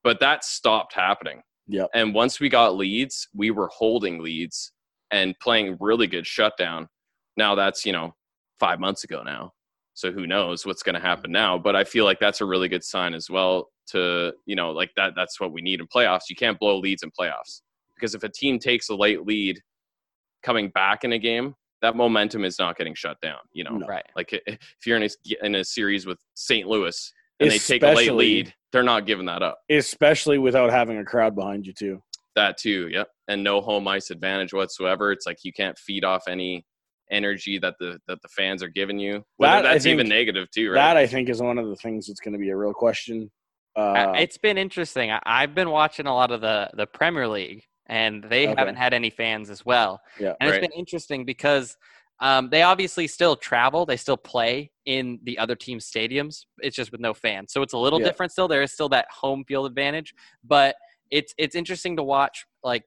But 0.02 0.20
that 0.20 0.44
stopped 0.44 0.94
happening. 0.94 1.42
Yeah. 1.68 1.86
and 1.94 2.14
once 2.14 2.38
we 2.40 2.48
got 2.48 2.76
leads 2.76 3.28
we 3.34 3.50
were 3.50 3.68
holding 3.68 4.22
leads 4.22 4.72
and 5.10 5.34
playing 5.40 5.76
really 5.80 6.06
good 6.06 6.26
shutdown. 6.26 6.88
Now 7.36 7.54
that's 7.54 7.84
you 7.84 7.92
know 7.92 8.14
five 8.60 8.80
months 8.80 9.04
ago 9.04 9.22
now 9.22 9.52
so 9.96 10.12
who 10.12 10.26
knows 10.26 10.64
what's 10.64 10.82
going 10.82 10.94
to 10.94 11.00
mm-hmm. 11.00 11.08
happen 11.08 11.32
now 11.32 11.58
but 11.58 11.74
i 11.74 11.82
feel 11.82 12.04
like 12.04 12.20
that's 12.20 12.40
a 12.40 12.44
really 12.44 12.68
good 12.68 12.84
sign 12.84 13.14
as 13.14 13.28
well 13.28 13.70
to 13.88 14.32
you 14.44 14.54
know 14.54 14.70
like 14.70 14.90
that 14.96 15.14
that's 15.16 15.40
what 15.40 15.52
we 15.52 15.60
need 15.60 15.80
in 15.80 15.86
playoffs 15.88 16.28
you 16.30 16.36
can't 16.36 16.58
blow 16.60 16.78
leads 16.78 17.02
in 17.02 17.10
playoffs 17.10 17.62
because 17.96 18.14
if 18.14 18.22
a 18.22 18.28
team 18.28 18.58
takes 18.58 18.88
a 18.88 18.94
late 18.94 19.26
lead 19.26 19.60
coming 20.42 20.68
back 20.70 21.02
in 21.02 21.12
a 21.12 21.18
game 21.18 21.54
that 21.82 21.96
momentum 21.96 22.44
is 22.44 22.58
not 22.58 22.76
getting 22.76 22.94
shut 22.94 23.16
down 23.20 23.38
you 23.52 23.64
know 23.64 23.76
No. 23.76 23.86
Right. 23.86 24.04
like 24.14 24.32
if 24.32 24.58
you're 24.86 24.96
in 24.96 25.02
a, 25.02 25.44
in 25.44 25.56
a 25.56 25.64
series 25.64 26.06
with 26.06 26.18
st 26.34 26.68
louis 26.68 27.12
and 27.40 27.50
they 27.50 27.58
take 27.58 27.82
a 27.82 27.92
late 27.92 28.12
lead 28.12 28.54
they're 28.72 28.82
not 28.82 29.06
giving 29.06 29.26
that 29.26 29.42
up 29.42 29.58
especially 29.70 30.38
without 30.38 30.70
having 30.70 30.98
a 30.98 31.04
crowd 31.04 31.34
behind 31.34 31.66
you 31.66 31.72
too. 31.72 32.00
that 32.34 32.56
too 32.58 32.88
yep 32.88 33.08
and 33.28 33.42
no 33.42 33.60
home 33.60 33.88
ice 33.88 34.10
advantage 34.10 34.52
whatsoever 34.52 35.10
it's 35.10 35.26
like 35.26 35.38
you 35.42 35.52
can't 35.52 35.78
feed 35.78 36.04
off 36.04 36.24
any 36.28 36.64
energy 37.10 37.58
that 37.58 37.74
the 37.78 37.98
that 38.08 38.20
the 38.22 38.28
fans 38.28 38.62
are 38.62 38.68
giving 38.68 38.98
you. 38.98 39.22
Whether 39.36 39.56
That, 39.62 39.66
I 39.66 39.74
that's 39.74 39.86
even 39.86 40.08
negative 40.08 40.50
too, 40.50 40.70
right? 40.70 40.76
That 40.76 40.96
I 40.96 41.06
think 41.06 41.28
is 41.28 41.40
one 41.40 41.58
of 41.58 41.68
the 41.68 41.76
things 41.76 42.06
that's 42.06 42.20
going 42.20 42.32
to 42.34 42.38
be 42.38 42.50
a 42.50 42.56
real 42.56 42.72
question. 42.72 43.30
Uh, 43.76 44.14
it's 44.16 44.38
been 44.38 44.58
interesting. 44.58 45.10
I, 45.10 45.20
I've 45.24 45.54
been 45.54 45.70
watching 45.70 46.06
a 46.06 46.14
lot 46.14 46.30
of 46.30 46.40
the 46.40 46.70
the 46.74 46.86
Premier 46.86 47.28
League, 47.28 47.64
and 47.86 48.24
they 48.24 48.46
Okay. 48.46 48.54
haven't 48.58 48.76
had 48.76 48.92
any 48.94 49.10
fans 49.10 49.50
as 49.50 49.64
well. 49.64 50.00
Yeah. 50.18 50.32
and 50.40 50.50
Right. 50.50 50.56
it's 50.62 50.66
been 50.66 50.78
interesting 50.78 51.24
because 51.24 51.76
um, 52.20 52.48
they 52.50 52.62
obviously 52.62 53.06
still 53.06 53.36
travel. 53.36 53.84
They 53.84 53.98
still 53.98 54.16
play 54.16 54.70
in 54.86 55.18
the 55.24 55.38
other 55.38 55.54
team's 55.54 55.90
stadiums. 55.90 56.46
It's 56.58 56.74
just 56.74 56.90
with 56.90 57.00
no 57.00 57.12
fans, 57.14 57.52
so 57.52 57.62
it's 57.62 57.74
a 57.74 57.78
little 57.78 57.98
Yeah. 58.00 58.06
different. 58.06 58.32
Still, 58.32 58.48
there 58.48 58.62
is 58.62 58.72
still 58.72 58.88
that 58.90 59.06
home 59.10 59.44
field 59.46 59.66
advantage, 59.66 60.14
but 60.42 60.76
it's 61.10 61.34
it's 61.38 61.54
interesting 61.54 61.96
to 61.96 62.02
watch 62.02 62.46
like 62.64 62.82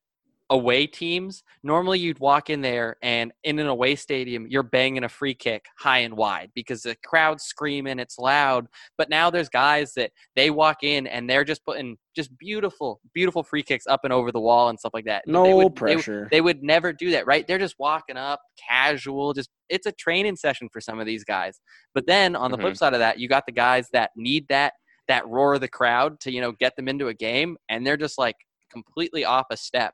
away 0.49 0.87
teams. 0.87 1.43
Normally, 1.63 1.99
you'd 1.99 2.19
walk 2.19 2.49
in 2.49 2.61
there 2.61 2.97
and 3.01 3.31
in 3.43 3.59
an 3.59 3.67
away 3.67 3.95
stadium, 3.95 4.47
you're 4.49 4.63
banging 4.63 5.03
a 5.03 5.09
free 5.09 5.33
kick 5.33 5.65
high 5.77 5.99
and 5.99 6.15
wide 6.15 6.51
because 6.55 6.81
the 6.83 6.95
crowd's 7.05 7.43
screaming, 7.43 7.99
it's 7.99 8.17
loud. 8.17 8.67
But 8.97 9.09
now 9.09 9.29
there's 9.29 9.49
guys 9.49 9.93
that 9.95 10.11
they 10.35 10.49
walk 10.49 10.83
in 10.83 11.07
and 11.07 11.29
they're 11.29 11.43
just 11.43 11.63
putting 11.65 11.97
just 12.15 12.35
beautiful, 12.37 12.99
beautiful 13.13 13.43
free 13.43 13.63
kicks 13.63 13.87
up 13.87 14.01
and 14.03 14.11
over 14.11 14.31
the 14.31 14.39
wall 14.39 14.69
and 14.69 14.79
stuff 14.79 14.93
like 14.93 15.05
that. 15.05 15.23
No 15.27 15.43
they 15.43 15.53
would- 15.53 15.75
pressure. 15.75 16.27
they 16.31 16.41
would 16.41 16.63
never 16.63 16.91
do 16.93 17.11
that, 17.11 17.27
right? 17.27 17.45
They're 17.45 17.59
just 17.59 17.75
walking 17.79 18.17
up, 18.17 18.41
casual, 18.57 19.33
just 19.33 19.49
it's 19.69 19.85
a 19.85 19.91
training 19.91 20.35
session 20.35 20.67
for 20.71 20.81
some 20.81 20.99
of 20.99 21.05
these 21.05 21.23
guys. 21.23 21.59
But 21.93 22.07
then 22.07 22.35
on 22.35 22.51
the 22.51 22.57
flip 22.57 22.73
mm-hmm. 22.73 22.77
side 22.77 22.93
of 22.93 22.99
that, 22.99 23.19
you 23.19 23.27
got 23.27 23.45
the 23.45 23.51
guys 23.51 23.87
that 23.93 24.11
need 24.15 24.47
that 24.49 24.73
that 25.07 25.27
roar 25.27 25.55
of 25.55 25.61
the 25.61 25.67
crowd 25.67 26.19
to, 26.21 26.31
you 26.31 26.39
know, 26.39 26.51
get 26.53 26.75
them 26.75 26.87
into 26.87 27.07
a 27.07 27.13
game 27.13 27.57
and 27.67 27.85
they're 27.85 27.97
just 27.97 28.17
like 28.17 28.35
completely 28.71 29.25
off 29.25 29.47
a 29.51 29.57
step. 29.57 29.93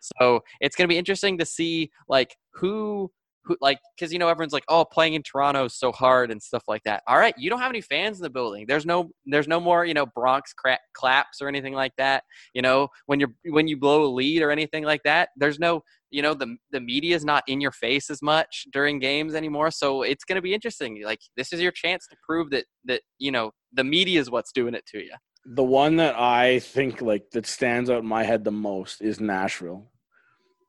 So, 0.00 0.42
it's 0.60 0.76
going 0.76 0.86
to 0.88 0.92
be 0.92 0.98
interesting 0.98 1.38
to 1.38 1.46
see 1.46 1.90
like 2.08 2.36
who 2.54 3.10
who 3.44 3.56
like 3.60 3.78
cuz 3.98 4.12
you 4.12 4.18
know 4.18 4.28
everyone's 4.28 4.52
like, 4.52 4.64
"Oh, 4.68 4.84
playing 4.84 5.14
in 5.14 5.22
Toronto 5.22 5.66
is 5.66 5.74
so 5.74 5.92
hard 5.92 6.30
and 6.30 6.42
stuff 6.42 6.64
like 6.68 6.82
that." 6.84 7.02
All 7.06 7.18
right, 7.18 7.34
you 7.38 7.48
don't 7.50 7.60
have 7.60 7.70
any 7.70 7.80
fans 7.80 8.18
in 8.18 8.22
the 8.22 8.30
building. 8.30 8.66
There's 8.66 8.84
no 8.86 9.10
there's 9.24 9.48
no 9.48 9.60
more, 9.60 9.84
you 9.84 9.94
know, 9.94 10.06
Bronx 10.06 10.52
cra- 10.52 10.78
claps 10.94 11.40
or 11.40 11.48
anything 11.48 11.74
like 11.74 11.92
that. 11.96 12.24
You 12.54 12.62
know, 12.62 12.88
when 13.06 13.20
you're 13.20 13.32
when 13.44 13.68
you 13.68 13.76
blow 13.76 14.04
a 14.04 14.10
lead 14.12 14.42
or 14.42 14.50
anything 14.50 14.84
like 14.84 15.02
that, 15.04 15.30
there's 15.36 15.58
no 15.58 15.82
you 16.10 16.22
know 16.22 16.34
the 16.34 16.56
the 16.70 16.80
media 16.80 17.14
is 17.16 17.24
not 17.24 17.44
in 17.46 17.60
your 17.60 17.72
face 17.72 18.10
as 18.10 18.22
much 18.22 18.66
during 18.72 18.98
games 19.00 19.34
anymore 19.34 19.70
so 19.72 20.02
it's 20.02 20.24
going 20.24 20.36
to 20.36 20.42
be 20.42 20.54
interesting 20.54 21.02
like 21.04 21.20
this 21.36 21.52
is 21.52 21.60
your 21.60 21.72
chance 21.72 22.06
to 22.06 22.16
prove 22.24 22.48
that 22.50 22.64
that 22.84 23.02
you 23.18 23.30
know 23.32 23.50
the 23.72 23.82
media 23.84 24.20
is 24.20 24.30
what's 24.30 24.52
doing 24.52 24.74
it 24.74 24.86
to 24.86 24.98
you 25.02 25.12
the 25.46 25.62
one 25.64 25.96
that 25.96 26.18
I 26.18 26.58
think 26.58 27.00
like 27.00 27.30
that 27.30 27.46
stands 27.46 27.88
out 27.90 28.00
in 28.02 28.06
my 28.06 28.24
head 28.24 28.44
the 28.44 28.50
most 28.52 29.00
is 29.02 29.20
Nashville. 29.20 29.90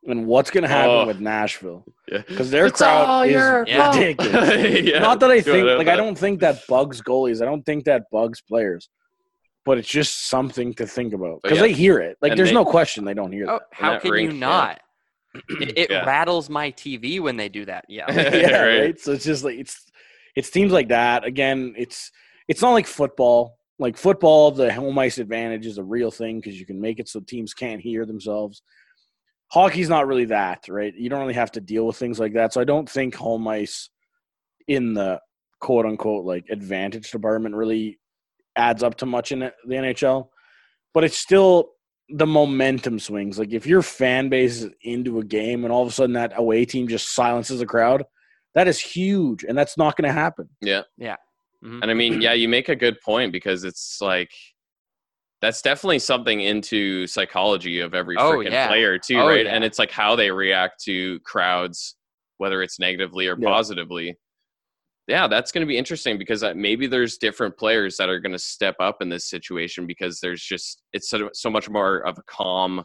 And 0.06 0.26
what's 0.26 0.52
going 0.52 0.62
to 0.62 0.70
happen 0.70 0.92
Oh. 0.92 1.06
with 1.08 1.20
Nashville? 1.20 1.84
Yeah. 2.10 2.22
Because 2.28 2.50
their 2.50 2.68
It's 2.68 2.82
all 2.82 3.04
crowd 3.06 3.28
is 3.28 3.32
your 3.34 3.60
ridiculous. 3.62 4.84
Yeah. 4.94 5.00
Not 5.00 5.20
that 5.20 5.32
I 5.32 5.42
think 5.42 5.66
like 5.66 5.88
I 5.90 5.96
don't 5.98 6.18
think 6.18 6.40
that 6.42 6.62
bugs 6.70 7.02
goalies. 7.02 7.42
I 7.42 7.46
don't 7.46 7.64
think 7.66 7.86
that 7.86 8.04
bugs 8.12 8.40
players. 8.42 8.90
But 9.66 9.78
it's 9.80 9.90
just 9.90 10.30
something 10.30 10.74
to 10.76 10.88
think 10.88 11.14
about 11.14 11.42
because 11.44 11.58
yeah. 11.58 11.64
they 11.64 11.74
hear 11.74 12.00
it. 12.00 12.18
Like 12.22 12.32
And 12.32 12.40
there's 12.40 12.50
they- 12.50 12.56
no 12.56 12.64
question 12.64 13.04
they 13.04 13.14
don't 13.14 13.34
hear 13.34 13.50
oh 13.50 13.60
that. 13.60 13.64
how 13.72 13.92
that 13.94 14.02
can 14.02 14.12
rink, 14.12 14.32
you 14.32 14.38
yeah. 14.38 14.48
not 14.48 14.82
it, 15.60 15.78
it 15.78 15.92
Yeah. 15.92 16.06
rattles 16.06 16.50
my 16.50 16.72
tv 16.72 17.20
when 17.20 17.36
they 17.36 17.50
do 17.50 17.66
that 17.66 17.84
yeah 17.90 18.06
yeah, 18.12 18.62
Right. 18.64 18.80
right. 18.80 19.00
So 19.00 19.12
it's 19.12 19.26
just 19.26 19.44
like 19.44 19.58
it's 19.60 19.86
it's 20.38 20.50
teams 20.52 20.72
like 20.72 20.90
that. 20.90 21.26
Again, 21.26 21.74
it's 21.78 22.12
it's 22.48 22.62
not 22.62 22.72
like 22.72 22.86
football. 22.88 23.57
Like 23.80 23.98
football, 23.98 24.52
the 24.52 24.74
home 24.74 24.98
ice 24.98 25.20
advantage 25.20 25.66
is 25.66 25.78
a 25.78 25.84
real 25.84 26.10
thing 26.10 26.40
because 26.40 26.60
you 26.60 26.66
can 26.66 26.82
make 26.82 27.00
it 27.00 27.08
so 27.08 27.20
teams 27.20 27.54
can't 27.54 27.82
hear 27.82 28.06
themselves. 28.06 28.64
Hockey's 29.50 29.90
not 29.90 30.08
really 30.08 30.26
that, 30.26 30.66
right? 30.68 30.94
You 30.96 31.10
don't 31.10 31.22
really 31.22 31.34
have 31.36 31.52
to 31.54 31.62
deal 31.62 31.86
with 31.86 31.96
things 31.96 32.20
like 32.20 32.34
that. 32.34 32.54
So 32.54 32.60
I 32.60 32.66
don't 32.66 32.90
think 32.90 33.16
home 33.16 33.48
ice 33.48 33.90
in 34.68 34.94
the 34.94 35.20
quote 35.62 35.86
unquote 35.86 36.26
like 36.26 36.46
advantage 36.50 37.10
department 37.12 37.56
really 37.56 38.00
adds 38.56 38.84
up 38.84 38.96
to 38.96 39.06
much 39.06 39.32
in 39.32 39.40
the 39.40 39.54
the 39.68 39.76
NHL. 39.76 40.30
But 40.94 41.04
it's 41.04 41.18
still 41.18 41.70
the 42.10 42.26
momentum 42.26 43.00
swings. 43.00 43.38
Like 43.38 43.54
if 43.54 43.68
your 43.68 43.82
fan 43.82 44.30
base 44.30 44.64
is 44.64 44.72
into 44.82 45.20
a 45.20 45.24
game 45.24 45.64
and 45.64 45.72
all 45.72 45.84
of 45.84 45.90
a 45.90 45.92
sudden 45.92 46.14
that 46.14 46.34
away 46.36 46.66
team 46.66 46.88
just 46.88 47.14
silences 47.14 47.60
the 47.60 47.66
crowd, 47.66 48.04
that 48.56 48.68
is 48.68 48.80
huge, 48.80 49.44
and 49.44 49.58
that's 49.58 49.78
not 49.78 49.96
going 49.96 50.08
to 50.08 50.14
happen. 50.14 50.50
Yeah. 50.62 50.84
Yeah. 50.98 51.18
Mhm. 51.64 51.82
And 51.82 51.92
I 51.92 51.94
mean, 51.94 52.22
yeah, 52.22 52.34
you 52.34 52.48
make 52.48 52.70
a 52.70 52.76
good 52.76 53.00
point 53.02 53.32
because 53.32 53.64
it's 53.64 54.00
like 54.02 54.32
that's 55.42 55.62
definitely 55.62 56.00
something 56.00 56.42
into 56.42 57.06
psychology 57.08 57.80
of 57.80 57.94
every 57.94 58.18
Oh, 58.18 58.34
freaking 58.38 58.52
yeah. 58.52 58.68
player 58.68 58.98
too, 58.98 59.20
Oh, 59.20 59.28
right? 59.28 59.46
yeah. 59.46 59.54
And 59.54 59.64
it's 59.64 59.78
like 59.78 59.92
how 59.92 60.16
they 60.16 60.32
react 60.32 60.84
to 60.86 61.20
crowds, 61.20 61.96
whether 62.38 62.62
it's 62.64 62.80
negatively 62.80 63.28
or 63.28 63.38
Yeah. 63.40 63.48
positively. 63.50 64.18
Yeah, 65.08 65.28
that's 65.28 65.52
going 65.52 65.62
to 65.62 65.68
be 65.68 65.78
interesting 65.78 66.18
because 66.18 66.44
uh, 66.44 66.54
maybe 66.56 66.86
there's 66.88 67.18
different 67.18 67.56
players 67.56 67.98
that 67.98 68.10
are 68.10 68.20
going 68.20 68.34
to 68.34 68.40
step 68.40 68.76
up 68.80 69.02
in 69.02 69.10
this 69.10 69.30
situation 69.30 69.86
because 69.88 70.20
there's 70.20 70.42
just 70.44 70.84
it's 70.92 71.10
so, 71.10 71.30
so 71.34 71.50
much 71.50 71.70
more 71.70 72.00
of 72.00 72.18
a 72.18 72.24
calm 72.24 72.84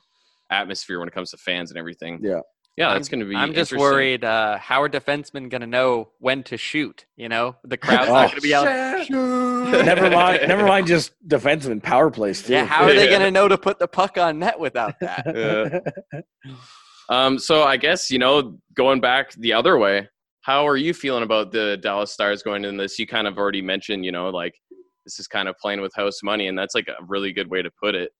atmosphere 0.50 0.98
when 0.98 1.08
it 1.08 1.14
comes 1.14 1.30
to 1.30 1.38
fans 1.38 1.70
and 1.70 1.78
everything. 1.78 2.20
Yeah. 2.22 2.40
Yeah, 2.76 2.94
that's 2.94 3.08
going 3.11 3.20
to 3.20 3.26
be. 3.26 3.37
i'm 3.37 3.52
just 3.52 3.72
worried 3.74 4.24
uh 4.24 4.56
how 4.56 4.80
are 4.82 4.88
defensemen 4.88 5.50
going 5.50 5.61
to 5.61 5.66
know 5.66 6.08
when 6.18 6.42
to 6.44 6.56
shoot 6.56 7.04
you 7.16 7.28
know 7.28 7.56
the 7.64 7.76
crowd's 7.85 8.08
Oh, 8.08 8.14
not 8.14 8.30
going 8.30 8.37
to 8.37 8.40
be 8.40 8.54
out 8.54 8.64
never 9.85 10.08
mind. 10.11 10.40
Never 10.48 10.64
mind. 10.66 10.87
Just 10.87 11.12
defenseman 11.28 11.82
power 11.82 12.11
plays 12.11 12.42
too. 12.42 12.52
yeah 12.54 12.64
how 12.64 12.85
are 12.85 12.94
they 12.94 13.04
Yeah. 13.04 13.11
going 13.18 13.22
to 13.22 13.30
know 13.30 13.46
to 13.48 13.58
put 13.58 13.78
the 13.78 13.88
puck 13.88 14.16
on 14.18 14.38
net 14.38 14.58
without 14.58 14.94
that 15.00 15.24
Yeah. 16.14 16.20
Um, 17.08 17.38
so 17.38 17.64
I 17.64 17.76
guess 17.76 18.11
you 18.11 18.18
know, 18.18 18.58
going 18.74 19.00
back 19.00 19.32
the 19.35 19.52
other 19.52 19.76
way, 19.76 20.08
how 20.42 20.66
are 20.66 20.76
you 20.78 20.94
feeling 20.94 21.24
about 21.24 21.52
the 21.52 21.76
Dallas 21.82 22.11
Stars 22.12 22.42
going 22.42 22.64
in 22.64 22.76
this? 22.78 22.98
You 22.98 23.06
kind 23.06 23.26
of 23.26 23.37
already 23.37 23.61
mentioned, 23.61 24.04
you 24.04 24.12
know, 24.12 24.30
like 24.30 24.54
this 25.04 25.18
is 25.18 25.26
kind 25.26 25.46
of 25.48 25.54
playing 25.61 25.80
with 25.82 25.92
house 25.94 26.20
money, 26.22 26.46
and 26.46 26.56
that's 26.58 26.74
like 26.74 26.88
a 26.88 27.04
really 27.06 27.32
good 27.32 27.50
way 27.50 27.61
to 27.61 27.70
put 27.82 27.94
it. 27.94 28.12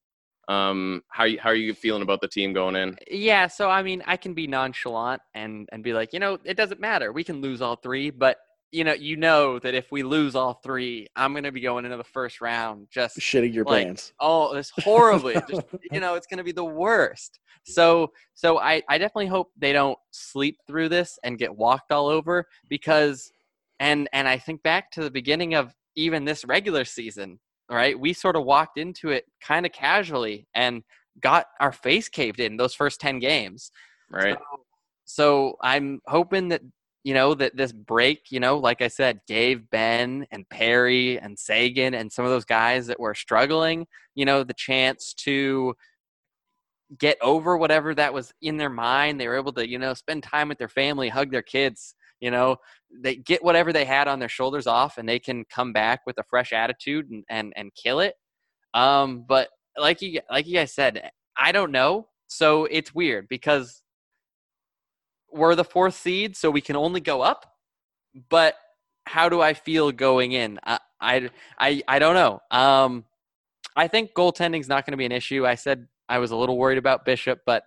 Um, 0.53 1.03
how 1.09 1.25
you, 1.25 1.39
how 1.41 1.51
are 1.51 1.55
you 1.55 1.75
feeling 1.75 2.03
about 2.03 2.21
the 2.21 2.29
team 2.29 2.53
going 2.53 2.77
in? 2.77 2.97
Yeah, 3.11 3.47
so 3.47 3.71
I 3.71 3.83
mean, 3.83 4.03
I 4.07 4.17
can 4.17 4.35
be 4.35 4.47
nonchalant 4.47 5.23
and 5.35 5.69
and 5.73 5.83
be 5.83 5.93
like, 5.93 6.13
you 6.13 6.21
know, 6.21 6.39
it 6.45 6.57
doesn't 6.57 6.81
matter. 6.81 7.13
We 7.13 7.25
can 7.25 7.41
lose 7.41 7.63
all 7.63 7.77
three, 7.77 8.11
but 8.11 8.39
you 8.71 8.85
know, 8.85 8.95
you 8.95 9.17
know 9.17 9.59
that 9.59 9.75
if 9.75 9.93
we 9.93 10.03
lose 10.03 10.35
all 10.35 10.55
three, 10.55 11.07
I'm 11.15 11.35
gonna 11.35 11.53
be 11.53 11.61
going 11.61 11.85
into 11.85 11.97
the 11.97 12.05
first 12.05 12.41
round 12.41 12.89
just 12.91 13.19
Shitting 13.19 13.53
your 13.55 13.65
Like, 13.65 13.87
pants. 13.87 14.13
oh, 14.21 14.55
it's 14.55 14.73
horribly. 14.83 15.35
just 15.49 15.63
you 15.91 16.01
know, 16.01 16.15
it's 16.15 16.27
gonna 16.27 16.45
be 16.45 16.53
the 16.53 16.65
worst. 16.65 17.39
So 17.65 18.13
so 18.35 18.59
I 18.59 18.83
I 18.89 18.99
definitely 18.99 19.27
hope 19.27 19.51
they 19.57 19.73
don't 19.73 19.99
sleep 20.11 20.57
through 20.67 20.89
this 20.89 21.19
and 21.23 21.39
get 21.39 21.55
walked 21.55 21.93
all 21.93 22.09
over 22.09 22.47
because 22.69 23.31
and 23.79 24.09
and 24.13 24.27
I 24.27 24.39
think 24.39 24.63
back 24.63 24.91
to 24.93 25.03
the 25.03 25.11
beginning 25.11 25.55
of 25.55 25.75
even 25.95 26.25
this 26.25 26.45
regular 26.47 26.85
season, 26.85 27.39
right? 27.73 27.99
We 27.99 28.13
sort 28.13 28.37
of 28.37 28.45
walked 28.45 28.79
into 28.79 29.11
it 29.11 29.25
kind 29.41 29.67
of 29.67 29.73
casually 29.73 30.47
and 30.55 30.83
got 31.21 31.47
our 31.61 31.73
face 31.73 32.09
caved 32.09 32.41
in 32.41 32.57
those 32.57 32.75
first 32.75 33.01
10 33.01 33.19
games. 33.19 33.71
Right. 34.11 34.37
So, 34.39 34.65
so 35.05 35.57
I'm 35.63 36.01
hoping 36.07 36.49
that 36.49 36.63
you 37.05 37.15
know 37.15 37.35
that 37.35 37.57
this 37.57 37.73
break, 37.73 38.31
you 38.31 38.39
know, 38.39 38.59
like 38.59 38.81
I 38.81 38.89
said, 38.89 39.21
gave 39.27 39.69
Benn 39.71 40.27
and 40.31 40.49
Perry 40.49 41.19
and 41.19 41.37
Seguin 41.37 41.95
and 41.95 42.13
some 42.13 42.25
of 42.25 42.31
those 42.31 42.45
guys 42.45 42.87
that 42.87 43.01
were 43.01 43.15
struggling, 43.15 43.87
you 44.15 44.25
know, 44.25 44.45
the 44.45 44.55
chance 44.55 45.13
to 45.15 45.75
get 46.99 47.17
over 47.21 47.57
whatever 47.57 47.95
that 47.95 48.15
was 48.15 48.33
in 48.41 48.57
their 48.57 48.71
mind. 48.71 49.19
They 49.19 49.27
were 49.27 49.37
able 49.37 49.53
to, 49.55 49.69
you 49.69 49.79
know, 49.79 49.95
spend 49.95 50.23
time 50.23 50.49
with 50.49 50.59
their 50.59 50.69
family, 50.69 51.09
hug 51.09 51.33
their 51.33 51.43
kids, 51.43 51.95
you 52.23 52.31
know, 52.31 52.57
they 53.03 53.17
get 53.17 53.43
whatever 53.43 53.73
they 53.73 53.85
had 53.85 54.07
on 54.07 54.21
their 54.21 54.29
shoulders 54.29 54.69
off 54.69 54.97
and 54.97 55.09
they 55.09 55.19
can 55.19 55.45
come 55.51 55.73
back 55.73 56.01
with 56.07 56.17
a 56.19 56.25
fresh 56.31 56.53
attitude 56.53 57.11
and 57.11 57.25
and, 57.29 57.53
and 57.57 57.75
kill 57.75 58.01
it. 58.01 58.15
Um, 58.73 59.25
but 59.29 59.49
like 59.77 60.01
you 60.01 60.21
like 60.31 60.47
you 60.47 60.55
guys 60.55 60.73
said, 60.73 61.11
I 61.37 61.53
don't 61.53 61.73
know. 61.73 62.09
So 62.29 62.65
it's 62.67 62.95
weird 62.95 63.27
because 63.29 63.83
we're 65.31 65.57
the 65.57 65.65
fourth 65.65 65.95
seed, 65.95 66.37
so 66.37 66.51
we 66.51 66.61
can 66.61 66.77
only 66.77 67.01
go 67.01 67.23
up. 67.23 67.45
But 68.31 68.55
how 69.07 69.29
do 69.29 69.41
I 69.41 69.53
feel 69.53 69.91
going 69.91 70.33
in? 70.33 70.61
I 70.65 70.79
I 71.01 71.31
I, 71.59 71.83
I 71.89 71.99
don't 71.99 72.15
know. 72.15 72.41
Um, 72.57 73.05
I 73.75 73.89
think 73.89 74.13
goaltending's 74.15 74.69
not 74.69 74.87
going 74.87 74.93
to 74.93 74.97
be 74.97 75.07
an 75.07 75.13
issue. 75.13 75.45
I 75.45 75.57
said 75.57 75.89
I 76.09 76.19
was 76.19 76.31
a 76.31 76.37
little 76.37 76.57
worried 76.57 76.79
about 76.79 77.05
Bishop, 77.05 77.41
but 77.45 77.65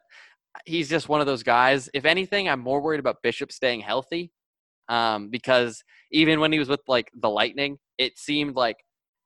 he's 0.66 0.90
just 0.90 1.10
one 1.10 1.20
of 1.20 1.28
those 1.28 1.44
guys. 1.44 1.90
If 1.94 2.06
anything, 2.06 2.48
I'm 2.48 2.60
more 2.62 2.80
worried 2.80 3.00
about 3.00 3.22
Bishop 3.22 3.52
staying 3.52 3.82
healthy, 3.82 4.32
um, 4.90 5.30
because 5.30 5.84
even 6.12 6.40
when 6.40 6.52
he 6.52 6.60
was 6.60 6.70
with 6.70 6.82
like 6.88 7.10
the 7.20 7.30
Lightning, 7.30 7.78
it 7.98 8.18
seemed 8.18 8.56
like 8.56 8.78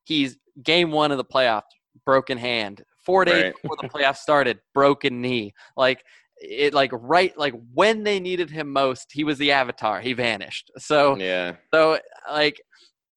he's 0.05 0.37
game 0.63 0.91
one 0.91 1.11
of 1.11 1.17
the 1.17 1.25
playoff 1.25 1.63
broken 2.05 2.37
hand. 2.37 2.83
Four 3.05 3.25
days 3.25 3.43
Right. 3.43 3.53
before 3.61 3.77
the 3.81 3.89
playoffs 3.89 4.17
started, 4.17 4.59
broken 4.73 5.21
knee. 5.21 5.53
Like 5.75 6.03
it, 6.37 6.73
like 6.73 6.91
right, 6.93 7.37
like 7.37 7.53
when 7.73 8.03
they 8.03 8.19
needed 8.19 8.49
him 8.49 8.71
most, 8.71 9.07
he 9.11 9.23
was 9.23 9.37
the 9.37 9.51
avatar. 9.51 10.01
He 10.01 10.13
vanished. 10.13 10.71
So 10.77 11.17
Yeah. 11.17 11.55
so 11.73 11.99
like 12.29 12.61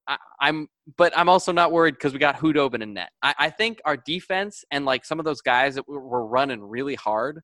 I, 0.08 0.16
I'm 0.40 0.68
but 0.96 1.16
I'm 1.16 1.28
also 1.28 1.52
not 1.52 1.72
worried 1.72 1.94
because 1.94 2.12
we 2.12 2.18
got 2.18 2.36
Khudobin 2.36 2.82
in 2.82 2.94
net. 2.94 3.10
I, 3.22 3.34
I 3.38 3.50
think 3.50 3.80
our 3.84 3.96
defense 3.96 4.64
and 4.70 4.84
like 4.84 5.04
some 5.04 5.18
of 5.18 5.24
those 5.24 5.40
guys 5.40 5.76
that 5.76 5.88
were, 5.88 6.00
were 6.00 6.26
running 6.26 6.62
really 6.62 6.94
hard. 6.94 7.40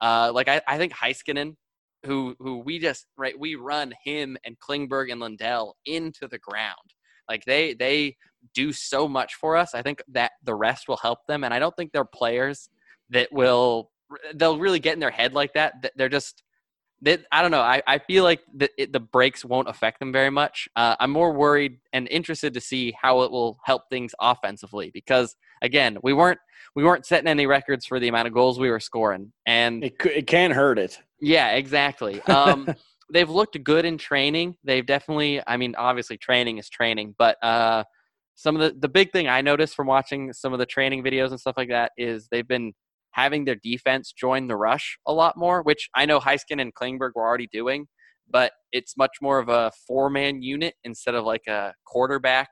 Uh, 0.00 0.30
like 0.34 0.48
I, 0.48 0.60
I 0.66 0.78
think 0.78 0.92
Heiskanen 0.92 1.56
who 2.04 2.34
who 2.38 2.58
we 2.58 2.78
just 2.78 3.06
right 3.16 3.38
we 3.38 3.54
run 3.54 3.92
him 4.04 4.36
and 4.44 4.58
Klingberg 4.58 5.10
and 5.10 5.20
Lindell 5.20 5.76
into 5.86 6.28
the 6.28 6.38
ground. 6.38 6.94
Like 7.28 7.44
they 7.44 7.74
they 7.74 8.16
do 8.54 8.72
so 8.72 9.08
much 9.08 9.34
for 9.34 9.56
us. 9.56 9.74
I 9.74 9.82
think 9.82 10.02
that 10.08 10.32
the 10.42 10.54
rest 10.54 10.88
will 10.88 10.96
help 10.96 11.20
them, 11.28 11.44
and 11.44 11.54
I 11.54 11.58
don't 11.58 11.74
think 11.76 11.92
they're 11.92 12.04
players 12.04 12.68
that 13.10 13.32
will 13.32 13.90
they'll 14.34 14.58
really 14.58 14.80
get 14.80 14.94
in 14.94 15.00
their 15.00 15.10
head 15.10 15.32
like 15.32 15.54
that. 15.54 15.92
They're 15.96 16.08
just 16.08 16.42
that 17.02 17.24
I 17.32 17.42
don't 17.42 17.50
know. 17.50 17.60
I, 17.60 17.82
I 17.86 17.98
feel 17.98 18.24
like 18.24 18.40
the 18.54 18.68
it, 18.78 18.92
the 18.92 19.00
breaks 19.00 19.44
won't 19.44 19.68
affect 19.68 19.98
them 19.98 20.12
very 20.12 20.30
much. 20.30 20.68
Uh, 20.76 20.96
I'm 21.00 21.10
more 21.10 21.32
worried 21.32 21.78
and 21.92 22.08
interested 22.08 22.54
to 22.54 22.60
see 22.60 22.94
how 23.00 23.22
it 23.22 23.30
will 23.30 23.58
help 23.64 23.82
things 23.90 24.14
offensively 24.20 24.90
because 24.94 25.36
again, 25.62 25.98
we 26.02 26.12
weren't 26.12 26.38
we 26.74 26.84
weren't 26.84 27.04
setting 27.04 27.28
any 27.28 27.46
records 27.46 27.86
for 27.86 27.98
the 27.98 28.08
amount 28.08 28.28
of 28.28 28.34
goals 28.34 28.58
we 28.58 28.70
were 28.70 28.80
scoring, 28.80 29.32
and 29.46 29.84
it 29.84 29.94
it 30.04 30.26
can't 30.26 30.52
hurt 30.52 30.78
it. 30.78 30.98
Yeah, 31.22 31.52
exactly. 31.52 32.20
Um, 32.22 32.68
they've 33.12 33.30
looked 33.30 33.62
good 33.62 33.84
in 33.84 33.96
training. 33.96 34.56
They've 34.64 34.84
definitely. 34.84 35.40
I 35.46 35.56
mean, 35.56 35.74
obviously, 35.78 36.18
training 36.18 36.58
is 36.58 36.68
training, 36.68 37.14
but 37.16 37.42
uh, 37.42 37.84
some 38.34 38.56
of 38.56 38.60
the 38.60 38.78
the 38.78 38.88
big 38.88 39.12
thing 39.12 39.28
I 39.28 39.40
noticed 39.40 39.74
from 39.74 39.86
watching 39.86 40.32
some 40.32 40.52
of 40.52 40.58
the 40.58 40.66
training 40.66 41.04
videos 41.04 41.30
and 41.30 41.40
stuff 41.40 41.54
like 41.56 41.68
that 41.68 41.92
is 41.96 42.28
they've 42.30 42.46
been 42.46 42.72
having 43.12 43.44
their 43.44 43.56
defense 43.62 44.12
join 44.12 44.48
the 44.48 44.56
rush 44.56 44.98
a 45.06 45.12
lot 45.12 45.36
more, 45.36 45.62
which 45.62 45.88
I 45.94 46.06
know 46.06 46.18
Heiskanen 46.18 46.60
and 46.60 46.74
Klingberg 46.74 47.10
were 47.14 47.26
already 47.26 47.48
doing, 47.52 47.86
but 48.28 48.52
it's 48.72 48.96
much 48.96 49.12
more 49.20 49.38
of 49.38 49.48
a 49.48 49.70
four 49.86 50.10
man 50.10 50.42
unit 50.42 50.74
instead 50.82 51.14
of 51.14 51.24
like 51.24 51.46
a 51.46 51.72
quarterback. 51.86 52.48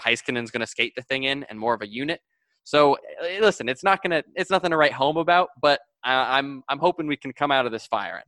Heiskanen's 0.00 0.50
going 0.50 0.60
to 0.60 0.66
skate 0.66 0.92
the 0.96 1.02
thing 1.02 1.24
in 1.24 1.44
and 1.44 1.58
more 1.58 1.74
of 1.74 1.82
a 1.82 1.88
unit. 1.88 2.20
So 2.64 2.94
eh, 3.22 3.38
listen, 3.40 3.68
it's 3.68 3.84
not 3.84 4.02
gonna, 4.02 4.22
it's 4.34 4.50
nothing 4.50 4.70
to 4.70 4.76
write 4.76 4.92
home 4.92 5.16
about, 5.16 5.48
but 5.60 5.80
I, 6.04 6.38
I'm, 6.38 6.62
I'm 6.68 6.78
hoping 6.78 7.06
we 7.06 7.16
can 7.16 7.32
come 7.32 7.50
out 7.50 7.66
of 7.66 7.72
this 7.72 7.86
firing. 7.86 8.24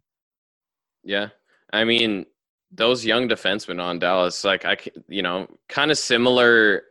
Yeah, 1.02 1.28
I 1.72 1.84
mean, 1.84 2.26
those 2.72 3.04
young 3.04 3.28
defensemen 3.28 3.82
on 3.82 3.98
Dallas, 3.98 4.44
like 4.44 4.64
I, 4.64 4.76
you 5.08 5.22
know, 5.22 5.46
kind 5.68 5.90
of 5.90 5.98
similar 5.98 6.84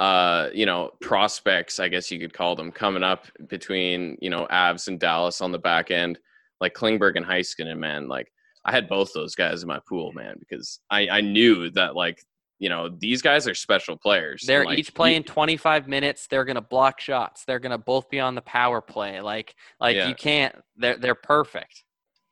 uh, 0.00 0.48
you 0.54 0.64
know, 0.64 0.90
prospects, 1.02 1.78
I 1.78 1.88
guess 1.88 2.10
you 2.10 2.18
could 2.18 2.32
call 2.32 2.56
them, 2.56 2.72
coming 2.72 3.02
up 3.02 3.26
between, 3.48 4.16
you 4.22 4.30
know, 4.30 4.46
Avs 4.50 4.88
and 4.88 4.98
Dallas 4.98 5.42
on 5.42 5.52
the 5.52 5.58
back 5.58 5.90
end, 5.90 6.18
like 6.58 6.72
Klingberg 6.72 7.16
and 7.16 7.26
Heiskanen, 7.26 7.76
man. 7.78 8.08
Like 8.08 8.32
I 8.64 8.72
had 8.72 8.88
both 8.88 9.12
those 9.12 9.34
guys 9.34 9.60
in 9.60 9.68
my 9.68 9.78
pool, 9.86 10.12
man, 10.12 10.36
because 10.40 10.80
I, 10.88 11.06
I 11.08 11.20
knew 11.20 11.70
that 11.72 11.96
like, 11.96 12.24
you 12.60 12.68
know, 12.68 12.88
these 13.00 13.22
guys 13.22 13.48
are 13.48 13.54
special 13.54 13.96
players. 13.96 14.44
They're 14.46 14.64
like, 14.64 14.78
each 14.78 14.94
playing 14.94 15.24
25 15.24 15.88
minutes. 15.88 16.26
They're 16.28 16.44
going 16.44 16.56
to 16.56 16.60
block 16.60 17.00
shots. 17.00 17.44
They're 17.44 17.58
going 17.58 17.72
to 17.72 17.78
both 17.78 18.08
be 18.10 18.20
on 18.20 18.34
the 18.36 18.42
power 18.42 18.80
play. 18.82 19.20
Like, 19.20 19.54
like 19.80 19.96
Yeah. 19.96 20.08
you 20.08 20.14
can't, 20.14 20.54
they're, 20.76 20.96
they're 20.98 21.14
perfect. 21.16 21.82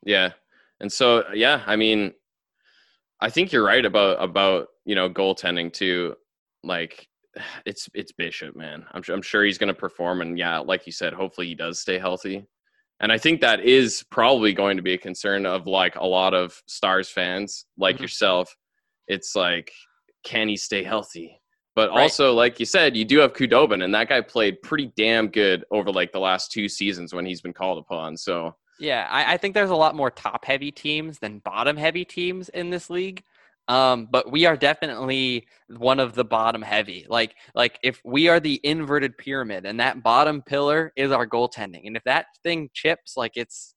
Yeah. 0.05 0.29
And 0.79 0.89
so 0.89 1.25
yeah, 1.33 1.61
I 1.65 1.75
mean 1.75 2.13
I 3.19 3.29
think 3.29 3.51
you're 3.51 3.65
right 3.65 3.83
about 3.85 4.23
about, 4.23 4.67
you 4.85 4.95
know, 4.95 5.09
goaltending 5.09 5.73
too. 5.73 6.15
Like 6.63 7.05
it's 7.65 7.89
it's 7.93 8.11
Bishop, 8.13 8.55
man. 8.55 8.85
I'm 8.93 9.01
sure 9.03 9.15
I'm 9.15 9.21
sure 9.21 9.43
he's 9.43 9.57
going 9.57 9.67
to 9.67 9.73
perform 9.73 10.21
and 10.21 10.37
yeah, 10.37 10.59
like 10.59 10.85
you 10.85 10.93
said, 10.93 11.11
hopefully 11.13 11.47
he 11.47 11.55
does 11.55 11.79
stay 11.81 11.99
healthy. 11.99 12.45
And 13.01 13.11
I 13.11 13.17
think 13.17 13.41
that 13.41 13.61
is 13.61 14.03
probably 14.11 14.53
going 14.53 14.77
to 14.77 14.83
be 14.83 14.93
a 14.93 14.97
concern 14.97 15.45
of 15.45 15.65
like 15.67 15.95
a 15.95 16.05
lot 16.05 16.33
of 16.33 16.61
Stars 16.67 17.09
fans 17.09 17.65
like 17.77 17.97
Mhm. 17.97 18.01
yourself. 18.01 18.55
It's 19.07 19.35
like 19.35 19.71
can 20.23 20.47
he 20.47 20.57
stay 20.57 20.83
healthy? 20.83 21.41
But 21.75 21.89
Right. 21.89 22.01
also, 22.01 22.33
like 22.33 22.59
you 22.59 22.65
said, 22.65 22.97
you 22.97 23.05
do 23.05 23.19
have 23.19 23.33
Khudobin, 23.33 23.83
and 23.83 23.93
that 23.93 24.09
guy 24.09 24.21
played 24.21 24.61
pretty 24.61 24.91
damn 24.97 25.27
good 25.29 25.63
over 25.71 25.91
like 25.91 26.11
the 26.11 26.19
last 26.19 26.51
two 26.51 26.67
seasons 26.67 27.13
when 27.13 27.25
he's 27.25 27.41
been 27.41 27.53
called 27.53 27.77
upon. 27.77 28.17
So 28.17 28.55
Yeah, 28.79 29.07
I, 29.09 29.33
I 29.33 29.37
think 29.37 29.53
there's 29.53 29.69
a 29.69 29.75
lot 29.75 29.95
more 29.95 30.11
top 30.11 30.43
heavy 30.45 30.71
teams 30.71 31.19
than 31.19 31.39
bottom 31.39 31.77
heavy 31.77 32.03
teams 32.05 32.49
in 32.49 32.69
this 32.69 32.89
league. 32.89 33.23
Um, 33.67 34.07
but 34.09 34.31
we 34.31 34.45
are 34.45 34.57
definitely 34.57 35.45
one 35.77 35.99
of 35.99 36.15
the 36.15 36.25
bottom 36.25 36.61
heavy. 36.61 37.05
Like 37.07 37.35
like 37.53 37.77
if 37.83 38.01
we 38.03 38.27
are 38.27 38.39
the 38.39 38.59
inverted 38.63 39.15
pyramid 39.17 39.65
and 39.65 39.79
that 39.79 40.01
bottom 40.01 40.41
pillar 40.41 40.91
is 40.95 41.11
our 41.11 41.27
goaltending. 41.27 41.85
And 41.85 41.95
if 41.95 42.03
that 42.05 42.25
thing 42.43 42.69
chips, 42.73 43.15
like 43.15 43.33
it's 43.35 43.75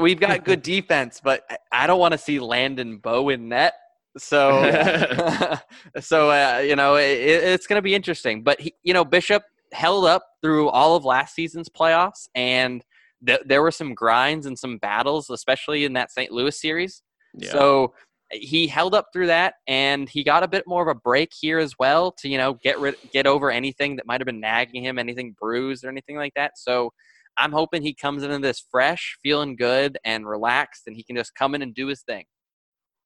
we've 0.00 0.20
got 0.20 0.44
good 0.44 0.62
defense, 0.74 1.20
but 1.22 1.44
I- 1.50 1.58
I 1.72 1.86
don't 1.86 1.98
want 2.00 2.12
to 2.12 2.18
see 2.18 2.38
Landon 2.40 2.98
Bow 2.98 3.30
in 3.30 3.48
net. 3.48 3.74
So 4.18 4.62
so 6.00 6.30
uh, 6.30 6.58
you 6.58 6.76
know 6.76 6.96
it, 6.96 7.18
it's 7.18 7.66
going 7.66 7.78
to 7.78 7.82
be 7.82 7.94
interesting. 7.94 8.42
But 8.42 8.60
he, 8.60 8.74
you 8.82 8.94
know 8.94 9.04
Bishop 9.04 9.42
held 9.72 10.04
up 10.04 10.24
through 10.42 10.68
all 10.68 10.96
of 10.96 11.04
last 11.04 11.34
season's 11.34 11.68
playoffs 11.68 12.28
and 12.34 12.84
th- 13.26 13.40
there 13.46 13.62
were 13.62 13.70
some 13.70 13.94
grinds 13.94 14.46
and 14.46 14.58
some 14.58 14.78
battles, 14.78 15.30
especially 15.30 15.84
in 15.84 15.94
that 15.94 16.10
St. 16.10 16.30
Louis 16.30 16.58
series. 16.58 17.02
yeah. 17.36 17.50
So 17.50 17.94
he 18.32 18.66
held 18.66 18.94
up 18.94 19.06
through 19.12 19.26
that, 19.26 19.54
and 19.66 20.08
he 20.08 20.24
got 20.24 20.42
a 20.42 20.48
bit 20.48 20.64
more 20.66 20.82
of 20.82 20.88
a 20.88 20.98
break 20.98 21.32
here 21.38 21.58
as 21.58 21.78
well 21.78 22.12
to 22.12 22.28
you 22.28 22.38
know 22.38 22.54
get 22.54 22.78
rid, 22.80 22.96
get 23.12 23.26
over 23.26 23.50
anything 23.50 23.96
that 23.96 24.06
might 24.06 24.20
have 24.20 24.26
been 24.26 24.40
nagging 24.40 24.84
him, 24.84 24.98
anything 24.98 25.34
bruised 25.38 25.84
or 25.84 25.90
anything 25.90 26.16
like 26.16 26.32
that. 26.34 26.52
So 26.56 26.92
I'm 27.38 27.52
hoping 27.52 27.82
he 27.82 27.94
comes 27.94 28.22
into 28.22 28.38
this 28.38 28.64
fresh, 28.70 29.18
feeling 29.22 29.56
good 29.56 29.98
and 30.04 30.26
relaxed, 30.26 30.82
and 30.86 30.96
he 30.96 31.02
can 31.02 31.16
just 31.16 31.34
come 31.34 31.54
in 31.54 31.62
and 31.62 31.74
do 31.74 31.86
his 31.86 32.02
thing. 32.02 32.24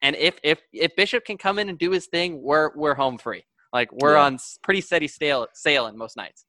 And 0.03 0.15
if 0.17 0.39
if 0.43 0.61
if 0.73 0.95
Bishop 0.97 1.25
can 1.25 1.39
come 1.39 1.59
in 1.59 1.69
and 1.69 1.79
do 1.79 1.91
his 1.91 2.07
thing, 2.07 2.43
we're 2.43 2.71
we're 2.77 2.95
home 2.95 3.19
free. 3.19 3.45
Like 3.73 3.91
we're 3.93 4.15
Yeah. 4.15 4.25
on 4.25 4.39
pretty 4.63 4.81
steady 4.81 5.09
sail, 5.09 5.47
sailing 5.55 5.97
most 5.97 6.17
nights. 6.17 6.45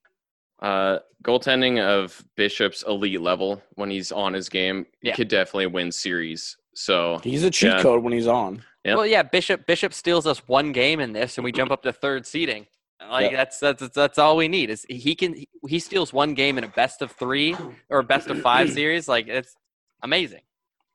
Uh, 0.61 0.99
goaltending 1.23 1.79
of 1.79 2.23
Bishop's 2.35 2.83
elite 2.87 3.21
level 3.21 3.61
when 3.75 3.89
he's 3.91 4.11
on 4.11 4.33
his 4.33 4.49
game 4.49 4.85
Yeah. 5.03 5.13
could 5.15 5.27
definitely 5.27 5.67
win 5.67 5.91
series. 5.91 6.57
So 6.73 7.19
He's 7.23 7.43
a 7.43 7.51
cheat 7.51 7.71
Yeah. 7.73 7.81
code 7.81 8.03
when 8.03 8.13
he's 8.13 8.27
on. 8.27 8.63
Yep. 8.83 8.97
Well, 8.97 9.05
yeah, 9.05 9.23
Bishop 9.23 9.65
Bishop 9.67 9.93
steals 9.93 10.25
us 10.25 10.39
one 10.47 10.71
game 10.71 10.99
in 10.99 11.13
this, 11.13 11.37
and 11.37 11.45
we 11.45 11.51
jump 11.51 11.71
up 11.71 11.83
to 11.83 11.93
third 11.93 12.25
seeding. 12.25 12.65
Like 12.99 13.31
Yeah. 13.31 13.37
that's 13.37 13.59
that's 13.59 13.87
that's 13.89 14.17
all 14.17 14.35
we 14.37 14.47
need 14.47 14.69
is 14.71 14.85
he 14.89 15.13
can 15.15 15.35
he 15.67 15.79
steals 15.79 16.11
one 16.13 16.33
game 16.33 16.57
in 16.57 16.63
a 16.63 16.67
best 16.67 17.01
of 17.01 17.11
three 17.11 17.55
or 17.89 18.01
best 18.01 18.27
of 18.29 18.41
five 18.41 18.69
series. 18.79 19.07
Like 19.07 19.27
it's 19.27 19.55
amazing. 20.03 20.41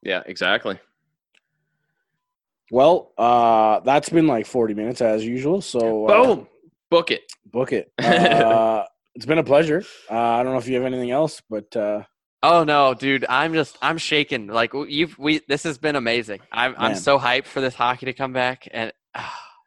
yeah, 0.03 0.23
exactly. 0.27 0.79
Well, 2.73 3.13
uh, 3.19 3.81
that's 3.81 4.09
been 4.09 4.27
like 4.27 4.47
40 4.47 4.73
minutes 4.73 5.03
as 5.03 5.23
usual. 5.27 5.61
So 5.61 6.07
uh, 6.07 6.25
Boom, 6.25 6.49
book 6.91 7.11
it. 7.11 7.21
book 7.45 7.71
it. 7.73 7.93
Uh, 8.03 8.85
it's 9.15 9.27
been 9.27 9.37
a 9.37 9.45
pleasure. 9.45 9.85
Uh, 10.11 10.17
I 10.19 10.43
don't 10.43 10.53
know 10.53 10.59
if 10.59 10.67
you 10.67 10.77
have 10.77 10.85
anything 10.87 11.11
else, 11.11 11.43
but 11.51 11.77
uh, 11.77 12.05
Oh 12.43 12.65
no, 12.65 12.95
dude! 12.95 13.27
I'm 13.29 13.53
just 13.53 13.77
I'm 13.83 13.99
shaking. 13.99 14.47
Like 14.47 14.73
you've 14.89 15.19
we 15.19 15.43
this 15.49 15.65
has 15.65 15.77
been 15.77 15.97
amazing. 15.97 16.41
I'm 16.51 16.75
I'm 16.79 16.95
so 16.95 17.19
hyped 17.19 17.45
for 17.45 17.61
this 17.61 17.75
hockey 17.75 18.07
to 18.07 18.15
come 18.15 18.33
back, 18.33 18.67
and 18.73 18.91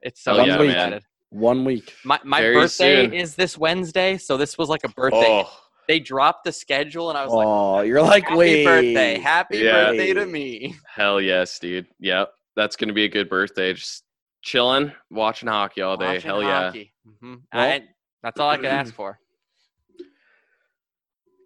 it's 0.01 0.23
so 0.23 0.35
yeah, 0.43 0.57
I'm 0.57 0.67
man. 0.67 0.99
one 1.29 1.63
week. 1.63 1.93
My 2.03 2.19
my 2.23 2.41
Very 2.41 2.55
birthday 2.55 3.03
soon. 3.03 3.13
is 3.13 3.35
this 3.35 3.55
Wednesday, 3.55 4.17
so 4.17 4.35
this 4.35 4.57
was 4.57 4.67
like 4.67 4.83
a 4.83 4.89
birthday. 4.89 5.43
Oh, 5.45 5.59
They 5.87 5.99
dropped 5.99 6.43
the 6.43 6.51
schedule, 6.51 7.09
and 7.09 7.17
I 7.19 7.23
was 7.23 7.33
like, 7.33 7.45
Oh, 7.47 7.81
you're 7.81 8.01
like, 8.01 8.23
"Happy 8.23 8.37
wait. 8.37 8.65
birthday! 8.65 9.19
Happy 9.19 9.59
Yeah. 9.59 9.71
birthday 9.91 10.13
to 10.15 10.25
me!" 10.25 10.75
hell 10.87 11.21
yes, 11.21 11.59
dude. 11.59 11.85
Yep, 11.99 12.29
that's 12.55 12.75
gonna 12.75 12.93
be 12.93 13.05
a 13.05 13.09
good 13.09 13.29
birthday. 13.29 13.73
Just 13.73 14.03
chilling, 14.43 14.91
watching 15.09 15.47
hockey 15.49 15.81
all 15.81 15.97
day. 15.97 16.13
Watching 16.15 16.21
hell 16.29 16.41
yeah. 16.43 16.65
hockey. 16.65 16.93
Mhm. 17.07 17.41
Well- 17.53 17.63
I, 17.71 17.83
that's 18.23 18.39
all 18.39 18.49
I 18.49 18.57
could 18.57 18.65
ask 18.65 18.93
for. 19.01 19.19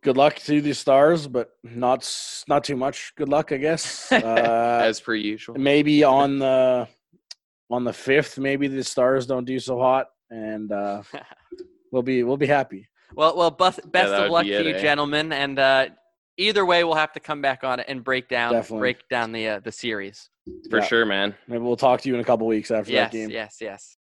Good 0.02 0.16
luck 0.16 0.36
to 0.46 0.62
the 0.62 0.74
stars, 0.74 1.28
but 1.28 1.50
not 1.64 2.10
not 2.48 2.64
too 2.64 2.78
much. 2.78 3.14
Good 3.18 3.28
luck, 3.28 3.52
I 3.52 3.58
guess. 3.58 4.10
Uh, 4.14 4.80
As 4.84 5.02
per 5.02 5.14
usual. 5.14 5.56
maybe 5.58 6.04
on 6.06 6.40
the 6.40 6.88
on 7.70 7.84
the 7.84 7.92
fifth, 7.94 8.38
maybe 8.38 8.68
the 8.68 8.84
stars 8.84 9.28
don't 9.28 9.44
do 9.46 9.60
so 9.60 9.78
hot, 9.78 10.08
and 10.30 10.72
uh, 10.72 11.04
we'll 11.92 12.02
be 12.02 12.24
we'll 12.24 12.38
be 12.38 12.48
happy. 12.48 12.88
Well, 13.14 13.36
well, 13.36 13.52
best, 13.52 13.80
best 13.92 14.12
that 14.12 14.26
of 14.26 14.32
luck 14.32 14.44
be 14.44 14.52
to 14.52 14.64
you, 14.70 14.76
eh? 14.76 14.82
gentlemen. 14.82 15.34
And 15.34 15.60
uh, 15.60 15.88
either 16.40 16.66
way, 16.66 16.84
we'll 16.84 16.96
have 16.96 17.14
to 17.14 17.20
come 17.20 17.42
back 17.42 17.64
on 17.64 17.80
it 17.80 17.86
and 17.88 18.04
break 18.04 18.30
down 18.30 18.54
Definitely. 18.54 18.80
break 18.80 19.08
down 19.10 19.32
the 19.32 19.48
uh, 19.48 19.60
the 19.60 19.72
series. 19.72 20.30
For 20.70 20.80
Yeah. 20.80 20.86
sure, 20.86 21.06
man. 21.06 21.36
Maybe 21.48 21.62
we'll 21.62 21.76
talk 21.78 22.02
to 22.02 22.10
you 22.10 22.16
in 22.16 22.22
a 22.22 22.24
couple 22.24 22.48
weeks 22.48 22.72
after 22.72 22.92
Yes, 22.92 23.12
that 23.12 23.18
game. 23.18 23.30
yes, 23.30 23.58
yes. 23.62 23.98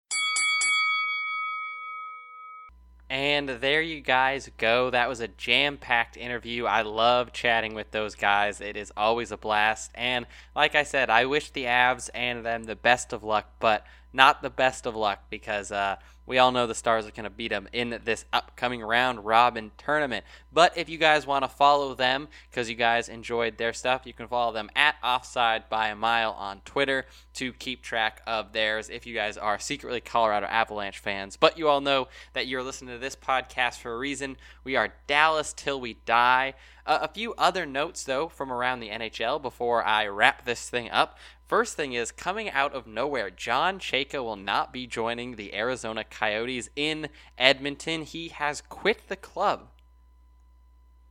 And 3.11 3.49
there 3.49 3.83
you 3.83 4.01
guys 4.01 4.51
go. 4.59 4.91
That 4.91 5.09
was 5.09 5.21
a 5.21 5.29
jam 5.29 5.77
packed 5.77 6.17
interview. 6.17 6.65
I 6.65 6.83
love 6.83 7.33
chatting 7.33 7.75
with 7.75 7.91
those 7.93 8.15
guys. 8.15 8.61
It 8.61 8.77
is 8.77 8.93
always 8.97 9.31
a 9.31 9.37
blast. 9.37 9.93
And 9.95 10.27
like 10.57 10.75
I 10.75 10.83
said, 10.83 11.11
I 11.11 11.27
wish 11.27 11.51
the 11.51 11.65
Avs 11.65 12.11
and 12.15 12.45
them 12.45 12.65
the 12.65 12.75
best 12.75 13.13
of 13.13 13.23
luck, 13.23 13.47
but 13.61 13.85
not 14.13 14.43
the 14.43 14.51
best 14.51 14.87
of 14.87 14.97
luck 14.97 15.25
because 15.31 15.71
uh, 15.71 15.97
we 16.27 16.39
all 16.39 16.53
know 16.53 16.67
the 16.67 16.75
Stars 16.75 17.07
are 17.07 17.11
going 17.11 17.25
to 17.25 17.31
beat 17.31 17.49
them 17.49 17.69
in 17.73 18.01
this 18.05 18.25
upcoming 18.33 18.83
round 18.83 19.25
robin 19.25 19.71
tournament. 19.77 20.25
But 20.53 20.77
if 20.77 20.89
you 20.89 20.99
guys 20.99 21.27
want 21.27 21.45
to 21.45 21.49
follow 21.49 21.95
them 21.95 22.29
because 22.51 22.71
you 22.71 22.77
guys 22.77 23.09
enjoyed 23.09 23.59
their 23.59 23.73
stuff, 23.73 24.03
you 24.05 24.13
can 24.13 24.29
follow 24.29 24.53
them 24.53 24.71
at 24.75 24.97
Offside 25.03 25.69
by 25.69 25.89
a 25.89 25.97
Mile 25.97 26.33
on 26.33 26.61
Twitter 26.65 27.07
to 27.35 27.53
keep 27.53 27.83
track 27.83 28.23
of 28.27 28.53
theirs 28.53 28.89
if 28.89 29.07
you 29.07 29.15
guys 29.15 29.37
are 29.37 29.59
secretly 29.59 30.01
Colorado 30.01 30.47
Avalanche 30.47 30.99
fans. 30.99 31.37
But 31.37 31.59
you 31.59 31.69
all 31.69 31.81
know 31.81 32.09
that 32.33 32.47
you're 32.47 32.63
listening 32.63 32.95
to 32.95 33.01
this 33.01 33.17
podcast 33.17 33.79
for 33.79 33.93
a 33.93 33.99
reason. 33.99 34.37
We 34.63 34.77
are 34.77 34.95
Dallas 35.07 35.53
till 35.53 35.81
we 35.81 35.95
die. 36.07 36.55
Uh, 36.87 36.99
a 37.01 37.09
few 37.09 37.35
other 37.39 37.65
notes, 37.65 38.05
though, 38.05 38.29
from 38.29 38.53
around 38.53 38.81
the 38.81 38.91
NHL 38.91 39.41
before 39.41 39.83
I 39.83 40.07
wrap 40.07 40.45
this 40.45 40.69
thing 40.69 40.91
up. 40.91 41.19
First 41.47 41.77
thing 41.77 41.93
is 41.93 42.11
coming 42.11 42.49
out 42.51 42.73
of 42.73 42.87
nowhere, 42.87 43.31
John 43.31 43.79
Chayka 43.79 44.23
will 44.23 44.37
not 44.37 44.73
be 44.73 44.87
joining 44.87 45.37
the 45.37 45.55
Arizona 45.55 46.03
Coyotes 46.03 46.71
in 46.75 47.09
Edmonton. 47.37 48.03
He 48.03 48.29
has 48.29 48.63
quit 48.63 49.09
the 49.09 49.17
club. 49.17 49.69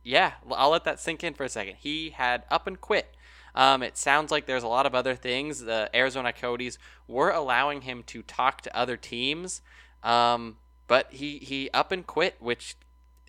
Yeah, 0.02 0.32
I'll 0.50 0.70
let 0.70 0.84
that 0.84 1.00
sink 1.00 1.22
in 1.22 1.34
for 1.34 1.44
a 1.44 1.48
second. 1.48 1.76
He 1.78 2.10
had 2.10 2.44
up 2.50 2.66
and 2.66 2.80
quit. 2.80 3.14
Um, 3.54 3.82
it 3.82 3.96
sounds 3.96 4.32
like 4.32 4.46
there's 4.46 4.64
a 4.64 4.68
lot 4.68 4.86
of 4.86 4.94
other 4.94 5.14
things. 5.14 5.60
The 5.60 5.88
Arizona 5.94 6.32
Coyotes 6.32 6.78
were 7.06 7.30
allowing 7.30 7.82
him 7.82 8.02
to 8.08 8.22
talk 8.22 8.60
to 8.62 8.76
other 8.76 8.96
teams, 8.96 9.62
um, 10.02 10.56
but 10.88 11.12
he 11.12 11.38
he 11.38 11.70
up 11.72 11.92
and 11.92 12.04
quit, 12.04 12.34
which 12.40 12.76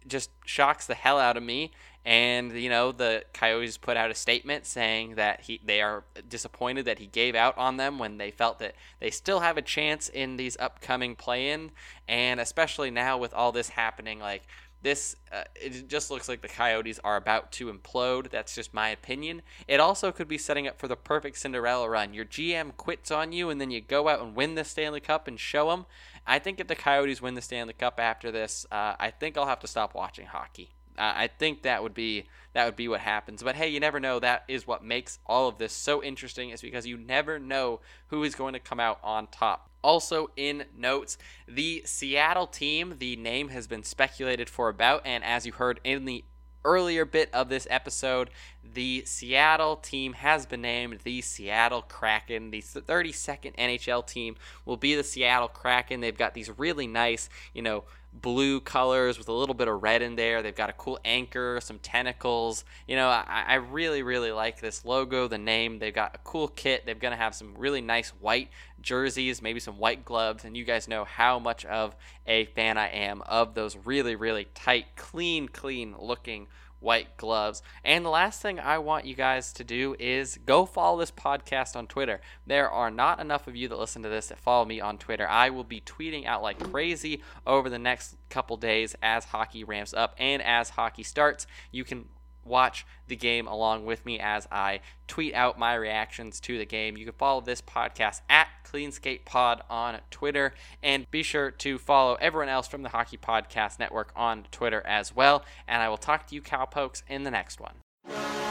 just 0.08 0.32
shocks 0.43 0.88
the 0.88 0.95
hell 0.95 1.20
out 1.20 1.38
of 1.38 1.43
me. 1.43 1.72
And 2.06 2.51
you 2.51 2.70
know 2.70 2.91
the 2.91 3.24
Coyotes 3.34 3.78
put 3.78 3.97
out 3.97 4.12
a 4.12 4.16
statement 4.16 4.68
saying 4.68 5.16
that 5.16 5.41
he 5.41 5.60
they 5.66 5.82
are 5.82 6.03
disappointed 6.30 6.86
that 6.86 6.99
he 6.99 7.08
gave 7.08 7.34
out 7.34 7.58
on 7.58 7.78
them 7.78 7.97
when 7.97 8.18
they 8.18 8.30
felt 8.30 8.60
that 8.60 8.76
they 8.99 9.10
still 9.10 9.39
have 9.39 9.58
a 9.58 9.64
chance 9.64 10.08
in 10.08 10.38
these 10.38 10.56
upcoming 10.60 11.16
play-in, 11.16 11.72
and 12.08 12.39
especially 12.39 12.91
now 12.91 13.18
with 13.18 13.34
all 13.34 13.51
this 13.51 13.70
happening, 13.70 14.20
like 14.20 14.43
this 14.84 15.16
uh, 15.32 15.45
it 15.56 15.88
just 15.89 16.12
looks 16.12 16.30
like 16.30 16.43
the 16.43 16.47
Coyotes 16.47 16.99
are 17.03 17.16
about 17.16 17.51
to 17.53 17.74
implode. 17.74 18.30
That's 18.30 18.53
just 18.53 18.72
my 18.72 18.89
opinion. 18.89 19.41
It 19.68 19.80
also 19.80 20.12
could 20.12 20.28
be 20.28 20.38
setting 20.38 20.68
up 20.68 20.78
for 20.78 20.88
the 20.88 20.95
perfect 20.95 21.39
Cinderella 21.39 21.89
run. 21.89 22.14
Your 22.14 22.26
GM 22.26 22.78
quits 22.78 23.10
on 23.10 23.32
you, 23.32 23.49
and 23.49 23.60
then 23.60 23.72
you 23.72 23.82
go 23.82 24.08
out 24.08 24.22
and 24.22 24.36
win 24.36 24.53
the 24.53 24.64
Stanley 24.64 24.99
Cup 24.99 25.28
and 25.28 25.39
show 25.39 25.72
them. 25.72 25.88
I 26.28 26.38
think 26.38 26.60
if 26.60 26.68
the 26.68 26.76
Coyotes 26.76 27.20
win 27.20 27.34
the 27.34 27.41
Stanley 27.41 27.74
Cup 27.74 27.99
after 27.99 28.32
this, 28.32 28.68
uh, 28.72 28.93
I 28.99 29.10
think 29.10 29.38
I'll 29.38 29.47
have 29.47 29.60
to 29.62 29.68
stop 29.68 29.95
watching 29.95 30.28
hockey. 30.28 30.74
Uh, 30.98 31.14
I 31.16 31.28
think 31.28 31.64
that 31.64 31.84
would 31.84 31.93
be 31.93 32.26
that 32.54 32.66
would 32.66 32.76
be 32.76 32.88
what 32.88 33.02
happens. 33.02 33.43
But 33.43 33.56
hey, 33.56 33.68
you 33.68 33.80
never 33.80 34.00
know. 34.00 34.20
That 34.20 34.43
is 34.48 34.66
what 34.66 34.84
makes 34.84 35.20
all 35.26 35.48
of 35.48 35.58
this 35.58 35.74
so 35.74 36.04
interesting. 36.04 36.50
Is 36.50 36.62
because 36.62 36.86
you 36.86 36.98
never 36.98 37.39
know 37.39 37.82
who 38.08 38.24
is 38.24 38.36
going 38.36 38.54
to 38.54 38.60
come 38.60 38.80
out 38.80 39.00
on 39.04 39.28
top. 39.28 39.70
Also, 39.84 40.32
in 40.36 40.66
notes, 40.76 41.18
the 41.48 41.84
Seattle 41.86 42.48
team, 42.48 42.96
the 42.98 43.16
name 43.18 43.50
has 43.50 43.68
been 43.68 43.84
speculated 43.84 44.50
for 44.50 44.68
about, 44.68 45.04
and 45.06 45.24
as 45.24 45.46
you 45.46 45.52
heard 45.52 45.80
in 45.84 46.06
the 46.06 46.24
earlier 46.66 47.06
bit 47.06 47.30
of 47.34 47.48
this 47.48 47.68
episode, 47.70 48.30
the 48.64 49.04
Seattle 49.06 49.78
team 49.78 50.14
has 50.14 50.46
been 50.46 50.62
named 50.62 51.00
the 51.04 51.22
Seattle 51.22 51.84
Kraken. 51.84 52.52
The 52.52 52.62
32nd 52.62 53.56
NHL 53.56 54.06
team 54.06 54.36
will 54.66 54.76
be 54.76 54.96
the 54.96 55.04
Seattle 55.04 55.48
Kraken. 55.48 56.02
They've 56.02 56.18
got 56.18 56.34
these 56.34 56.50
really 56.58 56.88
nice, 56.88 57.30
you 57.54 57.62
know, 57.62 57.84
blue 58.22 58.59
colors 58.59 59.18
with 59.18 59.28
a 59.28 59.34
little 59.34 59.55
bit 59.55 59.68
of 59.68 59.84
red 59.84 60.01
in 60.01 60.16
there. 60.16 60.41
They've 60.41 60.55
got 60.55 60.70
a 60.70 60.74
cool 60.74 60.99
anchor, 61.03 61.59
some 61.61 61.80
tentacles. 61.80 62.63
You 62.88 62.95
know, 62.95 63.07
I, 63.07 63.43
I 63.47 63.55
really, 63.55 64.03
really 64.03 64.32
like 64.32 64.59
this 64.59 64.86
logo, 64.86 65.28
the 65.28 65.38
name. 65.38 65.80
They've 65.80 65.93
got 65.93 66.16
a 66.16 66.20
cool 66.20 66.47
kit. 66.47 66.86
They're 66.86 66.95
going 66.95 67.11
to 67.11 67.18
have 67.18 67.36
some 67.36 67.53
really 67.57 67.82
nice 67.82 68.09
white 68.09 68.49
jerseys, 68.82 69.41
maybe 69.41 69.59
some 69.59 69.78
white 69.78 70.05
gloves. 70.05 70.45
And 70.45 70.55
you 70.55 70.63
guys 70.63 70.88
know 70.88 71.03
how 71.03 71.39
much 71.39 71.66
of 71.66 71.95
a 72.26 72.45
fan 72.45 72.78
I 72.78 72.88
am 72.89 73.22
of 73.24 73.53
those 73.53 73.78
really, 73.86 74.16
really 74.16 74.47
tight, 74.53 74.95
clean, 74.95 75.47
clean 75.47 75.95
looking 75.99 76.47
white 76.86 77.17
gloves. 77.17 77.63
And 77.83 78.05
the 78.05 78.09
last 78.09 78.41
thing 78.41 78.59
I 78.59 78.77
want 78.77 79.05
you 79.05 79.15
guys 79.15 79.51
to 79.53 79.63
do 79.63 79.95
is 79.99 80.38
go 80.45 80.65
follow 80.65 80.99
this 80.99 81.11
podcast 81.11 81.75
on 81.75 81.88
Twitter. 81.88 82.21
There 82.45 82.69
are 82.69 82.91
not 82.91 83.19
enough 83.19 83.47
of 83.47 83.55
you 83.55 83.67
that 83.67 83.79
listen 83.79 84.03
to 84.03 84.09
this 84.09 84.27
that 84.27 84.39
follow 84.39 84.65
me 84.65 84.79
on 84.79 84.99
Twitter. 84.99 85.27
I 85.27 85.49
will 85.49 85.63
be 85.63 85.81
tweeting 85.81 86.25
out 86.25 86.43
like 86.43 86.71
crazy 86.71 87.23
over 87.45 87.69
the 87.69 87.79
next 87.79 88.15
couple 88.29 88.55
days 88.55 88.95
as 89.01 89.25
hockey 89.25 89.63
ramps 89.63 89.93
up 89.93 90.15
and 90.19 90.43
as 90.43 90.69
hockey 90.69 91.03
starts. 91.03 91.47
You 91.71 91.83
can 91.83 92.05
watch 92.46 92.86
the 93.08 93.16
game 93.16 93.48
along 93.48 93.86
with 93.86 94.06
me 94.06 94.20
as 94.20 94.48
I 94.52 94.82
tweet 95.08 95.34
out 95.34 95.60
my 95.60 95.76
reactions 95.76 96.39
to 96.41 96.58
the 96.58 96.66
game. 96.66 96.98
You 96.98 97.06
can 97.06 97.14
follow 97.16 97.41
this 97.41 97.62
podcast 97.62 98.22
at 98.30 98.48
Cleanskate 98.64 99.26
Pod 99.26 99.62
on 99.70 100.00
Twitter 100.12 100.54
and 100.82 101.10
be 101.12 101.24
sure 101.24 101.52
to 101.52 101.78
follow 101.78 102.16
everyone 102.16 102.50
else 102.50 102.68
from 102.68 102.84
the 102.84 102.89
Hockey 102.89 103.18
Podcast 103.18 103.80
Network 103.80 104.12
on 104.16 104.46
Twitter 104.52 104.82
as 104.86 105.16
well. 105.16 105.43
And 105.68 105.82
I 105.82 105.89
will 105.89 105.98
talk 105.98 106.28
to 106.28 106.36
you 106.36 106.41
cowpokes 106.41 107.04
in 107.08 107.24
the 107.24 107.32
next 107.32 107.60
one. 107.60 108.45